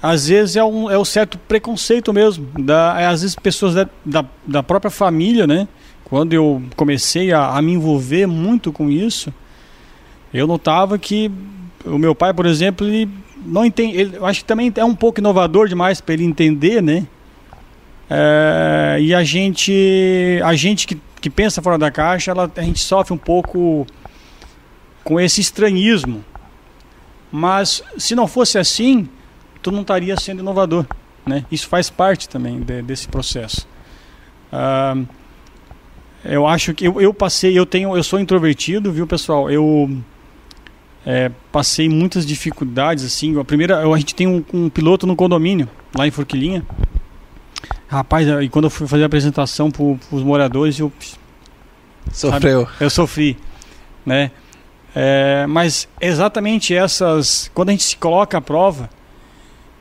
às 0.02 0.28
vezes 0.28 0.56
é 0.56 0.62
um, 0.62 0.90
é 0.90 0.98
um 0.98 1.04
certo 1.04 1.38
preconceito 1.38 2.12
mesmo. 2.12 2.46
Da, 2.58 3.00
é, 3.00 3.06
às 3.06 3.22
vezes 3.22 3.34
pessoas 3.34 3.74
da, 3.74 3.88
da, 4.04 4.24
da, 4.46 4.62
própria 4.62 4.90
família, 4.90 5.46
né? 5.46 5.66
Quando 6.04 6.32
eu 6.32 6.62
comecei 6.76 7.32
a, 7.32 7.56
a 7.56 7.62
me 7.62 7.72
envolver 7.72 8.26
muito 8.26 8.70
com 8.70 8.88
isso, 8.90 9.32
eu 10.32 10.46
notava 10.46 10.98
que 10.98 11.30
o 11.84 11.98
meu 11.98 12.14
pai, 12.14 12.34
por 12.34 12.46
exemplo, 12.46 12.86
ele 12.86 13.08
não 13.44 13.64
entende, 13.64 13.96
ele, 13.96 14.16
eu 14.16 14.26
acho 14.26 14.40
que 14.40 14.46
também 14.46 14.72
é 14.74 14.84
um 14.84 14.94
pouco 14.94 15.20
inovador 15.20 15.68
demais 15.68 16.00
para 16.00 16.14
ele 16.14 16.24
entender, 16.24 16.82
né? 16.82 17.06
É, 18.08 18.98
e 19.00 19.14
a 19.14 19.22
gente, 19.24 20.40
a 20.44 20.54
gente 20.54 20.86
que, 20.86 21.00
que 21.20 21.30
pensa 21.30 21.62
fora 21.62 21.78
da 21.78 21.90
caixa, 21.90 22.30
ela, 22.30 22.50
a 22.56 22.62
gente 22.62 22.80
sofre 22.80 23.12
um 23.12 23.18
pouco 23.18 23.86
com 25.02 25.20
esse 25.20 25.40
estranhismo. 25.40 26.24
Mas 27.30 27.82
se 27.98 28.14
não 28.14 28.26
fosse 28.26 28.58
assim, 28.58 29.08
tu 29.62 29.70
não 29.70 29.82
estaria 29.82 30.16
sendo 30.16 30.40
inovador. 30.40 30.86
Né? 31.24 31.44
Isso 31.50 31.68
faz 31.68 31.90
parte 31.90 32.28
também 32.28 32.60
de, 32.60 32.82
desse 32.82 33.08
processo. 33.08 33.66
Uh, 34.52 35.06
eu 36.24 36.46
acho 36.46 36.72
que 36.72 36.86
eu, 36.86 37.00
eu, 37.00 37.12
passei, 37.12 37.58
eu 37.58 37.66
tenho, 37.66 37.96
eu 37.96 38.02
sou 38.02 38.18
introvertido, 38.18 38.92
viu 38.92 39.06
pessoal? 39.06 39.50
Eu 39.50 39.90
é, 41.06 41.30
passei 41.52 41.88
muitas 41.88 42.26
dificuldades 42.26 43.04
assim. 43.04 43.38
A 43.38 43.44
primeira, 43.44 43.88
a 43.88 43.96
gente 43.96 44.12
tem 44.12 44.26
um, 44.26 44.44
um 44.52 44.68
piloto 44.68 45.06
no 45.06 45.14
condomínio 45.14 45.68
lá 45.96 46.04
em 46.04 46.10
Forquilinha. 46.10 46.66
Rapaz, 47.86 48.26
e 48.42 48.48
quando 48.48 48.64
eu 48.64 48.70
fui 48.70 48.88
fazer 48.88 49.04
a 49.04 49.06
apresentação 49.06 49.70
para 49.70 49.84
os 49.84 50.22
moradores, 50.24 50.80
eu 50.80 50.92
sofreu. 52.12 52.66
Sabe, 52.66 52.76
eu 52.80 52.90
sofri, 52.90 53.36
né? 54.04 54.32
É, 54.92 55.46
mas 55.46 55.86
exatamente 56.00 56.74
essas, 56.74 57.50
quando 57.54 57.68
a 57.68 57.72
gente 57.72 57.84
se 57.84 57.96
coloca 57.96 58.38
à 58.38 58.40
prova, 58.40 58.90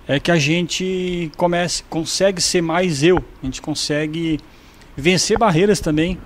é 0.07 0.19
que 0.19 0.29
a 0.29 0.37
gente 0.37 1.31
comece, 1.35 1.83
consegue 1.89 2.39
ser 2.39 2.61
mais 2.61 3.01
eu, 3.01 3.23
a 3.41 3.45
gente 3.45 3.61
consegue 3.61 4.39
vencer 4.95 5.39
barreiras 5.39 5.79
também 5.79 6.19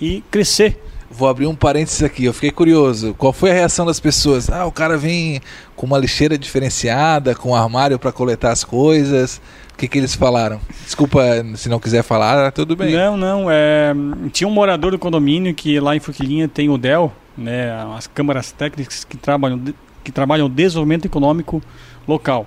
e 0.00 0.22
crescer. 0.30 0.82
Vou 1.10 1.28
abrir 1.28 1.46
um 1.46 1.54
parênteses 1.54 2.02
aqui, 2.02 2.24
eu 2.24 2.32
fiquei 2.32 2.50
curioso. 2.50 3.14
Qual 3.14 3.32
foi 3.32 3.50
a 3.50 3.54
reação 3.54 3.86
das 3.86 4.00
pessoas? 4.00 4.50
Ah, 4.50 4.66
o 4.66 4.72
cara 4.72 4.96
vem 4.96 5.40
com 5.76 5.86
uma 5.86 5.98
lixeira 5.98 6.36
diferenciada, 6.36 7.34
com 7.34 7.50
um 7.50 7.54
armário 7.54 7.98
para 7.98 8.10
coletar 8.10 8.50
as 8.50 8.64
coisas. 8.64 9.40
O 9.72 9.76
que, 9.76 9.86
que 9.86 9.98
eles 9.98 10.14
falaram? 10.14 10.60
Desculpa 10.84 11.20
se 11.56 11.68
não 11.68 11.78
quiser 11.78 12.02
falar, 12.02 12.52
tudo 12.52 12.74
bem. 12.74 12.94
Não, 12.94 13.16
não. 13.16 13.50
É, 13.50 13.92
tinha 14.32 14.48
um 14.48 14.52
morador 14.52 14.92
do 14.92 14.98
condomínio 14.98 15.54
que 15.54 15.78
lá 15.78 15.94
em 15.94 16.00
Fuquilinha 16.00 16.48
tem 16.48 16.68
o 16.68 16.78
DEL, 16.78 17.12
né, 17.36 17.70
as 17.96 18.06
câmaras 18.06 18.52
técnicas 18.52 19.04
que 19.04 19.16
trabalham, 19.16 19.60
que 20.02 20.10
trabalham 20.12 20.48
desenvolvimento 20.48 21.06
econômico 21.06 21.62
local. 22.06 22.46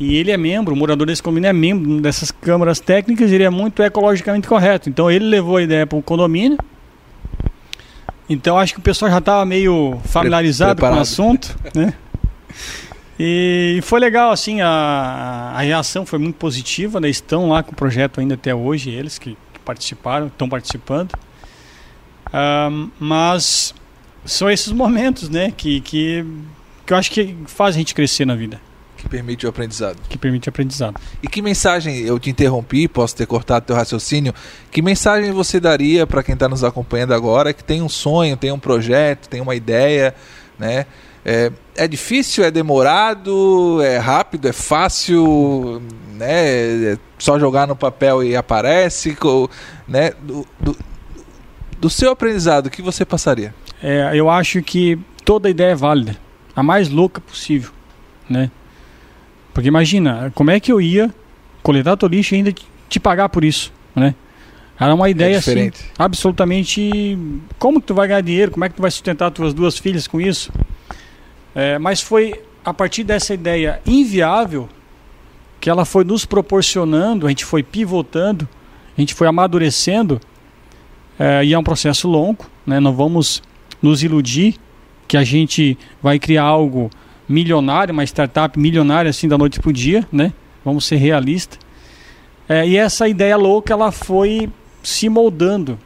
E 0.00 0.16
ele 0.16 0.30
é 0.30 0.36
membro, 0.36 0.74
o 0.74 0.76
morador 0.76 1.06
desse 1.06 1.22
condomínio 1.22 1.48
é 1.48 1.52
membro 1.52 2.00
dessas 2.00 2.30
câmaras 2.30 2.80
técnicas 2.80 3.30
ele 3.30 3.44
é 3.44 3.50
muito 3.50 3.82
ecologicamente 3.82 4.48
correto. 4.48 4.88
Então 4.88 5.10
ele 5.10 5.26
levou 5.26 5.58
a 5.58 5.62
ideia 5.62 5.86
para 5.86 5.98
o 5.98 6.02
condomínio. 6.02 6.58
Então 8.28 8.58
acho 8.58 8.74
que 8.74 8.80
o 8.80 8.82
pessoal 8.82 9.10
já 9.10 9.18
estava 9.18 9.44
meio 9.44 10.00
familiarizado 10.04 10.76
Preparado. 10.76 10.94
com 10.94 10.98
o 10.98 11.02
assunto, 11.02 11.56
né? 11.74 11.94
E 13.18 13.80
foi 13.82 14.00
legal, 14.00 14.32
assim, 14.32 14.60
a, 14.60 15.52
a 15.54 15.60
reação 15.60 16.04
foi 16.06 16.18
muito 16.18 16.36
positiva, 16.36 17.00
né? 17.00 17.08
Estão 17.08 17.48
lá 17.48 17.62
com 17.62 17.72
o 17.72 17.74
projeto 17.74 18.20
ainda 18.20 18.34
até 18.34 18.54
hoje, 18.54 18.90
eles 18.90 19.18
que, 19.18 19.36
que 19.52 19.60
participaram, 19.60 20.28
estão 20.28 20.48
participando. 20.48 21.12
Um, 22.32 22.90
mas 22.98 23.74
são 24.24 24.50
esses 24.50 24.72
momentos, 24.72 25.28
né, 25.28 25.52
que, 25.54 25.80
que, 25.80 26.24
que 26.86 26.92
eu 26.92 26.96
acho 26.96 27.10
que 27.10 27.36
faz 27.46 27.74
a 27.74 27.78
gente 27.78 27.94
crescer 27.94 28.24
na 28.24 28.34
vida. 28.34 28.60
Que 29.02 29.08
permite 29.08 29.44
o 29.44 29.48
aprendizado. 29.48 29.96
Que 30.08 30.16
permite 30.16 30.48
o 30.48 30.50
aprendizado. 30.50 30.94
E 31.20 31.26
que 31.26 31.42
mensagem, 31.42 31.98
eu 32.02 32.20
te 32.20 32.30
interrompi, 32.30 32.86
posso 32.86 33.16
ter 33.16 33.26
cortado 33.26 33.66
teu 33.66 33.74
raciocínio, 33.74 34.32
que 34.70 34.80
mensagem 34.80 35.32
você 35.32 35.58
daria 35.58 36.06
para 36.06 36.22
quem 36.22 36.34
está 36.34 36.48
nos 36.48 36.62
acompanhando 36.62 37.12
agora, 37.12 37.52
que 37.52 37.64
tem 37.64 37.82
um 37.82 37.88
sonho, 37.88 38.36
tem 38.36 38.52
um 38.52 38.60
projeto, 38.60 39.28
tem 39.28 39.40
uma 39.40 39.56
ideia, 39.56 40.14
né? 40.56 40.86
É, 41.24 41.50
é 41.74 41.88
difícil, 41.88 42.44
é 42.44 42.50
demorado, 42.52 43.82
é 43.82 43.98
rápido, 43.98 44.46
é 44.46 44.52
fácil, 44.52 45.82
né? 46.14 46.92
É 46.92 46.98
só 47.18 47.40
jogar 47.40 47.66
no 47.66 47.74
papel 47.74 48.22
e 48.22 48.36
aparece, 48.36 49.16
né? 49.88 50.12
Do, 50.22 50.46
do, 50.60 50.76
do 51.76 51.90
seu 51.90 52.12
aprendizado, 52.12 52.66
o 52.66 52.70
que 52.70 52.80
você 52.80 53.04
passaria? 53.04 53.52
É, 53.82 54.12
eu 54.14 54.30
acho 54.30 54.62
que 54.62 54.96
toda 55.24 55.50
ideia 55.50 55.72
é 55.72 55.74
válida, 55.74 56.16
a 56.54 56.62
mais 56.62 56.88
louca 56.88 57.20
possível, 57.20 57.72
né? 58.30 58.48
Porque 59.52 59.68
imagina, 59.68 60.32
como 60.34 60.50
é 60.50 60.58
que 60.58 60.72
eu 60.72 60.80
ia 60.80 61.14
coletar 61.62 61.96
teu 61.96 62.08
lixo 62.08 62.34
e 62.34 62.38
ainda 62.38 62.54
te 62.88 63.00
pagar 63.00 63.28
por 63.28 63.44
isso, 63.44 63.72
né? 63.94 64.14
Era 64.78 64.94
uma 64.94 65.08
ideia 65.08 65.34
é 65.34 65.38
assim, 65.38 65.70
absolutamente 65.96 67.16
como 67.58 67.80
que 67.80 67.86
tu 67.86 67.94
vai 67.94 68.08
ganhar 68.08 68.20
dinheiro, 68.20 68.50
como 68.50 68.64
é 68.64 68.68
que 68.68 68.74
tu 68.74 68.82
vai 68.82 68.90
sustentar 68.90 69.30
tuas 69.30 69.54
duas 69.54 69.78
filhas 69.78 70.08
com 70.08 70.20
isso? 70.20 70.50
É, 71.54 71.78
mas 71.78 72.00
foi 72.00 72.40
a 72.64 72.74
partir 72.74 73.04
dessa 73.04 73.34
ideia 73.34 73.80
inviável 73.86 74.68
que 75.60 75.70
ela 75.70 75.84
foi 75.84 76.02
nos 76.02 76.24
proporcionando, 76.24 77.26
a 77.26 77.28
gente 77.28 77.44
foi 77.44 77.62
pivotando, 77.62 78.48
a 78.96 79.00
gente 79.00 79.14
foi 79.14 79.28
amadurecendo, 79.28 80.20
é, 81.18 81.44
e 81.44 81.52
é 81.52 81.58
um 81.58 81.62
processo 81.62 82.08
longo, 82.08 82.44
né? 82.66 82.80
não 82.80 82.92
vamos 82.92 83.42
nos 83.80 84.02
iludir 84.02 84.56
que 85.06 85.16
a 85.16 85.22
gente 85.22 85.78
vai 86.02 86.18
criar 86.18 86.42
algo 86.42 86.90
milionário, 87.28 87.92
uma 87.92 88.04
startup 88.04 88.58
milionária 88.58 89.10
assim 89.10 89.28
da 89.28 89.38
noite 89.38 89.60
para 89.60 89.70
o 89.70 89.72
dia, 89.72 90.06
né? 90.10 90.32
Vamos 90.64 90.84
ser 90.84 90.96
realistas. 90.96 91.58
É, 92.48 92.66
e 92.66 92.76
essa 92.76 93.08
ideia 93.08 93.36
louca 93.36 93.72
ela 93.72 93.90
foi 93.92 94.50
se 94.82 95.08
moldando 95.08 95.78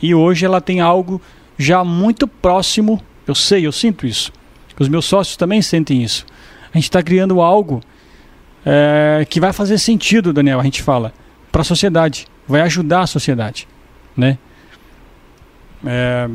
e 0.00 0.14
hoje 0.14 0.44
ela 0.44 0.60
tem 0.60 0.80
algo 0.80 1.20
já 1.58 1.84
muito 1.84 2.26
próximo. 2.26 3.00
Eu 3.26 3.34
sei, 3.34 3.66
eu 3.66 3.72
sinto 3.72 4.06
isso. 4.06 4.32
Os 4.78 4.88
meus 4.88 5.04
sócios 5.04 5.36
também 5.36 5.62
sentem 5.62 6.02
isso. 6.02 6.26
A 6.72 6.76
gente 6.76 6.84
está 6.84 7.02
criando 7.02 7.40
algo 7.40 7.80
é, 8.64 9.26
que 9.28 9.40
vai 9.40 9.52
fazer 9.52 9.78
sentido, 9.78 10.32
Daniel. 10.32 10.60
A 10.60 10.64
gente 10.64 10.82
fala 10.82 11.12
para 11.50 11.60
a 11.62 11.64
sociedade, 11.64 12.26
vai 12.48 12.60
ajudar 12.62 13.02
a 13.02 13.06
sociedade, 13.06 13.68
né? 14.16 14.38
É, 15.86 16.28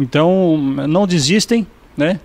então 0.00 0.56
não 0.56 1.06
desistem, 1.06 1.66
né? 1.96 2.18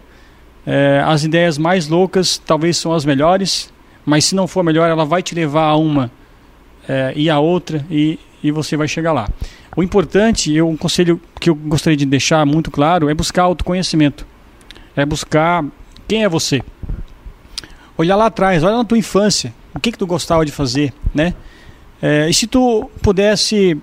É, 0.65 1.03
as 1.05 1.23
ideias 1.23 1.57
mais 1.57 1.87
loucas 1.87 2.37
talvez 2.37 2.77
são 2.77 2.93
as 2.93 3.05
melhores, 3.05 3.71
mas 4.05 4.25
se 4.25 4.35
não 4.35 4.47
for 4.47 4.63
melhor, 4.63 4.89
ela 4.89 5.05
vai 5.05 5.21
te 5.21 5.35
levar 5.35 5.65
a 5.65 5.75
uma 5.75 6.11
é, 6.87 7.13
e 7.15 7.29
a 7.29 7.39
outra 7.39 7.85
e, 7.89 8.19
e 8.41 8.51
você 8.51 8.77
vai 8.77 8.87
chegar 8.87 9.11
lá. 9.11 9.29
O 9.75 9.81
importante, 9.81 10.53
eu, 10.53 10.69
um 10.69 10.77
conselho 10.77 11.19
que 11.39 11.49
eu 11.49 11.55
gostaria 11.55 11.97
de 11.97 12.05
deixar 12.05 12.45
muito 12.45 12.69
claro 12.69 13.09
é 13.09 13.13
buscar 13.13 13.43
autoconhecimento. 13.43 14.25
É 14.95 15.05
buscar 15.05 15.65
quem 16.07 16.23
é 16.23 16.29
você. 16.29 16.61
Olhar 17.97 18.15
lá 18.15 18.27
atrás, 18.27 18.63
olha 18.63 18.77
na 18.77 18.85
tua 18.85 18.97
infância, 18.97 19.53
o 19.73 19.79
que 19.79 19.91
que 19.91 19.97
tu 19.97 20.05
gostava 20.05 20.45
de 20.45 20.51
fazer, 20.51 20.93
né? 21.13 21.33
É, 22.01 22.29
e 22.29 22.33
se 22.33 22.47
tu 22.47 22.89
pudesse, 23.01 23.77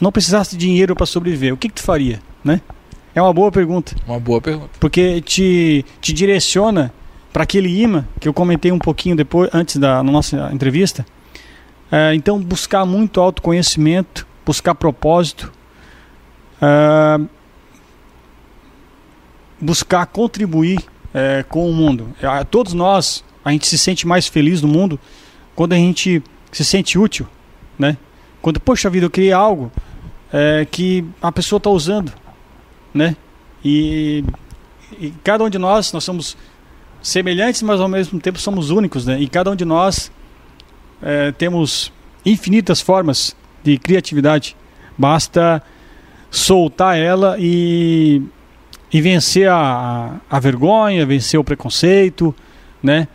não 0.00 0.12
precisasse 0.12 0.56
de 0.56 0.66
dinheiro 0.66 0.94
para 0.94 1.06
sobreviver, 1.06 1.54
o 1.54 1.56
que 1.56 1.68
que 1.68 1.74
tu 1.74 1.82
faria, 1.82 2.20
né? 2.44 2.60
É 3.14 3.20
uma 3.20 3.32
boa 3.32 3.52
pergunta. 3.52 3.94
Uma 4.06 4.18
boa 4.18 4.40
pergunta. 4.40 4.70
Porque 4.80 5.20
te, 5.20 5.84
te 6.00 6.12
direciona 6.12 6.92
para 7.32 7.42
aquele 7.42 7.68
imã 7.82 8.06
que 8.20 8.28
eu 8.28 8.32
comentei 8.32 8.72
um 8.72 8.78
pouquinho 8.78 9.16
depois, 9.16 9.50
antes 9.52 9.76
da 9.76 10.02
nossa 10.02 10.50
entrevista. 10.52 11.04
É, 11.90 12.14
então, 12.14 12.40
buscar 12.40 12.86
muito 12.86 13.20
autoconhecimento, 13.20 14.26
buscar 14.46 14.74
propósito, 14.74 15.52
é, 16.60 17.20
buscar 19.60 20.06
contribuir 20.06 20.80
é, 21.12 21.44
com 21.48 21.68
o 21.68 21.72
mundo. 21.72 22.08
É, 22.20 22.44
todos 22.44 22.72
nós, 22.72 23.22
a 23.44 23.52
gente 23.52 23.66
se 23.66 23.76
sente 23.76 24.06
mais 24.06 24.26
feliz 24.26 24.62
no 24.62 24.68
mundo 24.68 24.98
quando 25.54 25.74
a 25.74 25.76
gente 25.76 26.22
se 26.50 26.64
sente 26.64 26.98
útil, 26.98 27.26
né? 27.78 27.96
Quando, 28.40 28.58
poxa 28.58 28.88
vida, 28.90 29.06
eu 29.06 29.10
criei 29.10 29.32
algo 29.32 29.70
é, 30.32 30.66
que 30.70 31.04
a 31.20 31.30
pessoa 31.30 31.58
está 31.58 31.70
usando 31.70 32.12
né? 32.92 33.16
E, 33.64 34.24
e, 34.98 35.12
cada 35.22 35.44
um 35.44 35.50
de 35.50 35.58
nós, 35.58 35.92
nós 35.92 36.04
somos 36.04 36.36
semelhantes, 37.02 37.62
mas 37.62 37.80
ao 37.80 37.88
mesmo 37.88 38.20
tempo 38.20 38.38
somos 38.38 38.70
únicos, 38.70 39.06
né? 39.06 39.20
E 39.20 39.28
cada 39.28 39.50
um 39.50 39.56
de 39.56 39.64
nós 39.64 40.10
é, 41.00 41.32
temos 41.32 41.92
infinitas 42.24 42.80
formas 42.80 43.36
de 43.62 43.78
criatividade. 43.78 44.56
Basta 44.96 45.62
soltar 46.30 46.98
ela 46.98 47.36
e, 47.38 48.22
e 48.92 49.00
vencer 49.00 49.48
a, 49.48 50.20
a 50.30 50.38
vergonha, 50.38 51.04
vencer 51.04 51.38
o 51.38 51.44
preconceito, 51.44 52.34
né? 52.82 53.08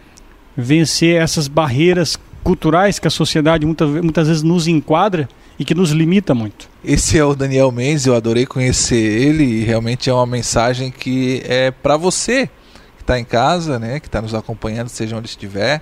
Vencer 0.55 1.21
essas 1.21 1.47
barreiras 1.47 2.17
culturais 2.43 2.97
que 2.99 3.07
a 3.07 3.11
sociedade 3.11 3.65
muitas, 3.65 3.89
muitas 3.89 4.27
vezes 4.27 4.43
nos 4.43 4.67
enquadra 4.67 5.27
e 5.59 5.65
que 5.65 5.73
nos 5.73 5.91
limita 5.91 6.33
muito. 6.33 6.69
Esse 6.83 7.17
é 7.17 7.23
o 7.23 7.35
Daniel 7.35 7.71
Mendes, 7.71 8.05
eu 8.05 8.15
adorei 8.15 8.45
conhecer 8.45 8.95
ele 8.95 9.43
e 9.43 9.63
realmente 9.63 10.09
é 10.09 10.13
uma 10.13 10.25
mensagem 10.25 10.91
que 10.91 11.41
é 11.45 11.71
para 11.71 11.97
você 11.97 12.47
que 12.95 13.03
está 13.03 13.19
em 13.19 13.25
casa, 13.25 13.79
né, 13.79 13.99
que 13.99 14.07
está 14.07 14.21
nos 14.21 14.33
acompanhando, 14.33 14.89
seja 14.89 15.15
onde 15.15 15.27
estiver, 15.27 15.81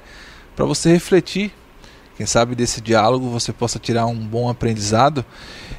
para 0.56 0.66
você 0.66 0.92
refletir. 0.92 1.52
Quem 2.18 2.26
sabe 2.26 2.56
desse 2.56 2.80
diálogo 2.80 3.30
você 3.30 3.52
possa 3.52 3.78
tirar 3.78 4.06
um 4.06 4.16
bom 4.16 4.48
aprendizado. 4.48 5.26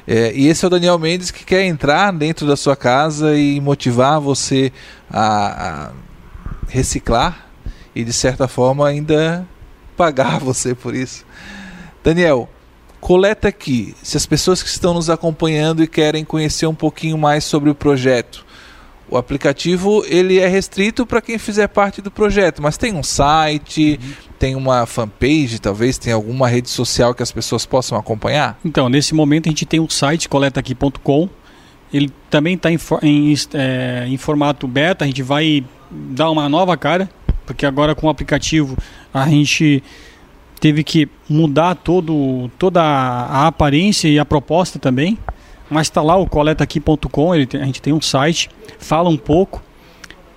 É, 0.05 0.31
e 0.35 0.47
esse 0.47 0.63
é 0.63 0.67
o 0.67 0.69
Daniel 0.69 0.99
Mendes 0.99 1.31
que 1.31 1.43
quer 1.43 1.63
entrar 1.65 2.13
dentro 2.13 2.45
da 2.45 2.55
sua 2.55 2.75
casa 2.75 3.35
e 3.35 3.59
motivar 3.59 4.21
você 4.21 4.71
a, 5.09 5.87
a 5.87 5.91
reciclar 6.67 7.47
e 7.95 8.03
de 8.03 8.13
certa 8.13 8.47
forma 8.47 8.87
ainda 8.87 9.47
pagar 9.95 10.37
você 10.39 10.75
por 10.75 10.93
isso. 10.93 11.25
Daniel, 12.03 12.47
coleta 12.99 13.47
aqui, 13.47 13.95
se 14.01 14.17
as 14.17 14.25
pessoas 14.25 14.61
que 14.63 14.69
estão 14.69 14.93
nos 14.93 15.09
acompanhando 15.09 15.83
e 15.83 15.87
querem 15.87 16.25
conhecer 16.25 16.65
um 16.65 16.75
pouquinho 16.75 17.17
mais 17.17 17.43
sobre 17.43 17.69
o 17.69 17.75
projeto, 17.75 18.45
o 19.09 19.15
aplicativo 19.15 20.03
ele 20.05 20.37
é 20.37 20.47
restrito 20.47 21.05
para 21.05 21.21
quem 21.21 21.37
fizer 21.37 21.67
parte 21.67 22.01
do 22.01 22.11
projeto, 22.11 22.61
mas 22.61 22.77
tem 22.77 22.93
um 22.93 23.03
site, 23.03 23.97
uhum. 24.01 24.13
tem 24.37 24.55
uma 24.55 24.85
fanpage, 24.85 25.59
talvez 25.59 25.97
tem 25.97 26.11
alguma 26.11 26.47
rede 26.47 26.69
social 26.69 27.13
que 27.13 27.23
as 27.23 27.31
pessoas 27.31 27.65
possam 27.65 27.97
acompanhar? 27.97 28.59
Então, 28.65 28.89
nesse 28.89 29.15
momento 29.15 29.47
a 29.47 29.49
gente 29.49 29.65
tem 29.65 29.79
um 29.79 29.89
site 29.89 30.27
coletaqui.com. 30.27 31.29
Ele 31.93 32.11
também 32.29 32.55
está 32.55 32.69
em, 32.69 32.77
em, 33.01 33.33
é, 33.53 34.05
em 34.09 34.17
formato 34.17 34.67
beta, 34.67 35.05
a 35.05 35.07
gente 35.07 35.23
vai 35.23 35.63
dar 35.89 36.29
uma 36.29 36.49
nova 36.49 36.75
cara, 36.75 37.09
porque 37.45 37.65
agora 37.65 37.95
com 37.95 38.07
o 38.07 38.09
aplicativo 38.09 38.77
a 39.13 39.25
gente 39.29 39.81
teve 40.59 40.83
que 40.83 41.07
mudar 41.29 41.75
todo, 41.75 42.49
toda 42.57 42.81
a 42.81 43.47
aparência 43.47 44.07
e 44.07 44.19
a 44.19 44.25
proposta 44.25 44.79
também. 44.79 45.17
Mas 45.69 45.87
está 45.87 46.01
lá 46.01 46.15
o 46.15 46.25
coletaqui.com, 46.25 47.33
a 47.33 47.37
gente 47.37 47.81
tem 47.81 47.93
um 47.93 48.01
site, 48.01 48.49
fala 48.79 49.09
um 49.09 49.17
pouco. 49.17 49.61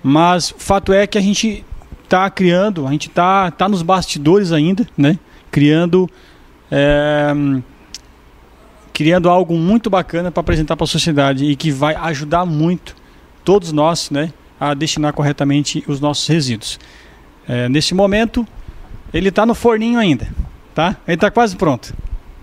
Mas 0.03 0.51
o 0.51 0.55
fato 0.57 0.91
é 0.91 1.07
que 1.07 1.17
a 1.17 1.21
gente 1.21 1.63
está 2.03 2.29
criando, 2.29 2.85
a 2.85 2.91
gente 2.91 3.07
está 3.07 3.49
tá 3.51 3.69
nos 3.69 3.81
bastidores 3.81 4.51
ainda, 4.51 4.85
né? 4.97 5.17
Criando, 5.49 6.09
é, 6.69 7.31
criando 8.91 9.29
algo 9.29 9.55
muito 9.55 9.89
bacana 9.89 10.31
para 10.31 10.41
apresentar 10.41 10.75
para 10.75 10.83
a 10.83 10.87
sociedade 10.87 11.45
e 11.45 11.55
que 11.55 11.71
vai 11.71 11.95
ajudar 11.95 12.45
muito 12.45 12.95
todos 13.45 13.71
nós, 13.71 14.09
né? 14.09 14.33
A 14.59 14.73
destinar 14.73 15.13
corretamente 15.13 15.83
os 15.87 16.01
nossos 16.01 16.27
resíduos. 16.27 16.77
É, 17.47 17.69
nesse 17.69 17.93
momento, 17.93 18.45
ele 19.13 19.29
está 19.29 19.45
no 19.45 19.53
forninho 19.53 19.99
ainda, 19.99 20.27
tá? 20.73 20.97
Ele 21.07 21.15
está 21.15 21.29
quase 21.29 21.55
pronto. 21.55 21.93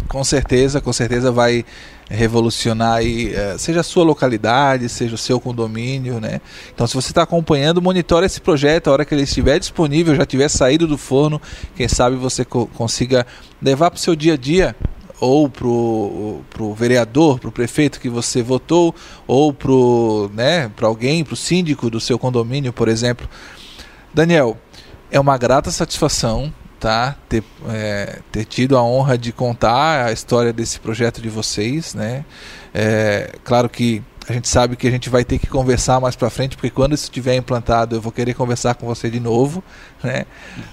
Com 0.09 0.25
certeza, 0.25 0.81
com 0.81 0.93
certeza 0.93 1.31
vai 1.31 1.65
revolucionar 2.09 2.95
aí, 2.95 3.35
eh, 3.35 3.57
seja 3.59 3.81
a 3.81 3.83
sua 3.83 4.03
localidade, 4.03 4.89
seja 4.89 5.15
o 5.15 5.19
seu 5.19 5.39
condomínio, 5.39 6.19
né? 6.19 6.41
Então, 6.75 6.87
se 6.87 6.95
você 6.95 7.11
está 7.11 7.23
acompanhando, 7.23 7.83
monitore 7.83 8.25
esse 8.25 8.41
projeto, 8.41 8.89
a 8.89 8.93
hora 8.93 9.05
que 9.05 9.15
ele 9.15 9.23
estiver 9.23 9.59
disponível, 9.59 10.15
já 10.15 10.25
tiver 10.25 10.49
saído 10.49 10.87
do 10.87 10.97
forno, 10.97 11.41
quem 11.77 11.87
sabe 11.87 12.17
você 12.17 12.45
co 12.45 12.67
consiga 12.69 13.27
levar 13.61 13.91
para 13.91 13.99
o 13.99 14.01
seu 14.01 14.17
dia 14.17 14.35
a 14.35 14.37
dia 14.37 14.75
ou 15.21 15.49
para 15.49 15.67
o 15.67 16.75
vereador, 16.75 17.39
para 17.41 17.49
o 17.49 17.53
prefeito 17.53 18.01
que 18.01 18.09
você 18.09 18.41
votou, 18.41 18.95
ou 19.27 19.53
para 19.53 19.73
né, 20.33 20.71
alguém, 20.81 21.25
para 21.25 21.35
o 21.35 21.37
síndico 21.37 21.91
do 21.91 22.01
seu 22.01 22.19
condomínio, 22.19 22.73
por 22.73 22.89
exemplo. 22.89 23.29
Daniel, 24.15 24.57
é 25.11 25.19
uma 25.19 25.37
grata 25.37 25.71
satisfação 25.71 26.53
tá? 26.79 27.17
Ter, 27.29 27.43
é, 27.69 28.21
ter 28.31 28.45
tido 28.45 28.77
a 28.77 28.83
honra 28.83 29.19
de 29.19 29.33
contar 29.33 30.07
a 30.07 30.13
história 30.13 30.53
desse 30.53 30.79
projeto 30.79 31.21
de 31.21 31.29
vocês, 31.29 31.95
né? 31.95 32.25
É, 32.73 33.33
claro 33.45 33.69
que 33.69 34.03
a 34.29 34.33
gente 34.33 34.47
sabe 34.47 34.77
que 34.77 34.87
a 34.87 34.91
gente 34.91 35.09
vai 35.09 35.25
ter 35.25 35.39
que 35.39 35.47
conversar 35.47 36.01
mais 36.01 36.15
para 36.15 36.29
frente, 36.29 36.55
porque 36.55 36.69
quando 36.69 36.95
isso 36.95 37.05
estiver 37.05 37.35
implantado 37.35 37.97
eu 37.97 38.01
vou 38.01 38.13
querer 38.13 38.35
conversar 38.35 38.75
com 38.75 38.87
você 38.87 39.09
de 39.09 39.19
novo, 39.19 39.65
né? 40.03 40.27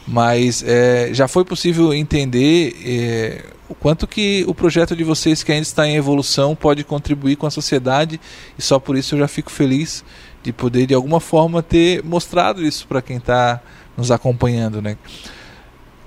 Mas 0.07 0.63
é, 0.65 1.09
já 1.13 1.27
foi 1.27 1.45
possível 1.45 1.93
entender 1.93 2.75
é, 2.85 3.45
o 3.69 3.73
quanto 3.73 4.05
que 4.05 4.43
o 4.47 4.53
projeto 4.53 4.95
de 4.95 5.03
vocês 5.03 5.41
que 5.41 5.51
ainda 5.51 5.63
está 5.63 5.87
em 5.87 5.95
evolução 5.95 6.55
pode 6.55 6.83
contribuir 6.83 7.37
com 7.37 7.47
a 7.47 7.51
sociedade 7.51 8.19
e 8.59 8.61
só 8.61 8.77
por 8.77 8.97
isso 8.97 9.15
eu 9.15 9.19
já 9.19 9.27
fico 9.27 9.49
feliz 9.49 10.03
de 10.43 10.51
poder 10.51 10.85
de 10.85 10.93
alguma 10.93 11.19
forma 11.19 11.63
ter 11.63 12.03
mostrado 12.03 12.61
isso 12.61 12.85
para 12.87 13.01
quem 13.01 13.17
está 13.17 13.61
nos 13.97 14.11
acompanhando, 14.11 14.81
né? 14.81 14.97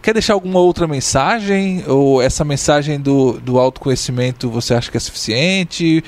Quer 0.00 0.12
deixar 0.12 0.34
alguma 0.34 0.60
outra 0.60 0.86
mensagem? 0.86 1.84
Ou 1.86 2.22
essa 2.22 2.44
mensagem 2.44 3.00
do, 3.00 3.38
do 3.40 3.58
autoconhecimento 3.58 4.48
você 4.48 4.74
acha 4.74 4.90
que 4.90 4.96
é 4.96 5.00
suficiente? 5.00 6.02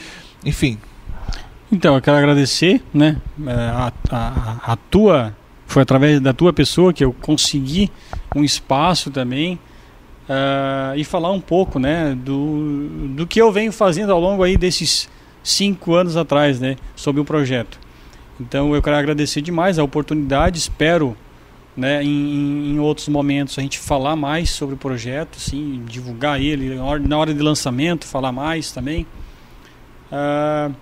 Enfim. 0.44 0.78
Então, 1.72 1.94
eu 1.94 2.00
quero 2.00 2.16
agradecer, 2.16 2.82
né? 2.92 3.16
É, 3.46 3.52
a, 3.52 3.92
a, 4.10 4.72
a 4.72 4.76
tua. 4.76 5.36
Foi 5.66 5.82
através 5.82 6.20
da 6.20 6.32
tua 6.32 6.52
pessoa 6.52 6.92
que 6.92 7.04
eu 7.04 7.12
consegui 7.12 7.90
um 8.34 8.42
espaço 8.42 9.10
também. 9.10 9.58
Uh, 10.28 10.96
e 10.96 11.02
falar 11.02 11.32
um 11.32 11.40
pouco, 11.40 11.78
né? 11.78 12.16
Do, 12.16 13.08
do 13.16 13.26
que 13.26 13.40
eu 13.40 13.50
venho 13.50 13.72
fazendo 13.72 14.12
ao 14.12 14.20
longo 14.20 14.44
aí 14.44 14.56
desses 14.56 15.08
cinco 15.42 15.94
anos 15.94 16.16
atrás, 16.16 16.60
né? 16.60 16.76
Sobre 16.94 17.20
o 17.20 17.24
projeto. 17.24 17.78
Então, 18.40 18.74
eu 18.74 18.80
quero 18.80 18.96
agradecer 18.96 19.42
demais 19.42 19.78
a 19.78 19.84
oportunidade. 19.84 20.58
Espero 20.58 21.16
né, 21.76 22.02
em, 22.02 22.72
em, 22.72 22.78
outros 22.78 23.08
momentos 23.08 23.58
a 23.58 23.62
gente 23.62 23.78
falar 23.78 24.16
mais 24.16 24.50
sobre 24.50 24.74
o 24.74 24.78
projeto, 24.78 25.38
sim, 25.38 25.82
divulgar 25.86 26.40
ele 26.40 26.74
na 26.74 27.16
hora 27.16 27.32
de 27.32 27.42
lançamento, 27.42 28.06
falar 28.06 28.32
mais 28.32 28.72
também. 28.72 29.06
Uh, 30.10 30.74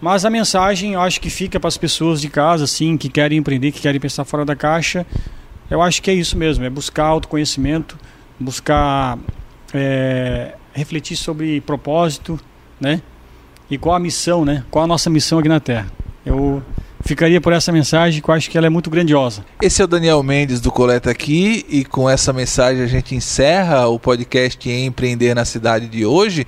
mas 0.00 0.24
a 0.24 0.30
mensagem, 0.30 0.92
eu 0.92 1.00
acho 1.00 1.20
que 1.20 1.30
fica 1.30 1.58
para 1.58 1.68
as 1.68 1.78
pessoas 1.78 2.20
de 2.20 2.28
casa, 2.28 2.64
assim, 2.64 2.96
que 2.96 3.08
querem 3.08 3.38
empreender, 3.38 3.72
que 3.72 3.80
querem 3.80 4.00
pensar 4.00 4.24
fora 4.24 4.44
da 4.44 4.54
caixa. 4.54 5.06
Eu 5.70 5.80
acho 5.80 6.02
que 6.02 6.10
é 6.10 6.14
isso 6.14 6.36
mesmo, 6.36 6.64
é 6.64 6.70
buscar 6.70 7.04
autoconhecimento, 7.04 7.98
buscar 8.38 9.18
é, 9.72 10.54
refletir 10.74 11.16
sobre 11.16 11.60
propósito, 11.62 12.38
né? 12.80 13.00
E 13.70 13.78
qual 13.78 13.94
a 13.94 13.98
missão, 13.98 14.44
né? 14.44 14.62
Qual 14.70 14.84
a 14.84 14.86
nossa 14.86 15.08
missão 15.08 15.38
aqui 15.38 15.48
na 15.48 15.58
Terra. 15.58 15.90
Eu 16.24 16.62
ficaria 17.04 17.40
por 17.40 17.52
essa 17.52 17.70
mensagem 17.70 18.20
que 18.20 18.28
eu 18.28 18.34
acho 18.34 18.50
que 18.50 18.56
ela 18.56 18.66
é 18.66 18.70
muito 18.70 18.90
grandiosa. 18.90 19.44
Esse 19.60 19.82
é 19.82 19.84
o 19.84 19.88
Daniel 19.88 20.22
Mendes 20.22 20.60
do 20.60 20.70
Coleta 20.70 21.10
aqui 21.10 21.64
e 21.68 21.84
com 21.84 22.08
essa 22.08 22.32
mensagem 22.32 22.82
a 22.82 22.86
gente 22.86 23.14
encerra 23.14 23.86
o 23.86 23.98
podcast 23.98 24.70
Empreender 24.70 25.34
na 25.34 25.44
Cidade 25.44 25.86
de 25.86 26.04
hoje. 26.04 26.46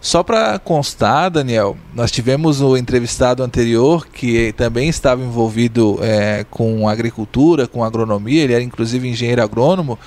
Só 0.00 0.22
para 0.22 0.58
constar, 0.58 1.30
Daniel, 1.30 1.76
nós 1.94 2.12
tivemos 2.12 2.60
o 2.60 2.76
entrevistado 2.76 3.42
anterior 3.42 4.06
que 4.06 4.52
também 4.52 4.88
estava 4.88 5.22
envolvido 5.22 5.98
é, 6.00 6.44
com 6.50 6.88
agricultura, 6.88 7.66
com 7.66 7.82
agronomia, 7.82 8.44
ele 8.44 8.52
era 8.52 8.62
inclusive 8.62 9.08
engenheiro 9.08 9.42
agrônomo 9.42 9.98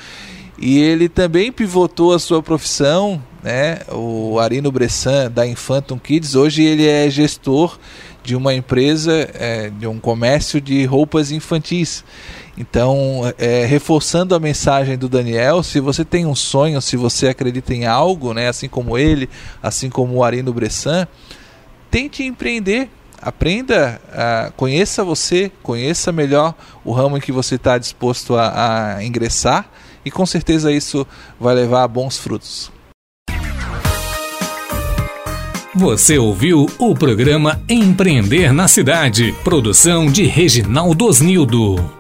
e 0.57 0.77
ele 0.79 1.09
também 1.09 1.51
pivotou 1.51 2.13
a 2.13 2.19
sua 2.19 2.43
profissão, 2.43 3.21
né? 3.41 3.79
O 3.91 4.37
Arino 4.39 4.71
Bressan 4.71 5.31
da 5.31 5.47
Infantum 5.47 5.97
Kids, 5.97 6.35
hoje 6.35 6.63
ele 6.63 6.85
é 6.85 7.09
gestor 7.09 7.79
de 8.23 8.35
uma 8.35 8.53
empresa, 8.53 9.29
é, 9.33 9.69
de 9.69 9.87
um 9.87 9.99
comércio 9.99 10.59
de 10.59 10.85
roupas 10.85 11.31
infantis. 11.31 12.03
Então, 12.57 13.21
é, 13.37 13.65
reforçando 13.65 14.35
a 14.35 14.39
mensagem 14.39 14.97
do 14.97 15.07
Daniel, 15.07 15.63
se 15.63 15.79
você 15.79 16.03
tem 16.03 16.25
um 16.25 16.35
sonho, 16.35 16.81
se 16.81 16.97
você 16.97 17.29
acredita 17.29 17.73
em 17.73 17.85
algo, 17.85 18.33
né, 18.33 18.49
assim 18.49 18.67
como 18.67 18.97
ele, 18.97 19.29
assim 19.63 19.89
como 19.89 20.15
o 20.15 20.23
Arino 20.23 20.53
Bressan, 20.53 21.07
tente 21.89 22.23
empreender. 22.23 22.89
Aprenda, 23.21 23.99
uh, 24.07 24.53
conheça 24.53 25.03
você, 25.03 25.51
conheça 25.61 26.09
melhor 26.09 26.55
o 26.85 26.93
ramo 26.93 27.17
em 27.17 27.19
que 27.19 27.33
você 27.33 27.55
está 27.55 27.77
disposto 27.77 28.37
a, 28.37 28.95
a 28.95 29.03
ingressar 29.03 29.69
e 30.05 30.09
com 30.09 30.25
certeza 30.25 30.71
isso 30.71 31.05
vai 31.37 31.53
levar 31.53 31.83
a 31.83 31.87
bons 31.87 32.17
frutos. 32.17 32.71
Você 35.79 36.17
ouviu 36.17 36.65
o 36.77 36.93
programa 36.93 37.61
Empreender 37.69 38.51
na 38.51 38.67
Cidade, 38.67 39.33
produção 39.45 40.11
de 40.11 40.25
Reginaldo 40.25 41.05
Osnildo. 41.05 41.98